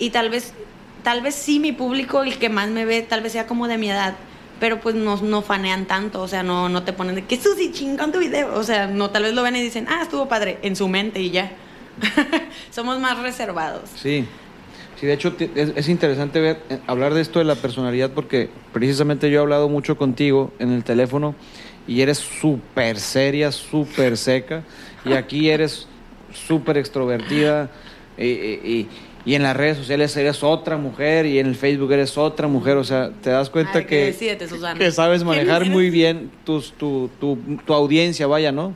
Y 0.00 0.10
tal 0.10 0.30
vez, 0.30 0.52
tal 1.08 1.22
vez 1.22 1.36
sí 1.36 1.58
mi 1.58 1.72
público, 1.72 2.22
el 2.22 2.38
que 2.38 2.50
más 2.50 2.68
me 2.68 2.84
ve, 2.84 3.00
tal 3.00 3.22
vez 3.22 3.32
sea 3.32 3.46
como 3.46 3.66
de 3.66 3.78
mi 3.78 3.88
edad. 3.88 4.14
Pero 4.60 4.78
pues 4.78 4.94
no, 4.94 5.16
no 5.16 5.40
fanean 5.40 5.86
tanto, 5.86 6.20
o 6.20 6.28
sea, 6.28 6.42
no, 6.42 6.68
no 6.68 6.82
te 6.82 6.92
ponen 6.92 7.14
de 7.14 7.24
que 7.24 7.40
Susi, 7.40 7.72
chingón 7.72 8.12
tu 8.12 8.18
video. 8.18 8.54
O 8.54 8.62
sea, 8.62 8.88
no, 8.88 9.08
tal 9.08 9.22
vez 9.22 9.32
lo 9.32 9.42
ven 9.42 9.56
y 9.56 9.62
dicen, 9.62 9.86
ah, 9.88 10.00
estuvo 10.02 10.28
padre, 10.28 10.58
en 10.60 10.76
su 10.76 10.86
mente 10.86 11.22
y 11.22 11.30
ya. 11.30 11.50
Somos 12.70 13.00
más 13.00 13.18
reservados. 13.20 13.88
Sí, 13.96 14.26
sí, 15.00 15.06
de 15.06 15.14
hecho 15.14 15.34
es, 15.38 15.72
es 15.76 15.88
interesante 15.88 16.40
ver, 16.40 16.60
eh, 16.68 16.78
hablar 16.86 17.14
de 17.14 17.22
esto 17.22 17.38
de 17.38 17.46
la 17.46 17.54
personalidad 17.54 18.10
porque 18.10 18.50
precisamente 18.74 19.30
yo 19.30 19.38
he 19.38 19.42
hablado 19.42 19.70
mucho 19.70 19.96
contigo 19.96 20.52
en 20.58 20.72
el 20.72 20.84
teléfono 20.84 21.34
y 21.86 22.02
eres 22.02 22.18
súper 22.18 22.98
seria, 22.98 23.50
súper 23.50 24.18
seca 24.18 24.62
y 25.06 25.14
aquí 25.14 25.48
eres 25.48 25.88
súper 26.34 26.76
extrovertida 26.76 27.70
y- 28.18 28.88
y 29.24 29.34
en 29.34 29.42
las 29.42 29.56
redes 29.56 29.76
sociales 29.76 30.16
eres 30.16 30.42
otra 30.42 30.76
mujer 30.76 31.26
y 31.26 31.38
en 31.38 31.46
el 31.46 31.54
Facebook 31.56 31.92
eres 31.92 32.16
otra 32.16 32.48
mujer, 32.48 32.76
o 32.76 32.84
sea, 32.84 33.10
te 33.22 33.30
das 33.30 33.50
cuenta 33.50 33.78
Ay, 33.78 33.84
que, 33.84 34.04
decídete, 34.06 34.48
Susana. 34.48 34.78
que 34.78 34.90
sabes 34.90 35.24
manejar 35.24 35.62
¿Quién 35.62 35.72
muy 35.72 35.90
bien 35.90 36.30
tus, 36.44 36.72
tu, 36.72 37.10
tu, 37.20 37.38
tu 37.66 37.74
audiencia, 37.74 38.26
vaya, 38.26 38.52
¿no? 38.52 38.74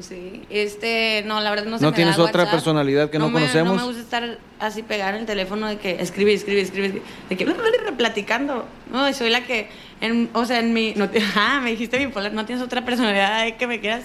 Sí, 0.00 0.42
este, 0.50 1.22
no, 1.24 1.40
la 1.40 1.50
verdad 1.50 1.66
no 1.66 1.78
se 1.78 1.84
¿No 1.84 1.90
me 1.92 1.96
tienes 1.96 2.16
da 2.16 2.24
otra 2.24 2.42
WhatsApp. 2.42 2.54
personalidad 2.56 3.10
que 3.10 3.20
no 3.20 3.28
me- 3.28 3.34
conocemos? 3.34 3.76
No 3.76 3.82
me 3.82 3.86
gusta 3.86 4.00
estar 4.02 4.38
así 4.58 4.82
pegada 4.82 5.10
en 5.10 5.16
el 5.18 5.26
teléfono 5.26 5.68
de 5.68 5.76
que 5.76 6.00
escribe, 6.02 6.32
escribe, 6.34 6.62
escribe, 6.62 7.00
de 7.28 7.36
que 7.36 7.46
platicando. 7.96 8.66
No, 8.90 9.12
soy 9.12 9.30
la 9.30 9.44
que, 9.44 9.68
en, 10.00 10.30
o 10.32 10.44
sea, 10.46 10.58
en 10.58 10.72
mi, 10.72 10.94
no, 10.96 11.08
ah, 11.36 11.60
me 11.62 11.70
dijiste 11.70 11.98
bipolar, 11.98 12.32
no 12.32 12.44
tienes 12.44 12.64
otra 12.64 12.84
personalidad 12.84 13.34
ahí 13.34 13.52
que 13.52 13.68
me 13.68 13.78
quieras 13.78 14.02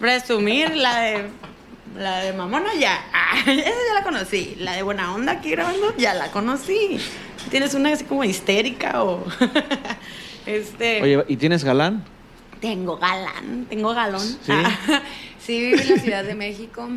presumir, 0.00 0.74
la 0.76 1.00
de, 1.02 1.22
la 1.96 2.18
de 2.18 2.32
mamona 2.32 2.74
ya, 2.78 3.00
esa 3.46 3.54
ya 3.54 3.94
la 3.94 4.02
conocí, 4.02 4.56
la 4.58 4.72
de 4.74 4.82
buena 4.82 5.14
onda 5.14 5.32
aquí 5.32 5.50
grabando 5.50 5.94
ya 5.96 6.14
la 6.14 6.30
conocí. 6.30 6.98
Tienes 7.50 7.74
una 7.74 7.92
así 7.92 8.04
como 8.04 8.24
histérica 8.24 9.02
o, 9.02 9.24
este. 10.46 11.02
Oye, 11.02 11.24
¿y 11.28 11.36
tienes 11.36 11.64
galán? 11.64 12.04
Tengo 12.60 12.96
galán, 12.96 13.66
tengo 13.68 13.92
galón. 13.94 14.20
¿Sí? 14.22 14.50
Ah, 14.52 15.02
sí, 15.38 15.60
viví 15.60 15.80
en 15.82 15.88
la 15.96 15.98
Ciudad 16.02 16.24
de 16.24 16.34
México. 16.34 16.88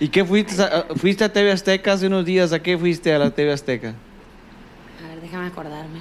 ¿Y 0.00 0.08
qué 0.08 0.24
fuiste 0.24 0.60
a, 0.62 0.86
fuiste 0.96 1.24
a 1.24 1.32
TV 1.32 1.52
Azteca 1.52 1.92
hace 1.92 2.06
unos 2.06 2.24
días? 2.24 2.52
¿A 2.52 2.60
qué 2.60 2.76
fuiste 2.78 3.12
a 3.14 3.18
la 3.18 3.30
TV 3.30 3.52
Azteca? 3.52 3.94
A 5.04 5.08
ver, 5.08 5.20
déjame 5.20 5.46
acordarme. 5.46 6.00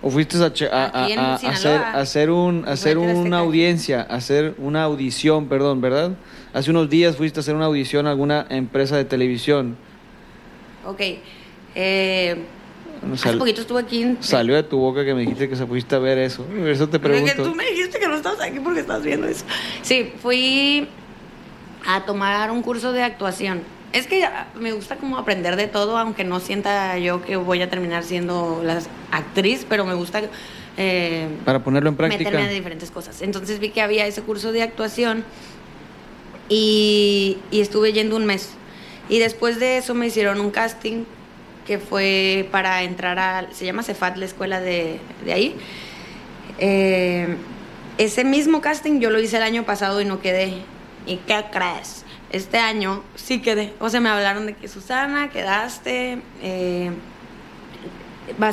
¿O 0.00 0.10
fuiste 0.10 0.36
a, 0.38 0.46
a- 0.72 1.06
a- 1.06 2.00
hacer, 2.00 2.30
un, 2.30 2.64
hacer 2.66 2.98
una 2.98 3.38
audiencia, 3.38 4.02
hacer 4.02 4.54
una 4.58 4.82
audición, 4.84 5.48
perdón, 5.48 5.80
¿verdad? 5.80 6.12
Hace 6.54 6.70
unos 6.70 6.90
días 6.90 7.16
fuiste 7.16 7.40
a 7.40 7.42
hacer 7.42 7.54
una 7.54 7.66
audición 7.66 8.06
a 8.06 8.10
alguna 8.10 8.46
empresa 8.50 8.96
de 8.96 9.04
televisión. 9.04 9.76
Ok. 10.86 11.00
Eh, 11.74 12.36
Bueno, 13.00 13.14
hace 13.14 13.24
sal- 13.24 13.38
poquito 13.38 13.62
estuve 13.62 13.80
aquí. 13.80 14.02
en- 14.02 14.22
salió 14.22 14.54
de 14.54 14.62
tu 14.62 14.78
boca 14.78 15.04
que 15.04 15.14
me 15.14 15.22
dijiste 15.22 15.48
que 15.48 15.56
se 15.56 15.66
fuiste 15.66 15.94
a 15.94 15.98
ver 15.98 16.18
eso. 16.18 16.44
Eso 16.66 16.88
te 16.88 16.98
Pero 16.98 17.14
es 17.14 17.22
que 17.22 17.30
pregunto. 17.30 17.50
tú 17.50 17.56
me 17.56 17.64
dijiste 17.70 17.98
que 17.98 18.06
no 18.06 18.14
estabas 18.14 18.40
aquí 18.42 18.60
porque 18.60 18.80
estabas 18.80 19.02
viendo 19.02 19.26
eso. 19.26 19.44
Sí, 19.80 20.12
fui 20.20 20.86
a 21.86 22.04
tomar 22.04 22.50
un 22.50 22.62
curso 22.62 22.92
de 22.92 23.02
actuación. 23.02 23.62
Es 23.94 24.06
que 24.06 24.26
me 24.54 24.72
gusta 24.72 24.96
como 24.96 25.18
aprender 25.18 25.56
de 25.56 25.66
todo, 25.68 25.98
aunque 25.98 26.24
no 26.24 26.40
sienta 26.40 26.96
yo 26.98 27.22
que 27.22 27.36
voy 27.36 27.60
a 27.62 27.68
terminar 27.70 28.04
siendo 28.04 28.62
la 28.64 28.80
actriz, 29.10 29.66
pero 29.68 29.84
me 29.84 29.94
gusta 29.94 30.22
eh, 30.78 31.28
Para 31.44 31.62
ponerlo 31.62 31.90
en 31.90 31.96
práctica. 31.96 32.24
meterme 32.30 32.46
a 32.46 32.50
diferentes 32.50 32.90
cosas. 32.90 33.20
Entonces 33.20 33.58
vi 33.58 33.68
que 33.70 33.82
había 33.82 34.06
ese 34.06 34.22
curso 34.22 34.52
de 34.52 34.62
actuación 34.62 35.22
y, 36.48 37.38
estuve 37.50 37.92
yendo 37.92 38.16
un 38.16 38.26
mes. 38.26 38.50
Y 39.08 39.18
después 39.18 39.58
de 39.58 39.78
eso 39.78 39.94
me 39.94 40.06
hicieron 40.06 40.40
un 40.40 40.50
casting 40.50 41.04
que 41.66 41.78
fue 41.78 42.48
para 42.50 42.82
entrar 42.82 43.18
a, 43.18 43.46
se 43.52 43.64
llama 43.64 43.82
Cefat, 43.82 44.16
la 44.16 44.24
escuela 44.24 44.60
de, 44.60 44.98
de 45.24 45.32
ahí. 45.32 45.56
Eh, 46.58 47.36
ese 47.98 48.24
mismo 48.24 48.60
casting 48.60 49.00
yo 49.00 49.10
lo 49.10 49.20
hice 49.20 49.36
el 49.36 49.42
año 49.42 49.64
pasado 49.64 50.00
y 50.00 50.04
no 50.04 50.20
quedé. 50.20 50.54
¿Y 51.06 51.16
qué 51.16 51.44
crees? 51.52 52.04
Este 52.30 52.58
año 52.58 53.02
sí 53.14 53.40
quedé. 53.40 53.74
O 53.80 53.90
sea, 53.90 54.00
me 54.00 54.08
hablaron 54.08 54.46
de 54.46 54.54
que 54.54 54.68
Susana, 54.68 55.30
quedaste. 55.30 56.18
eh, 56.42 56.90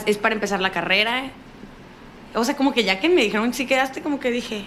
es 0.05 0.17
para 0.17 0.35
empezar 0.35 0.61
la 0.61 0.71
carrera. 0.71 1.31
O 2.35 2.43
sea, 2.43 2.55
como 2.55 2.73
que 2.73 2.83
ya 2.83 2.99
que 2.99 3.09
me 3.09 3.21
dijeron 3.21 3.53
si 3.53 3.65
quedaste, 3.65 4.01
como 4.01 4.19
que 4.19 4.31
dije, 4.31 4.65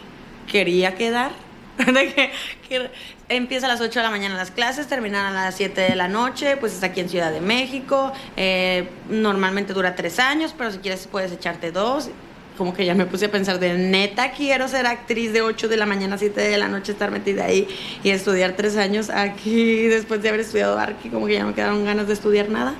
quería 0.50 0.94
quedar. 0.94 1.32
De 1.78 2.14
que, 2.14 2.30
que 2.68 2.90
empieza 3.28 3.66
a 3.66 3.68
las 3.68 3.80
8 3.80 4.00
de 4.00 4.04
la 4.04 4.10
mañana 4.10 4.36
las 4.36 4.50
clases, 4.50 4.86
terminan 4.86 5.24
a 5.26 5.32
las 5.32 5.54
7 5.54 5.80
de 5.80 5.96
la 5.96 6.08
noche, 6.08 6.56
pues 6.58 6.74
es 6.74 6.82
aquí 6.82 7.00
en 7.00 7.08
Ciudad 7.08 7.32
de 7.32 7.40
México. 7.40 8.12
eh, 8.36 8.88
normalmente 9.08 9.72
dura 9.72 9.94
tres 9.94 10.18
años, 10.18 10.54
pero 10.56 10.70
si 10.70 10.78
quieres 10.78 11.06
puedes 11.10 11.32
echarte 11.32 11.72
dos. 11.72 12.10
Como 12.58 12.74
que 12.74 12.84
ya 12.84 12.94
me 12.94 13.06
puse 13.06 13.24
a 13.24 13.30
pensar 13.30 13.58
de 13.58 13.72
neta 13.78 14.32
quiero 14.32 14.68
ser 14.68 14.86
actriz 14.86 15.32
de 15.32 15.40
8 15.40 15.68
de 15.68 15.76
la 15.78 15.86
mañana 15.86 16.16
a 16.16 16.18
7 16.18 16.38
de 16.38 16.58
la 16.58 16.68
noche, 16.68 16.92
estar 16.92 17.10
metida 17.10 17.46
ahí 17.46 17.66
y 18.04 18.10
estudiar 18.10 18.52
tres 18.52 18.76
años 18.76 19.08
aquí 19.08 19.86
después 19.88 20.20
de 20.20 20.28
haber 20.28 20.40
estudiado 20.40 20.78
arqui, 20.78 21.08
como 21.08 21.26
que 21.26 21.32
ya 21.32 21.40
no 21.40 21.48
me 21.48 21.54
quedaron 21.54 21.84
ganas 21.86 22.06
de 22.08 22.12
estudiar 22.12 22.50
nada. 22.50 22.74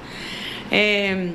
Eh, 0.70 1.32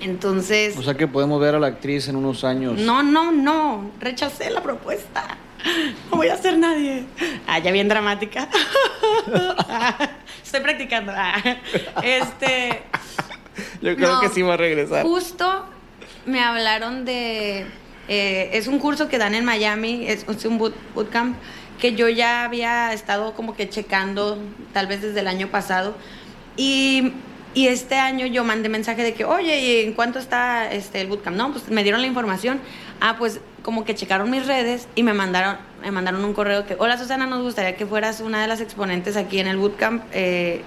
entonces... 0.00 0.76
O 0.78 0.82
sea 0.82 0.94
que 0.94 1.06
podemos 1.06 1.38
ver 1.38 1.54
a 1.54 1.58
la 1.58 1.66
actriz 1.66 2.08
en 2.08 2.16
unos 2.16 2.44
años. 2.44 2.80
No, 2.80 3.02
no, 3.02 3.30
no. 3.30 3.90
Rechacé 4.00 4.48
la 4.50 4.62
propuesta. 4.62 5.36
No 6.10 6.16
voy 6.18 6.28
a 6.28 6.36
ser 6.36 6.58
nadie. 6.58 7.04
Ah, 7.46 7.58
ya 7.58 7.70
bien 7.72 7.88
dramática. 7.88 8.48
Estoy 10.44 10.60
practicando. 10.60 11.12
Ah, 11.14 11.42
Este. 12.02 12.82
Yo 13.80 13.96
creo 13.96 14.14
no, 14.14 14.20
que 14.20 14.28
sí 14.28 14.42
va 14.42 14.54
a 14.54 14.56
regresar. 14.56 15.02
Justo 15.02 15.66
me 16.26 16.40
hablaron 16.42 17.04
de. 17.04 17.66
eh, 18.08 18.50
es 18.52 18.66
un 18.66 18.78
curso 18.78 19.08
que 19.08 19.18
dan 19.18 19.34
en 19.34 19.44
Miami, 19.44 20.06
es, 20.06 20.26
es 20.28 20.44
un 20.44 20.58
boot- 20.58 20.74
bootcamp 20.94 21.36
que 21.80 21.94
yo 21.94 22.08
ya 22.08 22.44
había 22.44 22.92
estado 22.92 23.34
como 23.34 23.54
que 23.54 23.68
checando, 23.68 24.38
tal 24.72 24.86
vez 24.86 25.02
desde 25.02 25.20
el 25.20 25.26
año 25.28 25.48
pasado. 25.48 25.94
Y, 26.56 27.12
y 27.54 27.68
este 27.68 27.96
año 27.96 28.26
yo 28.26 28.44
mandé 28.44 28.68
mensaje 28.70 29.02
de 29.02 29.12
que, 29.14 29.24
oye, 29.24 29.60
¿y 29.60 29.84
en 29.84 29.92
cuánto 29.92 30.18
está 30.18 30.72
este, 30.72 31.00
el 31.02 31.06
bootcamp? 31.08 31.36
No, 31.36 31.52
pues 31.52 31.68
me 31.68 31.82
dieron 31.82 32.00
la 32.00 32.06
información. 32.06 32.60
Ah, 33.00 33.16
pues 33.18 33.40
como 33.66 33.84
que 33.84 33.96
checaron 33.96 34.30
mis 34.30 34.46
redes 34.46 34.86
y 34.94 35.02
me 35.02 35.12
mandaron, 35.12 35.56
me 35.82 35.90
mandaron 35.90 36.24
un 36.24 36.34
correo 36.34 36.64
que, 36.68 36.76
hola 36.78 36.96
Susana, 36.98 37.26
nos 37.26 37.42
gustaría 37.42 37.74
que 37.74 37.84
fueras 37.84 38.20
una 38.20 38.40
de 38.40 38.46
las 38.46 38.60
exponentes 38.60 39.16
aquí 39.16 39.40
en 39.40 39.48
el 39.48 39.56
bootcamp. 39.56 40.04
Eh, 40.12 40.60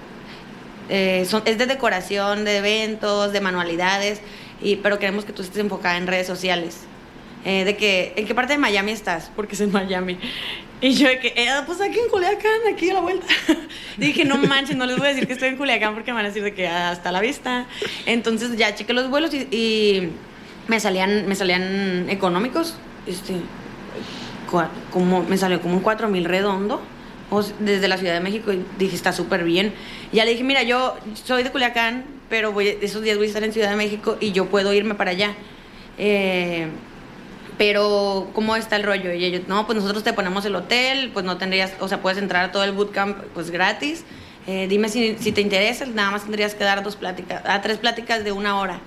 eh, 0.90 1.26
es 1.46 1.56
de 1.58 1.64
decoración, 1.66 2.44
de 2.44 2.58
eventos, 2.58 3.32
de 3.32 3.40
manualidades, 3.40 4.20
y, 4.60 4.76
pero 4.76 4.98
queremos 4.98 5.24
que 5.24 5.32
tú 5.32 5.40
estés 5.40 5.56
enfocada 5.62 5.96
en 5.96 6.06
redes 6.06 6.26
sociales. 6.26 6.80
Eh, 7.46 7.64
de 7.64 7.74
que, 7.74 8.12
¿en 8.16 8.26
qué 8.26 8.34
parte 8.34 8.52
de 8.52 8.58
Miami 8.58 8.92
estás? 8.92 9.30
Porque 9.34 9.54
es 9.54 9.62
en 9.62 9.72
Miami. 9.72 10.18
Y 10.82 10.92
yo 10.92 11.08
de 11.08 11.20
que, 11.20 11.28
eh, 11.28 11.48
pues 11.64 11.80
aquí 11.80 11.98
en 11.98 12.10
Culiacán, 12.10 12.60
aquí 12.70 12.90
a 12.90 12.94
la 12.94 13.00
vuelta. 13.00 13.24
Dije, 13.96 14.26
no 14.26 14.36
manches, 14.36 14.76
no 14.76 14.84
les 14.84 14.98
voy 14.98 15.06
a 15.06 15.10
decir 15.10 15.26
que 15.26 15.32
estoy 15.32 15.48
en 15.48 15.56
Culiacán 15.56 15.94
porque 15.94 16.10
me 16.10 16.16
van 16.16 16.26
a 16.26 16.28
decir 16.28 16.42
de 16.44 16.52
que 16.52 16.68
"Ah, 16.68 16.90
hasta 16.90 17.12
la 17.12 17.22
vista. 17.22 17.64
Entonces 18.04 18.54
ya 18.58 18.74
chequé 18.74 18.92
los 18.92 19.08
vuelos 19.08 19.32
y, 19.32 19.48
y 19.50 20.10
me 20.68 20.80
salían, 20.80 21.26
me 21.26 21.34
salían 21.34 22.10
económicos. 22.10 22.76
Este, 23.06 23.34
como, 24.92 25.22
me 25.24 25.36
salió 25.36 25.60
como 25.60 25.74
un 25.76 25.80
4 25.80 26.08
mil 26.08 26.24
redondo 26.24 26.80
o 27.30 27.40
s- 27.40 27.54
desde 27.60 27.86
la 27.88 27.96
Ciudad 27.98 28.14
de 28.14 28.20
México 28.20 28.52
y 28.52 28.64
dije, 28.78 28.96
está 28.96 29.12
súper 29.12 29.44
bien. 29.44 29.72
Y 30.12 30.16
ya 30.16 30.24
le 30.24 30.32
dije, 30.32 30.42
mira, 30.44 30.62
yo 30.62 30.96
soy 31.24 31.42
de 31.42 31.50
Culiacán, 31.50 32.04
pero 32.28 32.52
voy, 32.52 32.76
esos 32.80 33.02
días 33.02 33.16
voy 33.16 33.26
a 33.26 33.28
estar 33.28 33.44
en 33.44 33.52
Ciudad 33.52 33.70
de 33.70 33.76
México 33.76 34.16
y 34.20 34.32
yo 34.32 34.46
puedo 34.46 34.72
irme 34.72 34.94
para 34.94 35.12
allá. 35.12 35.34
Eh, 35.98 36.68
pero, 37.58 38.30
¿cómo 38.32 38.56
está 38.56 38.76
el 38.76 38.82
rollo? 38.84 39.12
Y 39.12 39.24
ellos, 39.24 39.42
no, 39.46 39.66
pues 39.66 39.76
nosotros 39.78 40.02
te 40.02 40.12
ponemos 40.14 40.44
el 40.46 40.54
hotel, 40.56 41.10
pues 41.12 41.24
no 41.24 41.36
tendrías, 41.36 41.72
o 41.80 41.88
sea, 41.88 42.00
puedes 42.00 42.18
entrar 42.18 42.44
a 42.46 42.52
todo 42.52 42.64
el 42.64 42.72
bootcamp, 42.72 43.18
pues 43.34 43.50
gratis. 43.50 44.04
eh, 44.46 44.66
dime 44.68 44.88
si, 44.88 45.16
si 45.18 45.30
te 45.32 45.42
interesa, 45.42 45.84
nada 45.86 46.10
más 46.10 46.22
tendrías 46.22 46.54
que 46.54 46.64
dar 46.64 46.82
dos 46.82 46.96
pláticas, 46.96 47.42
a 47.44 47.60
tres 47.60 47.76
pláticas 47.78 48.24
de 48.24 48.32
una 48.32 48.58
hora. 48.58 48.80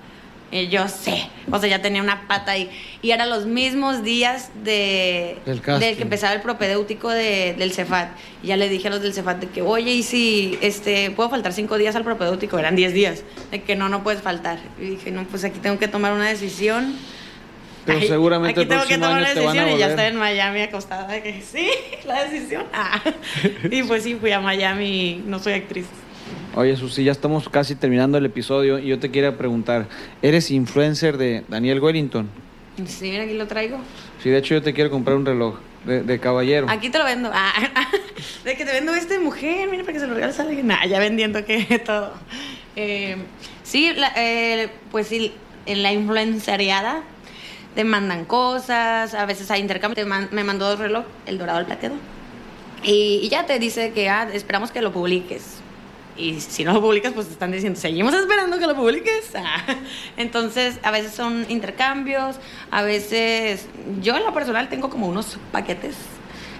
Y 0.52 0.68
yo 0.68 0.86
sé, 0.86 1.28
o 1.50 1.58
sea, 1.58 1.68
ya 1.68 1.82
tenía 1.82 2.00
una 2.00 2.28
pata 2.28 2.52
ahí. 2.52 2.70
Y 3.02 3.10
eran 3.10 3.28
los 3.28 3.44
mismos 3.44 4.04
días 4.04 4.50
de, 4.62 5.38
Del 5.46 5.60
que 5.60 6.02
empezaba 6.02 6.32
el 6.32 6.42
propedéutico 6.42 7.10
de- 7.10 7.54
del 7.58 7.72
Cefat. 7.72 8.10
Y 8.42 8.48
ya 8.48 8.56
le 8.56 8.68
dije 8.68 8.86
a 8.86 8.90
los 8.92 9.02
del 9.02 9.12
Cefat 9.14 9.38
de 9.40 9.48
que, 9.48 9.62
oye, 9.62 9.90
¿y 9.90 10.02
si 10.04 10.56
este, 10.60 11.10
puedo 11.10 11.28
faltar 11.28 11.52
cinco 11.52 11.76
días 11.76 11.96
al 11.96 12.04
propedéutico? 12.04 12.56
Eran 12.58 12.76
diez 12.76 12.92
días. 12.92 13.24
De 13.50 13.62
que 13.62 13.74
no, 13.74 13.88
no 13.88 14.04
puedes 14.04 14.22
faltar. 14.22 14.58
Y 14.80 14.90
dije, 14.90 15.10
no, 15.10 15.24
pues 15.24 15.42
aquí 15.42 15.58
tengo 15.58 15.78
que 15.78 15.88
tomar 15.88 16.12
una 16.12 16.28
decisión. 16.28 16.94
Pero 17.84 17.98
Ay, 17.98 18.08
seguramente 18.08 18.52
aquí 18.52 18.62
el 18.62 18.68
tengo 18.68 18.86
que 18.86 18.94
tomar 18.94 19.18
una 19.18 19.28
decisión 19.28 19.68
y 19.70 19.78
ya 19.78 19.88
estoy 19.88 20.04
en 20.06 20.16
Miami 20.16 20.60
acostada. 20.62 21.08
De 21.08 21.22
que 21.22 21.42
sí, 21.42 21.68
la 22.06 22.24
decisión. 22.24 22.64
Ah. 22.72 23.02
Y 23.70 23.82
pues 23.82 24.04
sí, 24.04 24.14
fui 24.14 24.30
a 24.30 24.40
Miami 24.40 25.20
no 25.26 25.38
soy 25.40 25.54
actriz. 25.54 25.86
Oye, 26.56 26.76
Susi, 26.76 27.02
ya 27.02 27.12
estamos 27.12 27.48
casi 27.48 27.74
terminando 27.74 28.16
el 28.16 28.26
episodio 28.26 28.78
y 28.78 28.86
yo 28.86 28.98
te 29.00 29.10
quería 29.10 29.36
preguntar, 29.36 29.86
¿eres 30.22 30.50
influencer 30.52 31.16
de 31.18 31.44
Daniel 31.48 31.80
Wellington? 31.80 32.28
Sí, 32.86 33.10
mira, 33.10 33.24
aquí 33.24 33.34
lo 33.34 33.46
traigo. 33.48 33.78
Sí, 34.22 34.30
de 34.30 34.38
hecho 34.38 34.54
yo 34.54 34.62
te 34.62 34.72
quiero 34.72 34.90
comprar 34.90 35.16
un 35.16 35.26
reloj 35.26 35.56
de, 35.84 36.02
de 36.02 36.20
caballero. 36.20 36.66
Aquí 36.70 36.90
te 36.90 36.98
lo 36.98 37.04
vendo. 37.04 37.30
Ah, 37.32 37.52
de 38.44 38.56
que 38.56 38.64
te 38.64 38.72
vendo 38.72 38.94
este 38.94 39.18
mujer, 39.18 39.68
mira, 39.68 39.82
para 39.82 39.94
que 39.94 40.00
se 40.00 40.06
lo 40.06 40.14
regales 40.14 40.38
a 40.38 40.42
alguien. 40.42 40.66
Nah, 40.68 40.84
ya 40.86 40.98
vendiendo 41.00 41.44
que 41.44 41.78
todo. 41.84 42.12
Eh, 42.76 43.16
sí, 43.64 43.92
la- 43.96 44.12
eh, 44.16 44.68
pues 44.92 45.08
sí, 45.08 45.32
en 45.66 45.82
la 45.82 45.92
influenciariada 45.92 47.02
te 47.74 47.82
mandan 47.82 48.24
cosas, 48.24 49.14
a 49.14 49.26
veces 49.26 49.50
hay 49.50 49.60
intercambio. 49.60 49.96
Te 49.96 50.04
man- 50.08 50.28
me 50.30 50.44
mandó 50.44 50.68
dos 50.68 50.78
reloj, 50.78 51.04
el 51.26 51.38
dorado 51.38 51.58
al 51.58 51.66
plateado. 51.66 51.96
Y, 52.84 53.20
y 53.22 53.28
ya 53.28 53.44
te 53.46 53.58
dice 53.58 53.90
que 53.92 54.08
ah, 54.08 54.28
esperamos 54.32 54.70
que 54.70 54.82
lo 54.82 54.92
publiques. 54.92 55.58
Y 56.16 56.40
si 56.40 56.64
no 56.64 56.72
lo 56.72 56.80
publicas, 56.80 57.12
pues 57.12 57.26
te 57.26 57.32
están 57.32 57.50
diciendo, 57.50 57.78
seguimos 57.78 58.14
esperando 58.14 58.58
que 58.58 58.66
lo 58.66 58.74
publiques. 58.74 59.32
Ah, 59.36 59.64
Entonces, 60.16 60.78
a 60.82 60.90
veces 60.90 61.12
son 61.12 61.44
intercambios, 61.48 62.36
a 62.70 62.82
veces 62.82 63.66
yo 64.00 64.16
en 64.16 64.24
lo 64.24 64.32
personal 64.32 64.68
tengo 64.68 64.88
como 64.90 65.06
unos 65.08 65.38
paquetes 65.52 65.96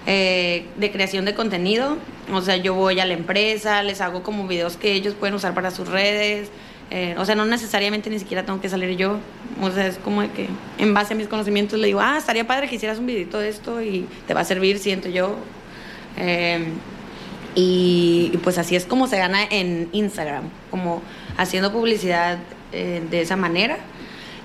eh, 0.05 0.65
de 0.77 0.91
creación 0.91 1.25
de 1.25 1.33
contenido. 1.33 1.97
O 2.31 2.41
sea, 2.41 2.57
yo 2.57 2.73
voy 2.75 2.99
a 2.99 3.05
la 3.05 3.13
empresa, 3.13 3.81
les 3.81 4.01
hago 4.01 4.23
como 4.23 4.47
videos 4.47 4.77
que 4.77 4.93
ellos 4.93 5.15
pueden 5.15 5.35
usar 5.35 5.53
para 5.53 5.71
sus 5.71 5.87
redes. 5.87 6.49
Eh, 6.91 7.15
o 7.17 7.25
sea, 7.25 7.33
no 7.33 7.45
necesariamente 7.45 8.09
ni 8.09 8.19
siquiera 8.19 8.45
tengo 8.45 8.61
que 8.61 8.69
salir 8.69 8.95
yo. 8.97 9.17
O 9.61 9.71
sea, 9.71 9.87
es 9.87 9.97
como 9.97 10.21
que 10.33 10.47
en 10.77 10.93
base 10.93 11.13
a 11.13 11.17
mis 11.17 11.27
conocimientos 11.27 11.79
le 11.79 11.87
digo, 11.87 12.01
ah, 12.01 12.17
estaría 12.17 12.45
padre 12.45 12.67
que 12.67 12.75
hicieras 12.75 12.99
un 12.99 13.07
videito 13.07 13.39
de 13.39 13.49
esto 13.49 13.81
y 13.81 14.05
te 14.27 14.33
va 14.33 14.41
a 14.41 14.45
servir, 14.45 14.77
siento 14.79 15.09
yo. 15.09 15.35
Eh, 16.17 16.67
y, 17.55 18.37
pues 18.43 18.57
así 18.57 18.75
es 18.75 18.85
como 18.85 19.07
se 19.07 19.17
gana 19.17 19.43
en 19.49 19.89
Instagram, 19.93 20.43
como 20.69 21.01
haciendo 21.37 21.71
publicidad 21.71 22.37
eh, 22.73 23.01
de 23.09 23.21
esa 23.21 23.37
manera. 23.37 23.77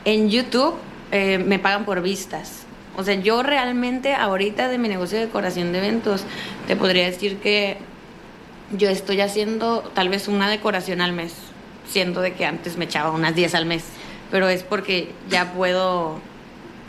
En 0.05 0.31
YouTube 0.31 0.75
eh, 1.11 1.39
me 1.39 1.59
pagan 1.59 1.85
por 1.85 2.01
vistas. 2.03 2.63
O 2.97 3.03
sea, 3.03 3.15
yo 3.15 3.43
realmente 3.43 4.15
ahorita 4.15 4.69
de 4.69 4.79
mi 4.79 4.89
negocio 4.89 5.19
de 5.19 5.27
decoración 5.27 5.73
de 5.73 5.79
eventos, 5.79 6.25
te 6.67 6.77
podría 6.77 7.05
decir 7.05 7.39
que 7.39 7.79
yo 8.77 8.89
estoy 8.89 9.21
haciendo 9.21 9.81
tal 9.95 10.09
vez 10.09 10.29
una 10.29 10.49
decoración 10.49 11.01
al 11.01 11.13
mes, 11.13 11.35
siendo 11.89 12.21
de 12.21 12.35
que 12.35 12.47
antes 12.47 12.77
me 12.77 12.85
echaba 12.85 13.11
unas 13.11 13.35
10 13.35 13.55
al 13.57 13.67
mes, 13.67 13.85
pero 14.31 14.49
es 14.49 14.63
porque 14.63 15.11
ya 15.29 15.53
puedo, 15.53 16.19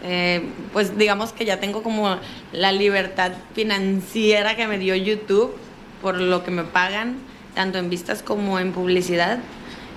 eh, 0.04 0.44
pues 0.74 0.98
digamos 0.98 1.34
que 1.34 1.46
ya 1.46 1.60
tengo 1.60 1.82
como 1.82 2.18
la 2.52 2.72
libertad 2.72 3.32
financiera 3.56 4.56
que 4.56 4.68
me 4.68 4.78
dio 4.78 4.96
YouTube 4.96 5.56
por 6.02 6.20
lo 6.20 6.44
que 6.44 6.52
me 6.52 6.64
pagan, 6.64 7.18
tanto 7.54 7.78
en 7.78 7.90
vistas 7.90 8.24
como 8.24 8.60
en 8.60 8.72
publicidad. 8.72 9.40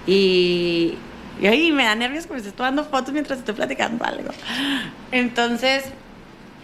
Y, 0.06 0.98
y 1.40 1.72
me 1.72 1.84
da 1.84 1.94
nervios 1.94 2.26
porque 2.26 2.46
estoy 2.46 2.64
dando 2.64 2.84
fotos 2.84 3.12
mientras 3.12 3.38
estoy 3.38 3.54
platicando 3.54 4.04
algo. 4.04 4.30
Entonces, 5.10 5.84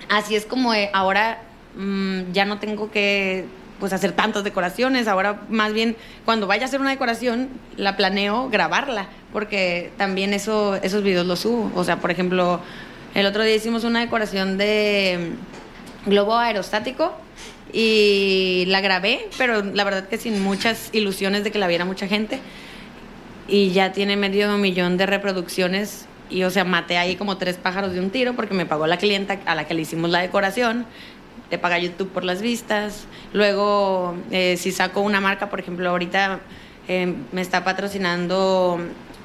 así 0.08 0.36
es 0.36 0.44
como 0.44 0.74
eh, 0.74 0.90
ahora 0.92 1.42
mm, 1.76 2.32
ya 2.32 2.44
no 2.44 2.58
tengo 2.58 2.90
que 2.90 3.46
pues 3.78 3.94
hacer 3.94 4.12
tantas 4.12 4.44
decoraciones, 4.44 5.08
ahora 5.08 5.40
más 5.48 5.72
bien 5.72 5.96
cuando 6.26 6.46
vaya 6.46 6.64
a 6.64 6.66
hacer 6.66 6.82
una 6.82 6.90
decoración 6.90 7.48
la 7.78 7.96
planeo 7.96 8.50
grabarla, 8.50 9.06
porque 9.32 9.90
también 9.96 10.34
eso 10.34 10.76
esos 10.76 11.02
videos 11.02 11.26
los 11.26 11.40
subo, 11.40 11.72
o 11.74 11.82
sea, 11.82 11.96
por 11.96 12.10
ejemplo, 12.10 12.60
el 13.14 13.24
otro 13.24 13.42
día 13.42 13.54
hicimos 13.54 13.84
una 13.84 14.00
decoración 14.00 14.58
de 14.58 15.34
mm, 16.04 16.10
globo 16.10 16.36
aerostático 16.36 17.14
y 17.72 18.64
la 18.68 18.80
grabé, 18.80 19.28
pero 19.38 19.62
la 19.62 19.84
verdad 19.84 20.08
que 20.08 20.18
sin 20.18 20.42
muchas 20.42 20.90
ilusiones 20.92 21.44
de 21.44 21.50
que 21.50 21.58
la 21.58 21.66
viera 21.66 21.84
mucha 21.84 22.06
gente. 22.06 22.40
Y 23.48 23.70
ya 23.70 23.92
tiene 23.92 24.16
medio 24.16 24.56
millón 24.58 24.96
de 24.96 25.06
reproducciones 25.06 26.06
y 26.30 26.44
o 26.44 26.50
sea 26.50 26.64
maté 26.64 26.96
ahí 26.96 27.16
como 27.16 27.36
tres 27.36 27.56
pájaros 27.56 27.92
de 27.92 28.00
un 28.00 28.10
tiro 28.10 28.34
porque 28.34 28.54
me 28.54 28.64
pagó 28.64 28.86
la 28.86 28.96
clienta 28.96 29.38
a 29.44 29.54
la 29.54 29.66
que 29.66 29.74
le 29.74 29.82
hicimos 29.82 30.10
la 30.10 30.20
decoración. 30.20 30.86
Te 31.48 31.58
paga 31.58 31.78
YouTube 31.78 32.10
por 32.10 32.22
las 32.22 32.42
vistas. 32.42 33.06
Luego 33.32 34.14
eh, 34.30 34.56
si 34.56 34.70
saco 34.70 35.00
una 35.00 35.20
marca 35.20 35.50
por 35.50 35.58
ejemplo 35.58 35.90
ahorita 35.90 36.40
eh, 36.86 37.12
me 37.32 37.40
está 37.40 37.64
patrocinando 37.64 38.78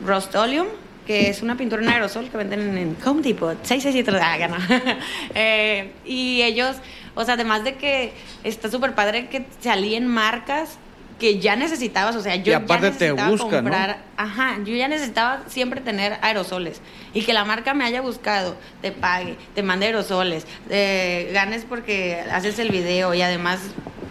Rust-Oleum 0.04 0.68
que 1.06 1.30
es 1.30 1.44
una 1.44 1.56
pintura 1.56 1.84
en 1.84 1.90
aerosol 1.90 2.30
que 2.30 2.38
venden 2.38 2.78
en, 2.78 2.98
Home 3.06 3.22
Depot. 3.22 3.58
667 3.64 4.20
ah, 4.20 4.48
no. 4.48 4.96
Eh, 5.36 5.92
y 6.04 6.42
ellos 6.42 6.78
o 7.16 7.26
sea 7.26 7.34
además 7.36 7.64
de 7.64 7.76
que 7.76 8.14
está 8.44 8.70
súper 8.70 8.94
padre 8.94 9.28
que 9.28 9.46
salían 9.62 10.08
marcas 10.08 10.78
que 11.20 11.40
ya 11.40 11.56
necesitabas, 11.56 12.16
o 12.16 12.22
sea, 12.22 12.36
yo 12.36 12.52
Y 12.52 12.56
aparte 12.56 12.92
ya 12.92 12.98
te 12.98 13.14
necesitaba 13.14 13.38
comprar, 13.38 13.98
ajá, 14.18 14.58
yo 14.66 14.76
ya 14.76 14.88
necesitaba 14.88 15.44
siempre 15.48 15.80
tener 15.80 16.18
aerosoles 16.22 16.82
y 17.14 17.22
que 17.22 17.34
la 17.34 17.46
marca 17.46 17.74
me 17.74 17.86
haya 17.86 18.02
buscado, 18.02 18.56
te 18.82 18.92
pague, 18.92 19.38
te 19.54 19.64
mande 19.64 19.86
aerosoles, 19.86 20.46
eh, 20.70 21.30
ganes 21.34 21.64
porque 21.64 22.22
haces 22.32 22.60
el 22.60 22.70
video 22.70 23.14
y 23.14 23.22
además 23.22 23.60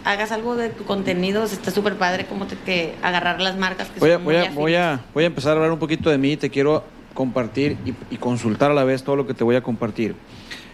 hagas 0.03 0.31
algo 0.31 0.55
de 0.55 0.69
tu 0.69 0.83
contenido, 0.83 1.43
está 1.43 1.71
súper 1.71 1.95
padre 1.95 2.25
como 2.25 2.47
te, 2.47 2.55
que 2.57 2.95
agarrar 3.03 3.39
las 3.39 3.57
marcas 3.57 3.87
que 3.89 3.99
Voy 3.99 4.11
a, 4.11 4.15
son 4.15 4.23
muy 4.23 4.33
voy, 4.33 4.37
a, 4.37 4.41
afines. 4.41 4.55
voy, 4.55 4.75
a, 4.75 4.99
voy 5.13 5.23
a 5.25 5.27
empezar 5.27 5.51
a 5.51 5.55
hablar 5.57 5.71
un 5.71 5.79
poquito 5.79 6.09
de 6.09 6.17
mí, 6.17 6.37
te 6.37 6.49
quiero 6.49 6.83
compartir 7.13 7.77
y, 7.85 7.93
y 8.13 8.17
consultar 8.17 8.71
a 8.71 8.73
la 8.73 8.83
vez 8.83 9.03
todo 9.03 9.15
lo 9.15 9.27
que 9.27 9.33
te 9.35 9.43
voy 9.43 9.55
a 9.55 9.61
compartir. 9.61 10.15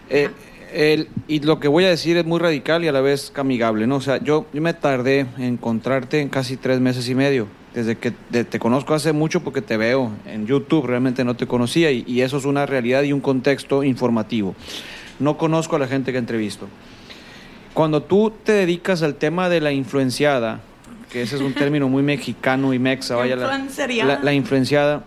Eh, 0.08 0.30
el- 0.74 1.08
y 1.28 1.40
lo 1.40 1.60
que 1.60 1.68
voy 1.68 1.84
a 1.84 1.88
decir 1.88 2.16
es 2.16 2.24
muy 2.24 2.38
radical 2.40 2.84
y 2.84 2.88
a 2.88 2.92
la 2.92 3.00
vez 3.00 3.32
amigable, 3.36 3.86
¿no? 3.86 3.96
O 3.96 4.00
sea, 4.00 4.22
yo, 4.22 4.46
yo 4.52 4.60
me 4.62 4.74
tardé 4.74 5.26
en 5.38 5.42
encontrarte 5.44 6.20
en 6.20 6.28
casi 6.28 6.56
tres 6.56 6.80
meses 6.80 7.08
y 7.08 7.14
medio. 7.14 7.46
Desde 7.74 7.96
que 7.96 8.10
te, 8.10 8.44
te 8.44 8.58
conozco 8.58 8.92
hace 8.92 9.12
mucho 9.12 9.42
porque 9.42 9.62
te 9.62 9.76
veo 9.78 10.10
en 10.26 10.46
YouTube, 10.46 10.86
realmente 10.86 11.24
no 11.24 11.36
te 11.36 11.46
conocía 11.46 11.90
y, 11.90 12.04
y 12.06 12.20
eso 12.20 12.36
es 12.36 12.44
una 12.44 12.66
realidad 12.66 13.02
y 13.02 13.12
un 13.14 13.20
contexto 13.20 13.82
informativo. 13.82 14.54
No 15.18 15.38
conozco 15.38 15.76
a 15.76 15.78
la 15.78 15.86
gente 15.86 16.12
que 16.12 16.18
entrevisto. 16.18 16.68
Cuando 17.74 18.02
tú 18.02 18.30
te 18.44 18.52
dedicas 18.52 19.02
al 19.02 19.14
tema 19.14 19.48
de 19.48 19.60
la 19.62 19.72
influenciada, 19.72 20.60
que 21.10 21.22
ese 21.22 21.36
es 21.36 21.40
un 21.42 21.54
término 21.54 21.88
muy 21.88 22.02
mexicano 22.02 22.74
y 22.74 22.78
mexa, 22.78 23.16
vaya 23.16 23.36
la, 23.36 23.46
la, 24.04 24.20
la 24.22 24.32
influenciada, 24.34 25.04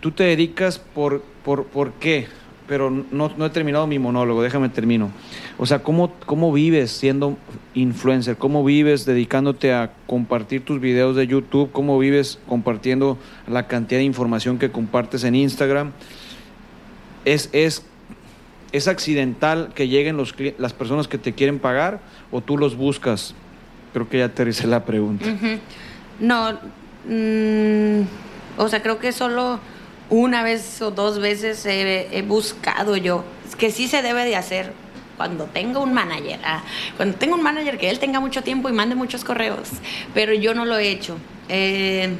tú 0.00 0.10
te 0.12 0.24
dedicas 0.24 0.78
por, 0.78 1.22
por, 1.44 1.64
por 1.66 1.92
qué, 1.94 2.28
pero 2.66 2.90
no, 2.90 3.32
no 3.36 3.46
he 3.46 3.50
terminado 3.50 3.86
mi 3.86 3.98
monólogo, 3.98 4.42
déjame 4.42 4.68
termino. 4.68 5.10
O 5.58 5.66
sea, 5.66 5.82
¿cómo, 5.82 6.12
¿cómo 6.26 6.52
vives 6.52 6.90
siendo 6.90 7.36
influencer? 7.74 8.36
¿Cómo 8.36 8.64
vives 8.64 9.04
dedicándote 9.04 9.72
a 9.72 9.92
compartir 10.06 10.64
tus 10.64 10.80
videos 10.80 11.16
de 11.16 11.26
YouTube? 11.26 11.70
¿Cómo 11.72 11.98
vives 11.98 12.38
compartiendo 12.48 13.18
la 13.46 13.66
cantidad 13.66 14.00
de 14.00 14.04
información 14.04 14.58
que 14.58 14.70
compartes 14.70 15.24
en 15.24 15.34
Instagram? 15.34 15.92
¿Es, 17.24 17.48
es, 17.52 17.84
es 18.72 18.88
accidental 18.88 19.72
que 19.74 19.88
lleguen 19.88 20.16
los, 20.16 20.34
las 20.58 20.72
personas 20.72 21.08
que 21.08 21.18
te 21.18 21.32
quieren 21.32 21.58
pagar 21.58 22.00
o 22.30 22.40
tú 22.40 22.58
los 22.58 22.76
buscas? 22.76 23.34
Creo 23.92 24.08
que 24.08 24.18
ya 24.18 24.26
aterricé 24.26 24.66
la 24.66 24.84
pregunta. 24.84 25.26
No, 26.20 26.52
mm, 27.08 28.02
o 28.58 28.68
sea, 28.68 28.82
creo 28.82 28.98
que 28.98 29.12
solo 29.12 29.60
una 30.10 30.42
vez 30.42 30.80
o 30.82 30.90
dos 30.90 31.18
veces 31.18 31.64
he, 31.66 32.22
buscado 32.26 32.96
yo, 32.96 33.24
que 33.58 33.70
sí 33.70 33.88
se 33.88 34.02
debe 34.02 34.24
de 34.24 34.36
hacer 34.36 34.72
cuando 35.16 35.44
tenga 35.44 35.80
un 35.80 35.94
manager, 35.94 36.38
ah, 36.44 36.62
cuando 36.96 37.16
tenga 37.16 37.34
un 37.34 37.42
manager 37.42 37.78
que 37.78 37.88
él 37.90 37.98
tenga 37.98 38.20
mucho 38.20 38.42
tiempo 38.42 38.68
y 38.68 38.72
mande 38.72 38.94
muchos 38.94 39.24
correos, 39.24 39.70
pero 40.14 40.34
yo 40.34 40.54
no 40.54 40.64
lo 40.64 40.76
he 40.76 40.90
hecho. 40.90 41.16
Eh, 41.48 42.16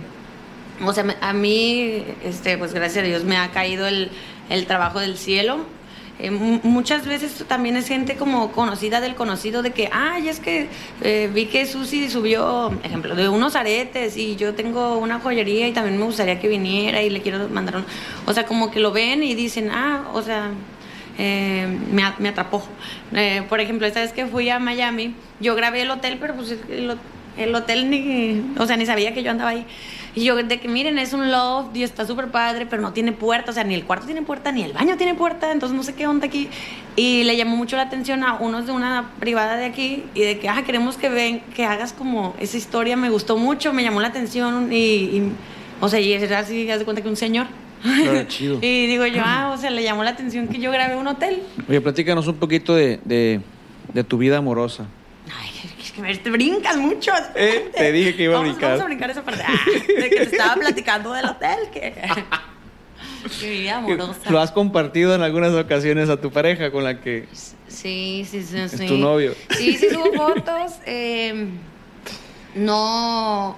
o 0.85 0.93
sea, 0.93 1.05
a 1.21 1.33
mí, 1.33 2.05
este, 2.25 2.59
pues 2.59 2.73
gracias 2.75 3.05
a 3.05 3.07
Dios 3.07 3.25
me 3.25 3.37
ha 3.37 3.51
caído 3.51 3.87
el, 3.87 4.11
el 4.51 4.67
trabajo 4.67 5.01
del 5.01 5.17
cielo. 5.17 5.76
Eh, 6.19 6.31
mu- 6.31 6.61
muchas 6.63 7.05
veces 7.07 7.45
también 7.47 7.77
es 7.77 7.89
gente 7.89 8.17
como 8.17 8.51
conocida 8.53 9.01
del 9.03 9.15
conocido 9.15 9.63
de 9.63 9.73
que, 9.73 9.91
ay, 9.93 10.29
es 10.29 10.41
que 10.41 10.69
eh, 11.03 11.31
vi 11.33 11.45
que 11.47 11.67
Susi 11.67 12.09
subió, 12.09 12.73
ejemplo, 12.83 13.15
de 13.15 13.29
unos 13.29 13.55
aretes 13.55 14.17
y 14.17 14.35
yo 14.37 14.55
tengo 14.55 14.97
una 14.97 15.21
joyería 15.21 15.69
y 15.69 15.73
también 15.73 15.99
me 15.99 16.05
gustaría 16.05 16.41
que 16.41 16.49
viniera 16.49 17.03
y 17.03 17.11
le 17.11 17.21
quiero 17.21 17.49
mandar 17.51 17.77
un... 17.77 17.85
O 18.25 18.33
sea, 18.33 18.47
como 18.47 18.71
que 18.71 18.81
lo 18.81 18.93
ven 18.93 19.23
y 19.23 19.35
dicen, 19.35 19.71
ah, 19.71 20.09
o 20.15 20.23
sea, 20.23 20.51
eh, 21.19 21.67
me, 21.93 22.03
me 22.19 22.29
atrapó. 22.31 22.63
Eh, 23.13 23.43
por 23.49 23.61
ejemplo, 23.61 23.87
esta 23.87 24.01
vez 24.01 24.13
que 24.13 24.25
fui 24.27 24.49
a 24.49 24.59
Miami, 24.59 25.15
yo 25.41 25.55
grabé 25.55 25.83
el 25.83 25.91
hotel, 25.91 26.17
pero 26.19 26.35
pues 26.35 26.57
el, 26.71 26.97
el 27.37 27.55
hotel 27.55 27.91
ni, 27.91 28.43
o 28.59 28.67
sea, 28.67 28.79
ni 28.79 28.87
sabía 28.87 29.13
que 29.13 29.23
yo 29.23 29.31
andaba 29.31 29.51
ahí. 29.51 29.67
Y 30.17 30.25
yo, 30.25 30.35
de 30.35 30.59
que 30.59 30.67
miren, 30.67 30.99
es 30.99 31.13
un 31.13 31.31
loft 31.31 31.77
y 31.77 31.83
está 31.83 32.07
súper 32.07 32.29
padre, 32.29 32.65
pero 32.65 32.81
no 32.81 32.95
tiene 32.95 33.13
puerta, 33.13 33.51
o 33.51 33.55
sea, 33.55 33.65
ni 33.65 33.75
el 33.75 33.85
cuarto 33.85 34.07
tiene 34.07 34.23
puerta, 34.23 34.51
ni 34.51 34.63
el 34.63 34.73
baño 34.73 34.97
tiene 34.97 35.15
puerta, 35.15 35.53
entonces 35.53 35.77
no 35.77 35.83
sé 35.83 35.95
qué 35.95 36.07
onda 36.07 36.27
aquí. 36.27 36.49
Y 36.97 37.25
le 37.25 37.37
llamó 37.37 37.55
mucho 37.55 37.77
la 37.77 37.83
atención 37.83 38.25
a 38.25 38.37
unos 38.37 38.65
de 38.65 38.73
una 38.73 39.11
privada 39.21 39.57
de 39.57 39.67
aquí 39.67 40.05
y 40.15 40.23
de 40.23 40.39
que, 40.39 40.49
ah, 40.49 40.63
queremos 40.65 40.97
que 40.97 41.11
ven, 41.11 41.41
que 41.55 41.67
hagas 41.67 41.93
como 41.93 42.35
esa 42.41 42.57
historia, 42.57 42.97
me 42.97 43.11
gustó 43.11 43.37
mucho, 43.37 43.75
me 43.75 43.83
llamó 43.83 44.01
la 44.01 44.09
atención 44.09 44.73
y, 44.73 44.77
y 44.77 45.33
o 45.83 45.89
sea, 45.91 46.01
y 46.01 46.15
era 46.15 46.39
así, 46.39 46.71
haz 46.71 46.79
de 46.79 46.87
cuenta 46.87 47.03
que 47.03 47.11
un 47.11 47.17
señor. 47.17 47.47
Claro, 47.83 48.25
chido. 48.27 48.59
y 48.63 48.87
digo 48.87 49.05
yo, 49.05 49.21
ah, 49.23 49.53
o 49.55 49.59
sea, 49.59 49.69
le 49.69 49.83
llamó 49.83 50.03
la 50.03 50.11
atención 50.11 50.49
que 50.49 50.59
yo 50.59 50.73
grabé 50.73 50.97
un 50.97 51.09
hotel. 51.09 51.43
Oye, 51.69 51.83
platícanos 51.83 52.27
un 52.27 52.37
poquito 52.37 52.75
de, 52.75 53.01
de, 53.05 53.43
de 53.93 54.03
tu 54.03 54.17
vida 54.17 54.39
amorosa. 54.39 54.87
Ay, 56.03 56.13
es 56.13 56.19
que 56.19 56.31
me 56.31 56.39
te 56.39 56.45
brincas 56.45 56.77
mucho. 56.77 57.13
Eh, 57.35 57.71
te 57.77 57.93
dije 57.93 58.17
que 58.17 58.25
iba 58.25 58.35
a 58.35 58.39
Vamos- 58.39 58.53
brincar. 58.55 58.71
Vamos 58.71 58.83
a 58.83 58.87
brincar 58.87 59.11
esa 59.11 59.23
parte. 59.23 59.43
Ah, 59.47 59.55
de 59.87 60.11
que 60.11 60.17
te 60.17 60.23
estaba 60.23 60.55
platicando 60.57 61.13
del 61.13 61.27
hotel. 61.27 61.59
Que, 61.73 61.95
mi 63.43 63.49
vida 63.51 63.77
amorosa. 63.79 64.31
Lo 64.31 64.41
has 64.41 64.53
compartido 64.53 65.15
en 65.15 65.23
algunas 65.23 65.53
ocasiones 65.53 66.09
a 66.09 66.21
tu 66.21 66.31
pareja 66.31 66.71
con 66.71 66.85
la 66.85 67.01
que... 67.01 67.27
Sí, 67.69 68.27
sí, 68.31 68.43
sí. 68.43 68.69
sí. 68.69 68.87
tu 68.87 68.97
novio. 68.97 69.35
Sí, 69.51 69.77
sí, 69.77 69.91
subo 69.91 70.13
fotos. 70.15 70.73
eh, 70.87 71.49
no, 72.55 73.57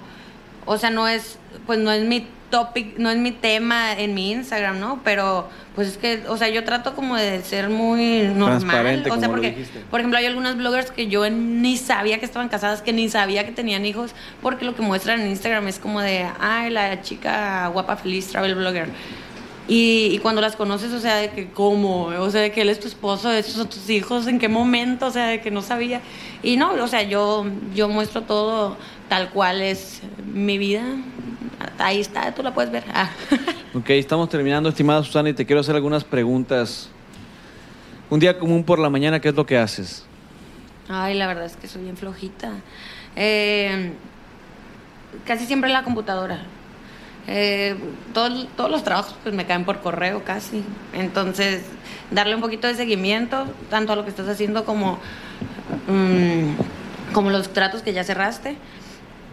o 0.65 0.77
sea, 0.77 0.89
no 0.89 1.07
es, 1.07 1.37
pues 1.65 1.79
no 1.79 1.91
es 1.91 2.03
mi 2.03 2.27
topic, 2.49 2.97
no 2.97 3.09
es 3.09 3.17
mi 3.17 3.31
tema 3.31 3.93
en 3.93 4.13
mi 4.13 4.31
Instagram, 4.31 4.79
¿no? 4.79 5.01
Pero, 5.03 5.49
pues 5.75 5.87
es 5.87 5.97
que, 5.97 6.23
o 6.27 6.37
sea, 6.37 6.49
yo 6.49 6.63
trato 6.63 6.95
como 6.95 7.15
de 7.15 7.41
ser 7.41 7.69
muy 7.69 8.21
normal. 8.23 8.59
Transparente, 8.59 9.11
o 9.11 9.19
sea, 9.19 9.29
porque, 9.29 9.65
por 9.89 9.99
ejemplo, 9.99 10.17
hay 10.19 10.25
algunas 10.25 10.57
bloggers 10.57 10.91
que 10.91 11.07
yo 11.07 11.29
ni 11.29 11.77
sabía 11.77 12.19
que 12.19 12.25
estaban 12.25 12.49
casadas, 12.49 12.81
que 12.81 12.93
ni 12.93 13.09
sabía 13.09 13.45
que 13.45 13.51
tenían 13.51 13.85
hijos, 13.85 14.11
porque 14.41 14.65
lo 14.65 14.75
que 14.75 14.81
muestran 14.81 15.21
en 15.21 15.29
Instagram 15.29 15.67
es 15.67 15.79
como 15.79 16.01
de, 16.01 16.27
ay, 16.39 16.69
la 16.69 17.01
chica 17.01 17.67
guapa, 17.67 17.95
feliz, 17.95 18.27
travel 18.27 18.55
blogger. 18.55 18.89
Y, 19.67 20.09
y 20.13 20.17
cuando 20.17 20.41
las 20.41 20.55
conoces, 20.55 20.91
o 20.93 20.99
sea, 20.99 21.17
de 21.17 21.29
que 21.29 21.49
cómo, 21.51 22.05
o 22.05 22.31
sea, 22.31 22.41
de 22.41 22.51
que 22.51 22.61
él 22.61 22.69
es 22.69 22.79
tu 22.79 22.87
esposo, 22.87 23.31
estos 23.31 23.53
son 23.53 23.69
tus 23.69 23.87
hijos, 23.91 24.25
en 24.25 24.39
qué 24.39 24.49
momento, 24.49 25.05
o 25.05 25.11
sea, 25.11 25.27
de 25.27 25.41
que 25.41 25.51
no 25.51 25.61
sabía. 25.61 26.01
Y 26.41 26.57
no, 26.57 26.73
o 26.73 26.87
sea, 26.87 27.03
yo, 27.03 27.45
yo 27.75 27.87
muestro 27.87 28.23
todo 28.23 28.77
tal 29.09 29.29
cual 29.31 29.61
es 29.61 30.01
mi 30.33 30.57
vida. 30.57 30.83
Ahí 31.77 31.99
está, 31.99 32.33
tú 32.33 32.43
la 32.43 32.53
puedes 32.53 32.71
ver. 32.71 32.83
Ah. 32.93 33.09
Ok, 33.71 33.91
estamos 33.91 34.29
terminando, 34.29 34.67
estimada 34.69 35.03
Susana, 35.03 35.29
y 35.29 35.33
te 35.33 35.45
quiero 35.45 35.59
hacer 35.59 35.75
algunas 35.75 36.03
preguntas. 36.03 36.89
Un 38.09 38.19
día 38.19 38.39
común 38.39 38.63
por 38.63 38.79
la 38.79 38.89
mañana, 38.89 39.19
¿qué 39.19 39.29
es 39.29 39.35
lo 39.35 39.45
que 39.45 39.59
haces? 39.59 40.05
Ay, 40.89 41.13
la 41.13 41.27
verdad 41.27 41.45
es 41.45 41.55
que 41.55 41.67
soy 41.67 41.83
bien 41.83 41.95
flojita. 41.95 42.49
Eh, 43.15 43.91
casi 45.23 45.45
siempre 45.45 45.69
en 45.69 45.73
la 45.75 45.83
computadora. 45.83 46.39
Eh, 47.27 47.75
todo- 48.11 48.47
todos 48.57 48.71
los 48.71 48.83
trabajos 48.83 49.15
pues 49.21 49.35
me 49.35 49.45
caen 49.45 49.65
por 49.65 49.81
correo 49.81 50.23
casi. 50.23 50.63
Entonces, 50.93 51.61
darle 52.09 52.33
un 52.33 52.41
poquito 52.41 52.65
de 52.65 52.73
seguimiento, 52.73 53.45
tanto 53.69 53.93
a 53.93 53.95
lo 53.95 54.03
que 54.03 54.09
estás 54.09 54.27
haciendo 54.27 54.65
como, 54.65 54.97
mm, 55.87 57.13
como 57.13 57.29
los 57.29 57.53
tratos 57.53 57.83
que 57.83 57.93
ya 57.93 58.03
cerraste. 58.03 58.57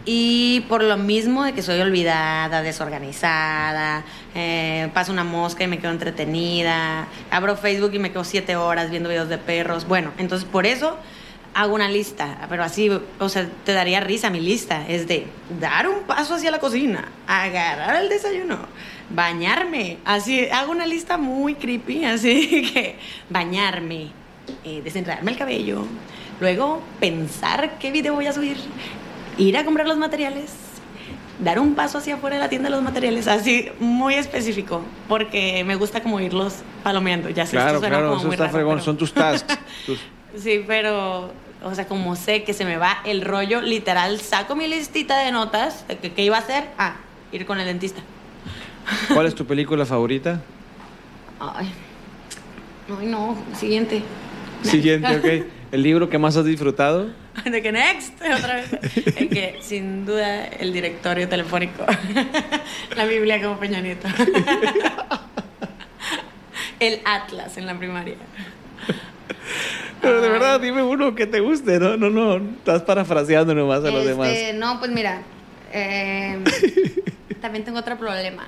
Y 0.09 0.61
por 0.69 0.85
lo 0.85 0.97
mismo 0.97 1.43
de 1.43 1.53
que 1.53 1.63
soy 1.63 1.81
olvidada, 1.81 2.63
desorganizada, 2.63 4.05
eh, 4.37 4.89
paso 4.95 5.11
una 5.11 5.25
mosca 5.25 5.65
y 5.65 5.67
me 5.67 5.81
quedo 5.81 5.91
entretenida, 5.91 7.09
abro 7.29 7.57
Facebook 7.57 7.91
y 7.93 7.99
me 7.99 8.13
quedo 8.13 8.23
siete 8.23 8.55
horas 8.55 8.89
viendo 8.89 9.09
videos 9.09 9.29
de 9.29 9.39
perros. 9.39 9.89
Bueno, 9.89 10.13
entonces 10.17 10.49
por 10.49 10.65
eso 10.65 10.97
hago 11.55 11.75
una 11.75 11.89
lista, 11.89 12.47
pero 12.49 12.63
así, 12.63 12.89
o 13.19 13.29
sea, 13.29 13.49
te 13.65 13.73
daría 13.73 13.99
risa 13.99 14.31
mi 14.31 14.39
lista. 14.39 14.87
Es 14.87 15.09
de 15.09 15.27
dar 15.59 15.89
un 15.89 16.05
paso 16.05 16.35
hacia 16.35 16.53
la 16.53 16.61
cocina, 16.61 17.09
agarrar 17.27 17.97
el 17.97 18.09
desayuno, 18.09 18.59
bañarme. 19.11 19.99
Así, 20.05 20.49
hago 20.51 20.71
una 20.71 20.87
lista 20.87 21.17
muy 21.17 21.57
creepy, 21.57 22.05
así 22.05 22.71
que 22.73 22.97
bañarme, 23.29 24.11
eh, 24.63 24.83
desenredarme 24.85 25.33
el 25.33 25.37
cabello, 25.37 25.85
luego 26.41 26.81
pensar 27.01 27.77
qué 27.81 27.91
video 27.91 28.15
voy 28.15 28.29
a 28.29 28.33
subir, 28.33 28.59
ir 29.39 29.57
a 29.57 29.65
comprar 29.65 29.87
los 29.87 29.97
materiales, 29.99 30.53
dar 31.39 31.59
un 31.61 31.75
paso 31.75 31.99
hacia 31.99 32.15
afuera 32.15 32.37
de 32.37 32.43
la 32.43 32.49
tienda 32.49 32.69
de 32.71 32.77
los 32.77 32.83
materiales, 32.85 33.27
así 33.29 33.69
muy 33.81 34.15
específico, 34.15 34.83
porque 35.09 35.65
me 35.65 35.75
gusta 35.77 36.03
como 36.03 36.21
irlos 36.21 36.55
palomeando. 36.83 37.29
Ya 37.31 37.45
sé, 37.47 37.53
claro, 37.53 37.69
esto 37.69 37.81
suena 37.81 37.97
claro, 37.97 38.07
como 38.09 38.19
eso 38.19 38.27
muy 38.27 38.35
está 38.35 38.45
raro, 38.47 38.55
fregón, 38.57 38.75
pero- 38.77 38.85
son 38.85 38.97
tus 38.97 39.13
tasks. 39.13 39.59
tus- 39.87 40.01
Sí, 40.39 40.65
pero, 40.67 41.31
o 41.65 41.75
sea, 41.75 41.87
como 41.87 42.15
sé 42.17 42.43
que 42.45 42.53
se 42.53 42.65
me 42.67 42.77
va 42.77 42.99
el 43.07 43.23
rollo, 43.23 43.63
literal, 43.63 44.21
saco 44.21 44.55
mi 44.55 44.67
listita 44.69 45.19
de 45.19 45.33
notas 45.33 45.87
de 45.89 45.97
que 45.99 46.13
qué 46.13 46.25
iba 46.25 46.37
a 46.37 46.41
hacer. 46.41 46.65
Ah, 46.79 46.97
ir 47.33 47.47
con 47.47 47.59
el 47.59 47.65
dentista. 47.67 48.03
¿Cuál 49.15 49.27
es 49.27 49.35
tu 49.35 49.47
película 49.47 49.87
favorita? 49.87 50.41
Ay, 51.41 51.71
ay 53.01 53.07
no, 53.07 53.37
siguiente. 53.55 54.03
Siguiente, 54.63 55.17
ok. 55.17 55.47
¿El 55.73 55.83
libro 55.83 56.09
que 56.09 56.19
más 56.19 56.37
has 56.37 56.45
disfrutado? 56.45 57.09
De 57.45 57.63
que 57.63 57.73
next, 57.73 58.15
otra 58.39 58.57
vez. 58.57 58.67
El 59.17 59.29
que, 59.29 59.59
sin 59.61 60.07
duda, 60.07 60.47
el 60.47 60.73
directorio 60.73 61.29
telefónico. 61.29 61.85
La 62.97 63.05
Biblia 63.05 63.41
como 63.43 63.59
Peña 63.59 63.81
Nieto. 63.81 64.09
El 66.81 67.01
Atlas 67.05 67.57
en 67.57 67.67
la 67.67 67.79
primaria. 67.79 68.17
Pero 70.03 70.21
de 70.21 70.29
verdad, 70.29 70.61
dime 70.61 70.83
uno 70.83 71.15
que 71.15 71.27
te 71.27 71.41
guste, 71.41 71.79
¿no? 71.79 71.97
No, 71.97 72.11
no, 72.11 72.37
estás 72.37 72.83
parafraseando 72.83 73.55
nomás 73.55 73.79
a 73.79 73.91
los 73.91 74.05
Este, 74.05 74.09
demás. 74.09 74.33
No, 74.55 74.79
pues 74.79 74.91
mira, 74.91 75.23
eh, 75.73 76.39
también 77.41 77.65
tengo 77.65 77.79
otro 77.79 77.97
problema. 77.97 78.47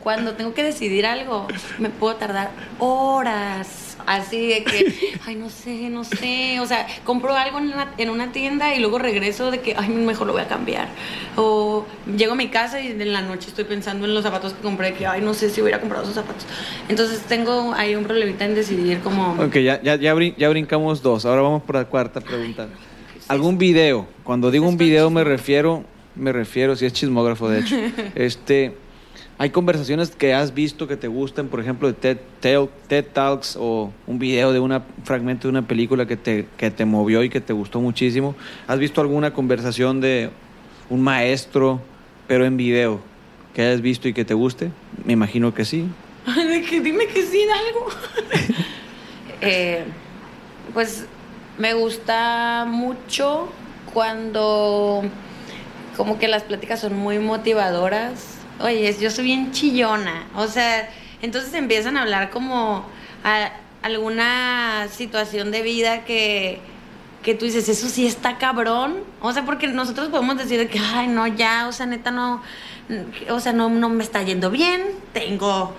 Cuando 0.00 0.32
tengo 0.34 0.54
que 0.54 0.62
decidir 0.62 1.04
algo, 1.04 1.48
me 1.78 1.90
puedo 1.90 2.16
tardar 2.16 2.50
horas. 2.78 3.85
Así 4.06 4.46
de 4.46 4.62
que, 4.64 4.94
ay, 5.26 5.34
no 5.34 5.50
sé, 5.50 5.90
no 5.90 6.04
sé. 6.04 6.60
O 6.60 6.66
sea, 6.66 6.86
compro 7.04 7.34
algo 7.34 7.58
en 7.58 7.64
una, 7.66 7.92
en 7.98 8.10
una 8.10 8.32
tienda 8.32 8.74
y 8.74 8.78
luego 8.80 8.98
regreso 8.98 9.50
de 9.50 9.60
que, 9.60 9.74
ay, 9.76 9.88
mejor 9.88 10.26
lo 10.28 10.32
voy 10.32 10.42
a 10.42 10.48
cambiar. 10.48 10.88
O 11.36 11.84
llego 12.16 12.32
a 12.32 12.36
mi 12.36 12.48
casa 12.48 12.80
y 12.80 12.88
en 12.92 13.12
la 13.12 13.20
noche 13.22 13.48
estoy 13.48 13.64
pensando 13.64 14.06
en 14.06 14.14
los 14.14 14.22
zapatos 14.22 14.52
que 14.52 14.62
compré, 14.62 14.94
que, 14.94 15.06
ay, 15.06 15.20
no 15.20 15.34
sé 15.34 15.50
si 15.50 15.60
hubiera 15.60 15.80
comprado 15.80 16.04
esos 16.04 16.14
zapatos. 16.14 16.46
Entonces 16.88 17.20
tengo 17.22 17.72
ahí 17.74 17.94
un 17.96 18.04
problemita 18.04 18.44
en 18.44 18.54
decidir 18.54 19.00
como... 19.00 19.32
Ok, 19.42 19.56
ya, 19.56 19.82
ya, 19.82 19.96
ya, 19.96 20.14
brin- 20.14 20.34
ya 20.36 20.48
brincamos 20.48 21.02
dos. 21.02 21.26
Ahora 21.26 21.42
vamos 21.42 21.62
por 21.64 21.74
la 21.76 21.84
cuarta 21.84 22.20
pregunta. 22.20 22.68
¿Algún 23.28 23.58
video? 23.58 24.06
Cuando 24.22 24.50
digo 24.52 24.68
un 24.68 24.76
video 24.76 25.10
me 25.10 25.24
refiero, 25.24 25.82
me 26.14 26.32
refiero, 26.32 26.76
si 26.76 26.86
es 26.86 26.92
chismógrafo 26.92 27.48
de 27.48 27.58
hecho, 27.60 27.76
este, 28.14 28.76
hay 29.38 29.50
conversaciones 29.50 30.10
que 30.10 30.32
has 30.32 30.54
visto 30.54 30.88
que 30.88 30.96
te 30.96 31.08
gusten, 31.08 31.48
por 31.48 31.60
ejemplo, 31.60 31.88
de 31.88 31.94
TED, 31.94 32.18
TED, 32.40 32.68
TED 32.88 33.04
Talks 33.12 33.56
o 33.60 33.92
un 34.06 34.18
video 34.18 34.52
de 34.52 34.60
una, 34.60 34.78
un 34.78 35.04
fragmento 35.04 35.48
de 35.48 35.50
una 35.50 35.68
película 35.68 36.06
que 36.06 36.16
te, 36.16 36.46
que 36.56 36.70
te 36.70 36.86
movió 36.86 37.22
y 37.22 37.28
que 37.28 37.42
te 37.42 37.52
gustó 37.52 37.80
muchísimo. 37.80 38.34
¿Has 38.66 38.78
visto 38.78 39.02
alguna 39.02 39.34
conversación 39.34 40.00
de 40.00 40.30
un 40.88 41.02
maestro, 41.02 41.80
pero 42.26 42.46
en 42.46 42.56
video, 42.56 43.00
que 43.54 43.62
hayas 43.62 43.82
visto 43.82 44.08
y 44.08 44.14
que 44.14 44.24
te 44.24 44.32
guste? 44.32 44.70
Me 45.04 45.12
imagino 45.12 45.52
que 45.52 45.66
sí. 45.66 45.86
De 46.26 46.62
que 46.62 46.80
dime 46.80 47.06
que 47.06 47.22
sí, 47.22 47.42
algo. 47.68 47.88
Eh, 49.42 49.84
pues 50.72 51.04
me 51.58 51.74
gusta 51.74 52.64
mucho 52.66 53.50
cuando 53.92 55.02
como 55.94 56.18
que 56.18 56.26
las 56.26 56.42
pláticas 56.44 56.80
son 56.80 56.96
muy 56.96 57.18
motivadoras. 57.18 58.35
Oye, 58.60 58.96
yo 58.98 59.10
soy 59.10 59.24
bien 59.24 59.52
chillona. 59.52 60.26
O 60.34 60.46
sea, 60.46 60.88
entonces 61.22 61.52
empiezan 61.54 61.96
a 61.96 62.02
hablar 62.02 62.30
como 62.30 62.86
a 63.24 63.50
alguna 63.82 64.88
situación 64.90 65.50
de 65.50 65.62
vida 65.62 66.04
que, 66.04 66.60
que 67.22 67.34
tú 67.34 67.44
dices, 67.44 67.68
eso 67.68 67.88
sí 67.88 68.06
está 68.06 68.38
cabrón. 68.38 69.04
O 69.20 69.32
sea, 69.32 69.44
porque 69.44 69.68
nosotros 69.68 70.08
podemos 70.08 70.38
decir 70.38 70.58
de 70.58 70.68
que, 70.68 70.78
ay, 70.78 71.08
no, 71.08 71.26
ya, 71.26 71.68
o 71.68 71.72
sea, 71.72 71.86
neta, 71.86 72.10
no, 72.10 72.42
o 73.30 73.40
sea, 73.40 73.52
no, 73.52 73.68
no 73.68 73.88
me 73.88 74.02
está 74.02 74.22
yendo 74.22 74.50
bien, 74.50 74.82
tengo 75.12 75.74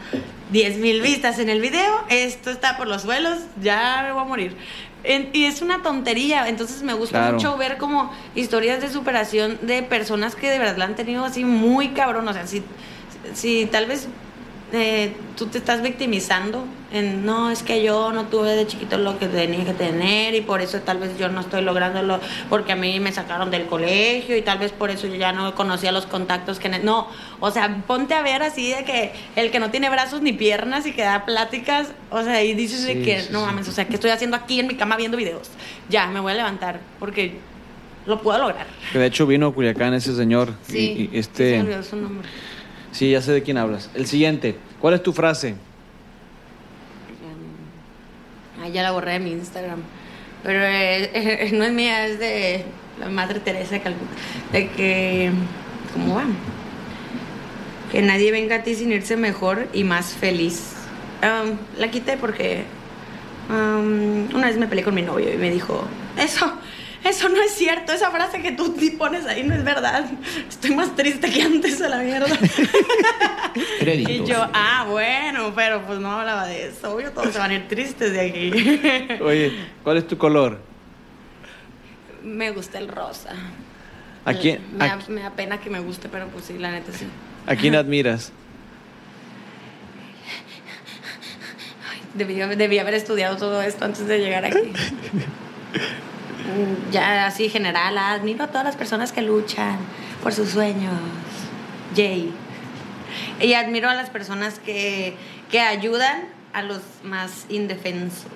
10 0.51 0.77
mil 0.77 1.01
vistas 1.01 1.39
en 1.39 1.49
el 1.49 1.61
video, 1.61 2.03
esto 2.09 2.49
está 2.51 2.77
por 2.77 2.87
los 2.87 3.03
suelos, 3.03 3.39
ya 3.61 4.01
me 4.03 4.11
voy 4.11 4.21
a 4.21 4.25
morir. 4.25 4.57
En- 5.07 5.29
y 5.33 5.45
es 5.45 5.61
una 5.61 5.81
tontería, 5.81 6.47
entonces 6.49 6.83
me 6.83 6.93
gusta 6.93 7.19
Claro. 7.19 7.33
mucho 7.35 7.57
ver 7.57 7.77
como 7.77 8.11
historias 8.35 8.81
de 8.81 8.89
superación 8.89 9.57
de 9.61 9.81
personas 9.81 10.35
que 10.35 10.49
de 10.49 10.59
verdad 10.59 10.75
la 10.77 10.85
han 10.85 10.95
tenido 10.95 11.23
así 11.23 11.45
muy 11.45 11.89
cabrón, 11.89 12.27
o 12.27 12.33
sea, 12.33 12.45
si, 12.45 12.61
si 13.33 13.65
tal 13.67 13.85
vez 13.85 14.07
eh, 14.73 15.13
tú 15.37 15.47
te 15.47 15.57
estás 15.57 15.81
victimizando 15.81 16.65
en 16.91 17.25
no 17.25 17.51
es 17.51 17.63
que 17.63 17.83
yo 17.83 18.11
no 18.11 18.25
tuve 18.25 18.55
de 18.55 18.65
chiquito 18.67 18.97
lo 18.97 19.17
que 19.19 19.27
tenía 19.27 19.63
que 19.65 19.73
tener 19.73 20.35
y 20.35 20.41
por 20.41 20.61
eso 20.61 20.79
tal 20.81 20.97
vez 20.99 21.17
yo 21.17 21.27
no 21.29 21.41
estoy 21.41 21.61
lográndolo 21.61 22.19
porque 22.49 22.71
a 22.73 22.75
mí 22.75 22.99
me 22.99 23.11
sacaron 23.11 23.49
del 23.51 23.65
colegio 23.65 24.35
y 24.37 24.41
tal 24.41 24.57
vez 24.57 24.71
por 24.71 24.89
eso 24.89 25.07
yo 25.07 25.15
ya 25.15 25.31
no 25.33 25.53
conocía 25.55 25.91
los 25.91 26.05
contactos 26.05 26.59
que 26.59 26.69
no 26.69 27.07
o 27.39 27.51
sea 27.51 27.83
ponte 27.87 28.13
a 28.13 28.21
ver 28.21 28.41
así 28.43 28.69
de 28.71 28.83
que 28.85 29.11
el 29.35 29.51
que 29.51 29.59
no 29.59 29.69
tiene 29.69 29.89
brazos 29.89 30.21
ni 30.21 30.31
piernas 30.33 30.85
y 30.85 30.91
que 30.93 31.01
da 31.03 31.25
pláticas 31.25 31.89
o 32.09 32.23
sea 32.23 32.43
y 32.43 32.53
dices 32.53 32.81
Sí, 32.85 33.01
que 33.03 33.21
sí, 33.21 33.29
no 33.31 33.39
sí. 33.41 33.45
mames 33.45 33.67
o 33.67 33.71
sea 33.71 33.85
qué 33.85 33.95
estoy 33.95 34.11
haciendo 34.11 34.35
aquí 34.37 34.59
en 34.59 34.67
mi 34.67 34.75
cama 34.75 34.95
viendo 34.97 35.17
videos 35.17 35.49
ya 35.89 36.07
me 36.07 36.19
voy 36.21 36.31
a 36.33 36.35
levantar 36.35 36.79
porque 36.99 37.35
lo 38.05 38.21
puedo 38.21 38.39
lograr. 38.39 38.65
Que 38.93 38.99
de 38.99 39.05
hecho 39.07 39.27
vino 39.27 39.47
a 39.47 39.53
Culiacán 39.53 39.93
ese 39.93 40.15
señor. 40.15 40.53
Sí, 40.65 41.09
y- 41.11 41.17
y 41.17 41.23
sí 41.23 41.29
se 41.33 41.57
sí, 42.91 43.11
ya 43.11 43.21
sé 43.21 43.31
de 43.31 43.43
quién 43.43 43.57
hablas. 43.57 43.89
El 43.93 44.07
siguiente, 44.07 44.57
¿cuál 44.79 44.93
es 44.93 45.03
tu 45.03 45.13
frase? 45.13 45.55
Ay, 48.61 48.71
ya 48.71 48.83
la 48.83 48.91
borré 48.91 49.13
de 49.13 49.19
mi 49.19 49.31
Instagram. 49.31 49.81
Pero 50.43 50.59
eh, 50.63 51.49
no 51.53 51.63
es 51.63 51.71
mía, 51.71 52.07
es 52.07 52.19
de 52.19 52.65
la 52.99 53.09
Madre 53.09 53.39
Teresa 53.39 53.75
de 53.75 53.81
Calcuta. 53.81 54.11
De 54.51 54.69
que, 54.69 55.31
¿cómo 55.93 56.15
va? 56.15 56.25
Que 57.91 58.01
nadie 58.01 58.31
venga 58.31 58.57
a 58.57 58.63
ti 58.63 58.75
sin 58.75 58.91
irse 58.91 59.17
mejor 59.17 59.67
y 59.73 59.83
más 59.83 60.13
feliz. 60.13 60.73
Um, 61.21 61.57
la 61.79 61.89
quité 61.89 62.17
porque 62.17 62.63
um, 63.49 64.33
una 64.35 64.47
vez 64.47 64.57
me 64.57 64.67
peleé 64.67 64.83
con 64.83 64.93
mi 64.93 65.01
novio 65.01 65.33
y 65.33 65.37
me 65.37 65.49
dijo, 65.49 65.83
eso, 66.17 66.51
eso 67.09 67.29
no 67.29 67.41
es 67.41 67.51
cierto, 67.51 67.91
esa 67.91 68.11
frase 68.11 68.41
que 68.41 68.51
tú 68.51 68.75
pones 68.97 69.25
ahí 69.25 69.43
no 69.43 69.55
es 69.55 69.63
verdad. 69.63 70.05
Estoy 70.49 70.75
más 70.75 70.95
triste 70.95 71.29
que 71.29 71.41
antes 71.41 71.81
a 71.81 71.89
la 71.89 71.99
mierda. 71.99 72.27
Y 73.85 74.23
yo, 74.23 74.47
ah, 74.53 74.85
bueno, 74.87 75.51
pero 75.55 75.81
pues 75.83 75.99
no 75.99 76.11
hablaba 76.11 76.45
de 76.45 76.67
eso. 76.67 76.93
Obvio, 76.93 77.11
todos 77.11 77.33
se 77.33 77.39
van 77.39 77.49
a 77.49 77.55
ir 77.55 77.67
tristes 77.67 78.13
de 78.13 78.21
aquí. 78.21 79.19
Oye, 79.23 79.51
¿cuál 79.83 79.97
es 79.97 80.07
tu 80.07 80.17
color? 80.17 80.59
me 82.23 82.51
gusta 82.51 82.77
el 82.77 82.87
rosa. 82.87 83.31
¿A 84.25 84.33
quién, 84.33 84.61
Me 84.77 84.85
a, 84.85 84.97
da, 84.97 84.99
me 85.07 85.21
da 85.21 85.31
pena 85.31 85.59
que 85.59 85.69
me 85.69 85.79
guste, 85.79 86.09
pero 86.09 86.27
pues 86.27 86.45
sí, 86.45 86.57
la 86.57 86.71
neta 86.71 86.91
sí. 86.91 87.07
a 87.45 87.55
quién 87.55 87.75
admiras? 87.75 88.31
Debí, 92.13 92.35
debí 92.35 92.79
haber 92.79 92.95
estudiado 92.95 93.37
todo 93.37 93.61
esto 93.61 93.85
antes 93.85 94.05
de 94.07 94.19
llegar 94.19 94.45
aquí. 94.45 94.73
Ya 96.91 97.25
así 97.25 97.49
general, 97.49 97.97
admiro 97.97 98.43
a 98.43 98.47
todas 98.47 98.63
las 98.65 98.75
personas 98.75 99.11
que 99.11 99.21
luchan 99.21 99.77
por 100.23 100.33
sus 100.33 100.49
sueños. 100.49 100.93
Jay. 101.95 102.31
Y 103.41 103.53
admiro 103.53 103.89
a 103.89 103.93
las 103.95 104.09
personas 104.09 104.59
que, 104.59 105.15
que 105.51 105.59
ayudan 105.59 106.25
a 106.53 106.61
los 106.61 106.81
más 107.03 107.45
indefensos. 107.49 108.31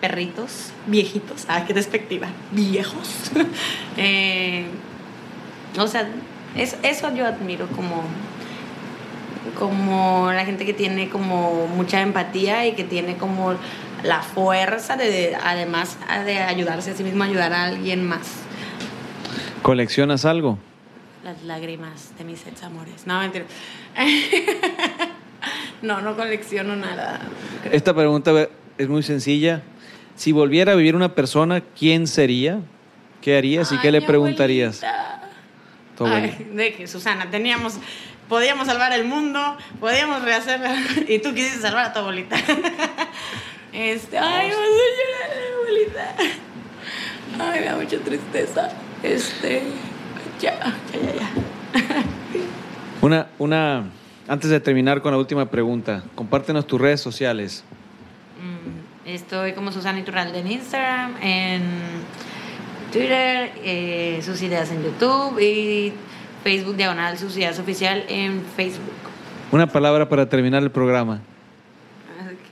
Perritos, 0.00 0.70
viejitos. 0.86 1.46
Ah, 1.48 1.64
qué 1.66 1.74
despectiva. 1.74 2.28
Viejos. 2.52 3.30
Eh, 3.98 4.66
o 5.78 5.86
sea, 5.88 6.06
es- 6.54 6.76
eso 6.82 7.14
yo 7.14 7.26
admiro 7.26 7.66
como 7.68 8.02
como 9.58 10.30
la 10.32 10.44
gente 10.44 10.66
que 10.66 10.74
tiene 10.74 11.08
como 11.08 11.66
mucha 11.68 12.00
empatía 12.02 12.66
y 12.66 12.72
que 12.72 12.84
tiene 12.84 13.16
como 13.16 13.54
la 14.02 14.22
fuerza 14.22 14.96
de, 14.96 15.10
de- 15.10 15.36
además 15.36 15.96
de 16.24 16.38
ayudarse 16.38 16.90
a 16.90 16.94
sí 16.94 17.02
mismo 17.04 17.24
ayudar 17.24 17.52
a 17.52 17.64
alguien 17.64 18.04
más. 18.06 18.26
¿Coleccionas 19.62 20.24
algo? 20.24 20.58
Las 21.24 21.42
lágrimas 21.42 22.12
de 22.18 22.24
mis 22.24 22.46
ex 22.46 22.62
amores. 22.62 23.06
No, 23.06 23.18
mentira. 23.18 23.46
no, 25.82 26.00
no 26.00 26.16
colecciono 26.16 26.76
nada. 26.76 27.20
Esta 27.72 27.94
pregunta 27.94 28.48
es 28.78 28.88
muy 28.88 29.02
sencilla. 29.02 29.62
Si 30.14 30.32
volviera 30.32 30.72
a 30.72 30.74
vivir 30.76 30.94
una 30.96 31.14
persona, 31.14 31.60
¿quién 31.60 32.06
sería? 32.06 32.60
¿Qué 33.20 33.36
harías 33.36 33.72
y 33.72 33.78
qué 33.78 33.90
le 33.90 34.02
preguntarías? 34.02 34.82
Ay, 35.98 36.50
de 36.52 36.74
que 36.74 36.86
Susana, 36.86 37.30
teníamos, 37.30 37.78
podíamos 38.28 38.66
salvar 38.66 38.92
el 38.92 39.04
mundo, 39.04 39.56
podíamos 39.80 40.22
rehacer, 40.22 40.60
y 41.08 41.18
tú 41.18 41.34
quisiste 41.34 41.60
salvar 41.60 41.86
a 41.86 41.92
tu 41.92 41.98
abuelita. 42.00 42.36
Este, 43.76 44.16
ay, 44.16 44.48
vas 44.48 44.58
a 44.58 44.62
llorar, 44.62 45.38
abuelita. 45.54 46.14
Ay, 47.38 47.60
me 47.60 47.66
da 47.66 47.76
mucha 47.76 47.98
tristeza. 47.98 48.70
Este, 49.02 49.62
ya, 50.40 50.58
ya, 50.92 51.00
ya, 51.00 51.14
ya. 51.14 51.28
Una, 53.02 53.26
una, 53.38 53.84
antes 54.28 54.48
de 54.48 54.60
terminar 54.60 55.02
con 55.02 55.12
la 55.12 55.18
última 55.18 55.50
pregunta, 55.50 56.02
compártenos 56.14 56.66
tus 56.66 56.80
redes 56.80 57.02
sociales. 57.02 57.64
Mm, 58.40 59.08
Estoy 59.10 59.52
como 59.52 59.70
Susana 59.70 60.00
Iturralde 60.00 60.38
en 60.38 60.50
Instagram, 60.50 61.16
en 61.20 61.62
Twitter, 62.90 63.52
eh, 63.62 64.20
sus 64.24 64.40
ideas 64.40 64.70
en 64.70 64.82
YouTube 64.82 65.38
y 65.38 65.92
Facebook 66.42 66.76
Diagonal, 66.76 67.18
sus 67.18 67.36
ideas 67.36 67.58
oficial 67.58 68.04
en 68.08 68.42
Facebook. 68.56 68.94
Una 69.52 69.66
palabra 69.66 70.08
para 70.08 70.26
terminar 70.28 70.62
el 70.62 70.70
programa. 70.70 71.20
Ok. 72.22 72.46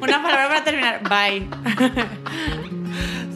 Una 0.00 0.22
palabra 0.22 0.48
para 0.48 0.64
terminar. 0.64 1.02
Bye. 1.08 1.48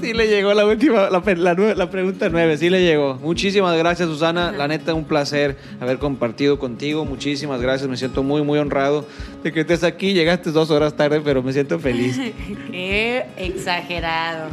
Sí 0.02 0.12
le 0.12 0.26
llegó 0.26 0.52
la 0.52 0.66
última, 0.66 1.10
la, 1.10 1.22
la 1.36 1.54
la 1.76 1.90
pregunta 1.90 2.28
nueve, 2.28 2.58
sí 2.58 2.68
le 2.68 2.82
llegó. 2.82 3.14
Muchísimas 3.22 3.78
gracias 3.78 4.08
Susana, 4.08 4.50
la 4.50 4.66
neta 4.66 4.94
un 4.94 5.04
placer 5.04 5.56
haber 5.80 5.98
compartido 5.98 6.58
contigo, 6.58 7.04
muchísimas 7.04 7.60
gracias, 7.60 7.88
me 7.88 7.96
siento 7.96 8.24
muy 8.24 8.42
muy 8.42 8.58
honrado 8.58 9.06
de 9.44 9.52
que 9.52 9.60
estés 9.60 9.84
aquí, 9.84 10.12
llegaste 10.12 10.50
dos 10.50 10.72
horas 10.72 10.96
tarde, 10.96 11.20
pero 11.20 11.40
me 11.44 11.52
siento 11.52 11.78
feliz. 11.78 12.18
Qué 12.72 13.26
exagerado. 13.36 14.48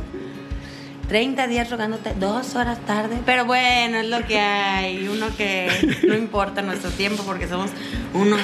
30 1.07 1.47
días 1.47 1.67
rogándote 1.71 2.13
dos 2.19 2.55
horas 2.55 2.79
tarde. 2.85 3.17
Pero 3.25 3.45
bueno, 3.45 3.97
es 3.97 4.07
lo 4.07 4.23
que 4.27 4.37
hay. 4.37 5.07
Uno 5.07 5.35
que 5.35 5.67
no 6.07 6.13
importa 6.13 6.61
nuestro 6.61 6.91
tiempo 6.91 7.23
porque 7.23 7.47
somos 7.47 7.71
unos 8.13 8.41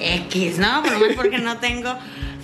X, 0.00 0.58
¿no? 0.58 0.82
Por 0.82 0.92
lo 0.94 0.98
menos 0.98 1.14
porque 1.14 1.38
no 1.38 1.58
tengo 1.58 1.94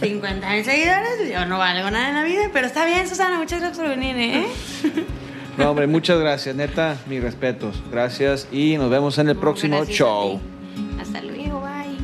50 0.01 0.51
mil 0.51 0.64
seguidores. 0.64 1.32
Yo 1.32 1.47
no 1.47 1.59
valgo 1.59 1.90
nada 1.90 2.09
en 2.09 2.14
la 2.14 2.24
vida. 2.24 2.51
Pero 2.53 2.66
está 2.66 2.84
bien, 2.84 3.09
Susana. 3.09 3.38
Muchas 3.38 3.61
gracias 3.61 3.78
por 3.78 3.88
venir, 3.88 4.16
¿eh? 4.16 4.47
No 5.57 5.70
hombre, 5.70 5.86
muchas 5.86 6.18
gracias, 6.18 6.57
neta, 6.57 6.99
mis 7.09 7.22
respetos, 7.22 7.80
gracias 7.88 8.49
y 8.51 8.76
nos 8.76 8.90
vemos 8.90 9.18
en 9.18 9.28
el 9.28 9.36
próximo 9.36 9.76
gracias 9.76 9.99
show. 9.99 10.40
Hasta 11.01 11.22
luego, 11.22 11.61
bye. 11.61 11.97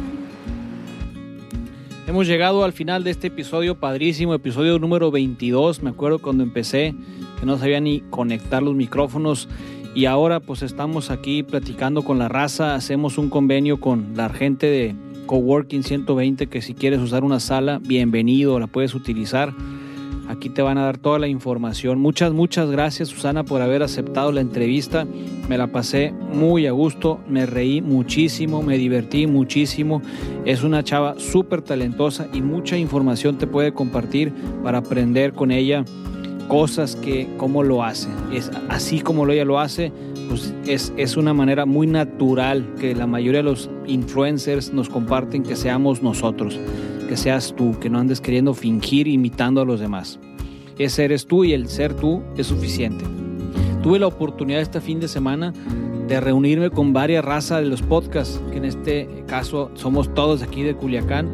Hemos 2.07 2.29
llegado 2.29 2.63
al 2.63 2.73
final 2.73 3.03
de 3.03 3.11
este 3.11 3.27
episodio 3.27 3.75
padrísimo, 3.75 4.35
episodio 4.35 4.79
número 4.79 5.11
22. 5.11 5.83
Me 5.83 5.91
acuerdo 5.91 6.21
cuando 6.21 6.45
empecé 6.45 6.95
que 7.41 7.47
no 7.47 7.59
sabía 7.59 7.81
ni 7.81 8.03
conectar 8.03 8.63
los 8.63 8.77
micrófonos 8.77 9.49
y 9.97 10.05
ahora 10.05 10.39
pues 10.39 10.63
estamos 10.63 11.11
aquí 11.11 11.43
platicando 11.43 12.05
con 12.05 12.21
la 12.21 12.29
raza. 12.29 12.77
Hacemos 12.77 13.19
un 13.19 13.31
convenio 13.31 13.81
con 13.81 14.13
la 14.15 14.29
gente 14.29 14.67
de 14.67 14.95
Coworking 15.31 15.85
120 15.85 16.49
que 16.49 16.61
si 16.61 16.75
quieres 16.75 16.99
usar 16.99 17.23
una 17.23 17.39
sala, 17.39 17.79
bienvenido, 17.81 18.59
la 18.59 18.67
puedes 18.67 18.97
utilizar. 18.97 19.55
Aquí 20.29 20.49
te 20.49 20.61
van 20.61 20.77
a 20.77 20.83
dar 20.83 20.99
toda 20.99 21.21
la 21.21 21.29
información. 21.29 22.01
Muchas, 22.01 22.33
muchas 22.33 22.69
gracias 22.69 23.11
Susana 23.11 23.45
por 23.45 23.63
haber 23.63 23.85
aceptado 23.85 24.33
la 24.33 24.41
entrevista. 24.41 25.07
Me 25.49 25.57
la 25.57 25.69
pasé 25.69 26.13
muy 26.33 26.67
a 26.67 26.73
gusto, 26.73 27.21
me 27.29 27.47
reí 27.47 27.81
muchísimo, 27.81 28.61
me 28.65 28.77
divertí 28.77 29.29
muchísimo. 29.29 30.03
Es 30.47 30.65
una 30.65 30.83
chava 30.83 31.15
súper 31.21 31.63
talentosa 31.63 32.27
y 32.33 32.41
mucha 32.41 32.77
información 32.77 33.39
te 33.39 33.47
puede 33.47 33.73
compartir 33.73 34.33
para 34.65 34.79
aprender 34.79 35.33
con 35.33 35.53
ella 35.53 35.85
cosas 36.49 36.97
que 36.97 37.29
cómo 37.37 37.63
lo 37.63 37.85
hace. 37.85 38.09
Es 38.35 38.51
así 38.69 39.01
como 39.01 39.29
ella 39.29 39.45
lo 39.45 39.61
hace, 39.61 39.93
pues 40.31 40.55
es, 40.65 40.93
es 40.97 41.17
una 41.17 41.35
manera 41.35 41.67
muy 41.67 41.89
natural 41.89 42.65
que 42.79 42.95
la 42.95 43.09
mayoría 43.09 43.41
de 43.41 43.51
los 43.51 43.69
influencers 43.87 44.73
nos 44.73 44.89
comparten 44.89 45.43
que 45.43 45.57
seamos 45.57 46.05
nosotros, 46.05 46.57
que 47.09 47.17
seas 47.17 47.53
tú, 47.57 47.77
que 47.81 47.91
no 47.91 47.99
andes 47.99 48.21
queriendo 48.21 48.55
fingir 48.55 49.09
imitando 49.09 49.61
a 49.61 49.65
los 49.65 49.81
demás. 49.81 50.21
Ese 50.79 51.05
eres 51.05 51.27
tú 51.27 51.43
y 51.43 51.53
el 51.53 51.69
ser 51.69 51.95
tú 51.95 52.23
es 52.37 52.47
suficiente. 52.47 53.05
Tuve 53.83 53.99
la 53.99 54.07
oportunidad 54.07 54.61
este 54.61 54.81
fin 54.81 55.01
de 55.01 55.09
semana 55.09 55.53
de 56.07 56.21
reunirme 56.21 56.71
con 56.71 56.93
varias 56.93 57.25
razas 57.25 57.63
de 57.63 57.69
los 57.69 57.83
podcasts, 57.83 58.41
que 58.53 58.59
en 58.59 58.67
este 58.67 59.09
caso 59.27 59.73
somos 59.75 60.15
todos 60.15 60.45
aquí 60.45 60.63
de 60.63 60.77
Culiacán, 60.77 61.29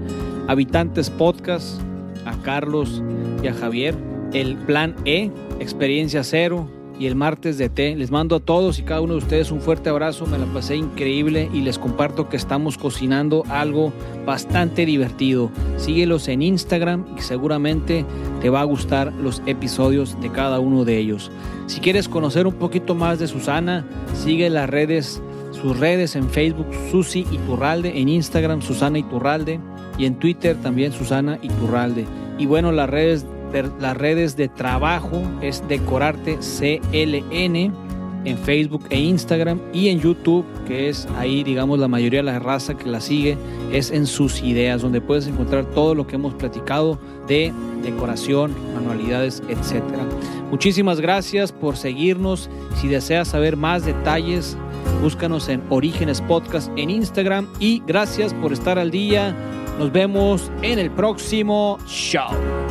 habitantes 0.48 1.10
podcast, 1.10 1.82
a 2.24 2.32
Carlos 2.40 3.02
y 3.42 3.48
a 3.48 3.52
Javier, 3.52 3.94
el 4.32 4.56
plan 4.56 4.96
E, 5.04 5.30
experiencia 5.60 6.24
cero 6.24 6.66
y 6.98 7.06
el 7.06 7.14
martes 7.14 7.58
de 7.58 7.68
T. 7.68 7.94
Les 7.96 8.10
mando 8.10 8.36
a 8.36 8.40
todos 8.40 8.78
y 8.78 8.82
cada 8.82 9.00
uno 9.00 9.12
de 9.14 9.18
ustedes 9.18 9.50
un 9.50 9.60
fuerte 9.60 9.90
abrazo, 9.90 10.26
me 10.26 10.38
la 10.38 10.46
pasé 10.46 10.76
increíble 10.76 11.48
y 11.52 11.60
les 11.60 11.78
comparto 11.78 12.28
que 12.28 12.36
estamos 12.36 12.78
cocinando 12.78 13.42
algo 13.48 13.92
bastante 14.24 14.86
divertido. 14.86 15.50
Síguelos 15.76 16.28
en 16.28 16.42
Instagram 16.42 17.04
y 17.16 17.20
seguramente 17.20 18.04
te 18.40 18.50
va 18.50 18.60
a 18.60 18.64
gustar 18.64 19.12
los 19.12 19.42
episodios 19.46 20.20
de 20.20 20.30
cada 20.32 20.58
uno 20.60 20.84
de 20.84 20.98
ellos. 20.98 21.30
Si 21.66 21.80
quieres 21.80 22.08
conocer 22.08 22.46
un 22.46 22.54
poquito 22.54 22.94
más 22.94 23.18
de 23.18 23.26
Susana, 23.26 23.84
sigue 24.14 24.48
las 24.50 24.70
redes, 24.70 25.20
sus 25.50 25.78
redes 25.78 26.16
en 26.16 26.28
Facebook, 26.30 26.66
Susi 26.90 27.26
Iturralde, 27.30 28.00
en 28.00 28.08
Instagram, 28.08 28.62
Susana 28.62 28.98
Iturralde, 28.98 29.60
y 29.98 30.04
en 30.04 30.16
Twitter 30.18 30.56
también 30.62 30.92
Susana 30.92 31.38
Iturralde. 31.42 32.04
Y 32.38 32.44
bueno, 32.46 32.70
las 32.70 32.88
redes, 32.90 33.24
de- 33.24 33.35
las 33.80 33.96
redes 33.96 34.36
de 34.36 34.48
trabajo 34.48 35.22
es 35.40 35.66
Decorarte 35.68 36.38
CLN 36.38 37.86
en 38.26 38.38
Facebook 38.38 38.84
e 38.90 38.98
Instagram 38.98 39.60
y 39.72 39.88
en 39.88 40.00
YouTube, 40.00 40.44
que 40.66 40.88
es 40.88 41.06
ahí, 41.16 41.44
digamos, 41.44 41.78
la 41.78 41.88
mayoría 41.88 42.18
de 42.18 42.24
la 42.24 42.38
raza 42.38 42.76
que 42.76 42.88
la 42.88 43.00
sigue, 43.00 43.38
es 43.72 43.90
en 43.90 44.06
sus 44.06 44.42
ideas, 44.42 44.82
donde 44.82 45.00
puedes 45.00 45.28
encontrar 45.28 45.64
todo 45.66 45.94
lo 45.94 46.06
que 46.06 46.16
hemos 46.16 46.34
platicado 46.34 46.98
de 47.28 47.52
decoración, 47.82 48.52
manualidades, 48.74 49.42
etcétera. 49.48 50.04
Muchísimas 50.50 51.00
gracias 51.00 51.52
por 51.52 51.76
seguirnos. 51.76 52.50
Si 52.80 52.88
deseas 52.88 53.28
saber 53.28 53.56
más 53.56 53.86
detalles, 53.86 54.56
búscanos 55.02 55.48
en 55.48 55.62
Orígenes 55.70 56.20
Podcast 56.20 56.70
en 56.76 56.90
Instagram 56.90 57.46
y 57.60 57.82
gracias 57.86 58.34
por 58.34 58.52
estar 58.52 58.78
al 58.78 58.90
día. 58.90 59.34
Nos 59.78 59.92
vemos 59.92 60.50
en 60.62 60.78
el 60.78 60.90
próximo 60.90 61.78
show. 61.86 62.65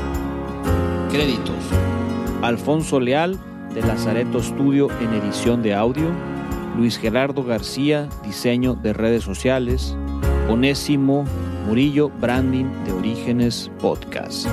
Créditos. 1.11 1.55
Alfonso 2.41 2.99
Leal 2.99 3.39
de 3.73 3.81
Lazareto 3.81 4.41
Studio 4.41 4.89
en 5.01 5.13
edición 5.13 5.61
de 5.61 5.73
audio. 5.73 6.09
Luis 6.77 6.97
Gerardo 6.97 7.43
García, 7.43 8.09
diseño 8.23 8.73
de 8.75 8.93
redes 8.93 9.23
sociales. 9.23 9.95
Onésimo 10.49 11.25
Murillo, 11.67 12.09
branding 12.09 12.65
de 12.85 12.91
Orígenes 12.91 13.71
Podcast. 13.79 14.47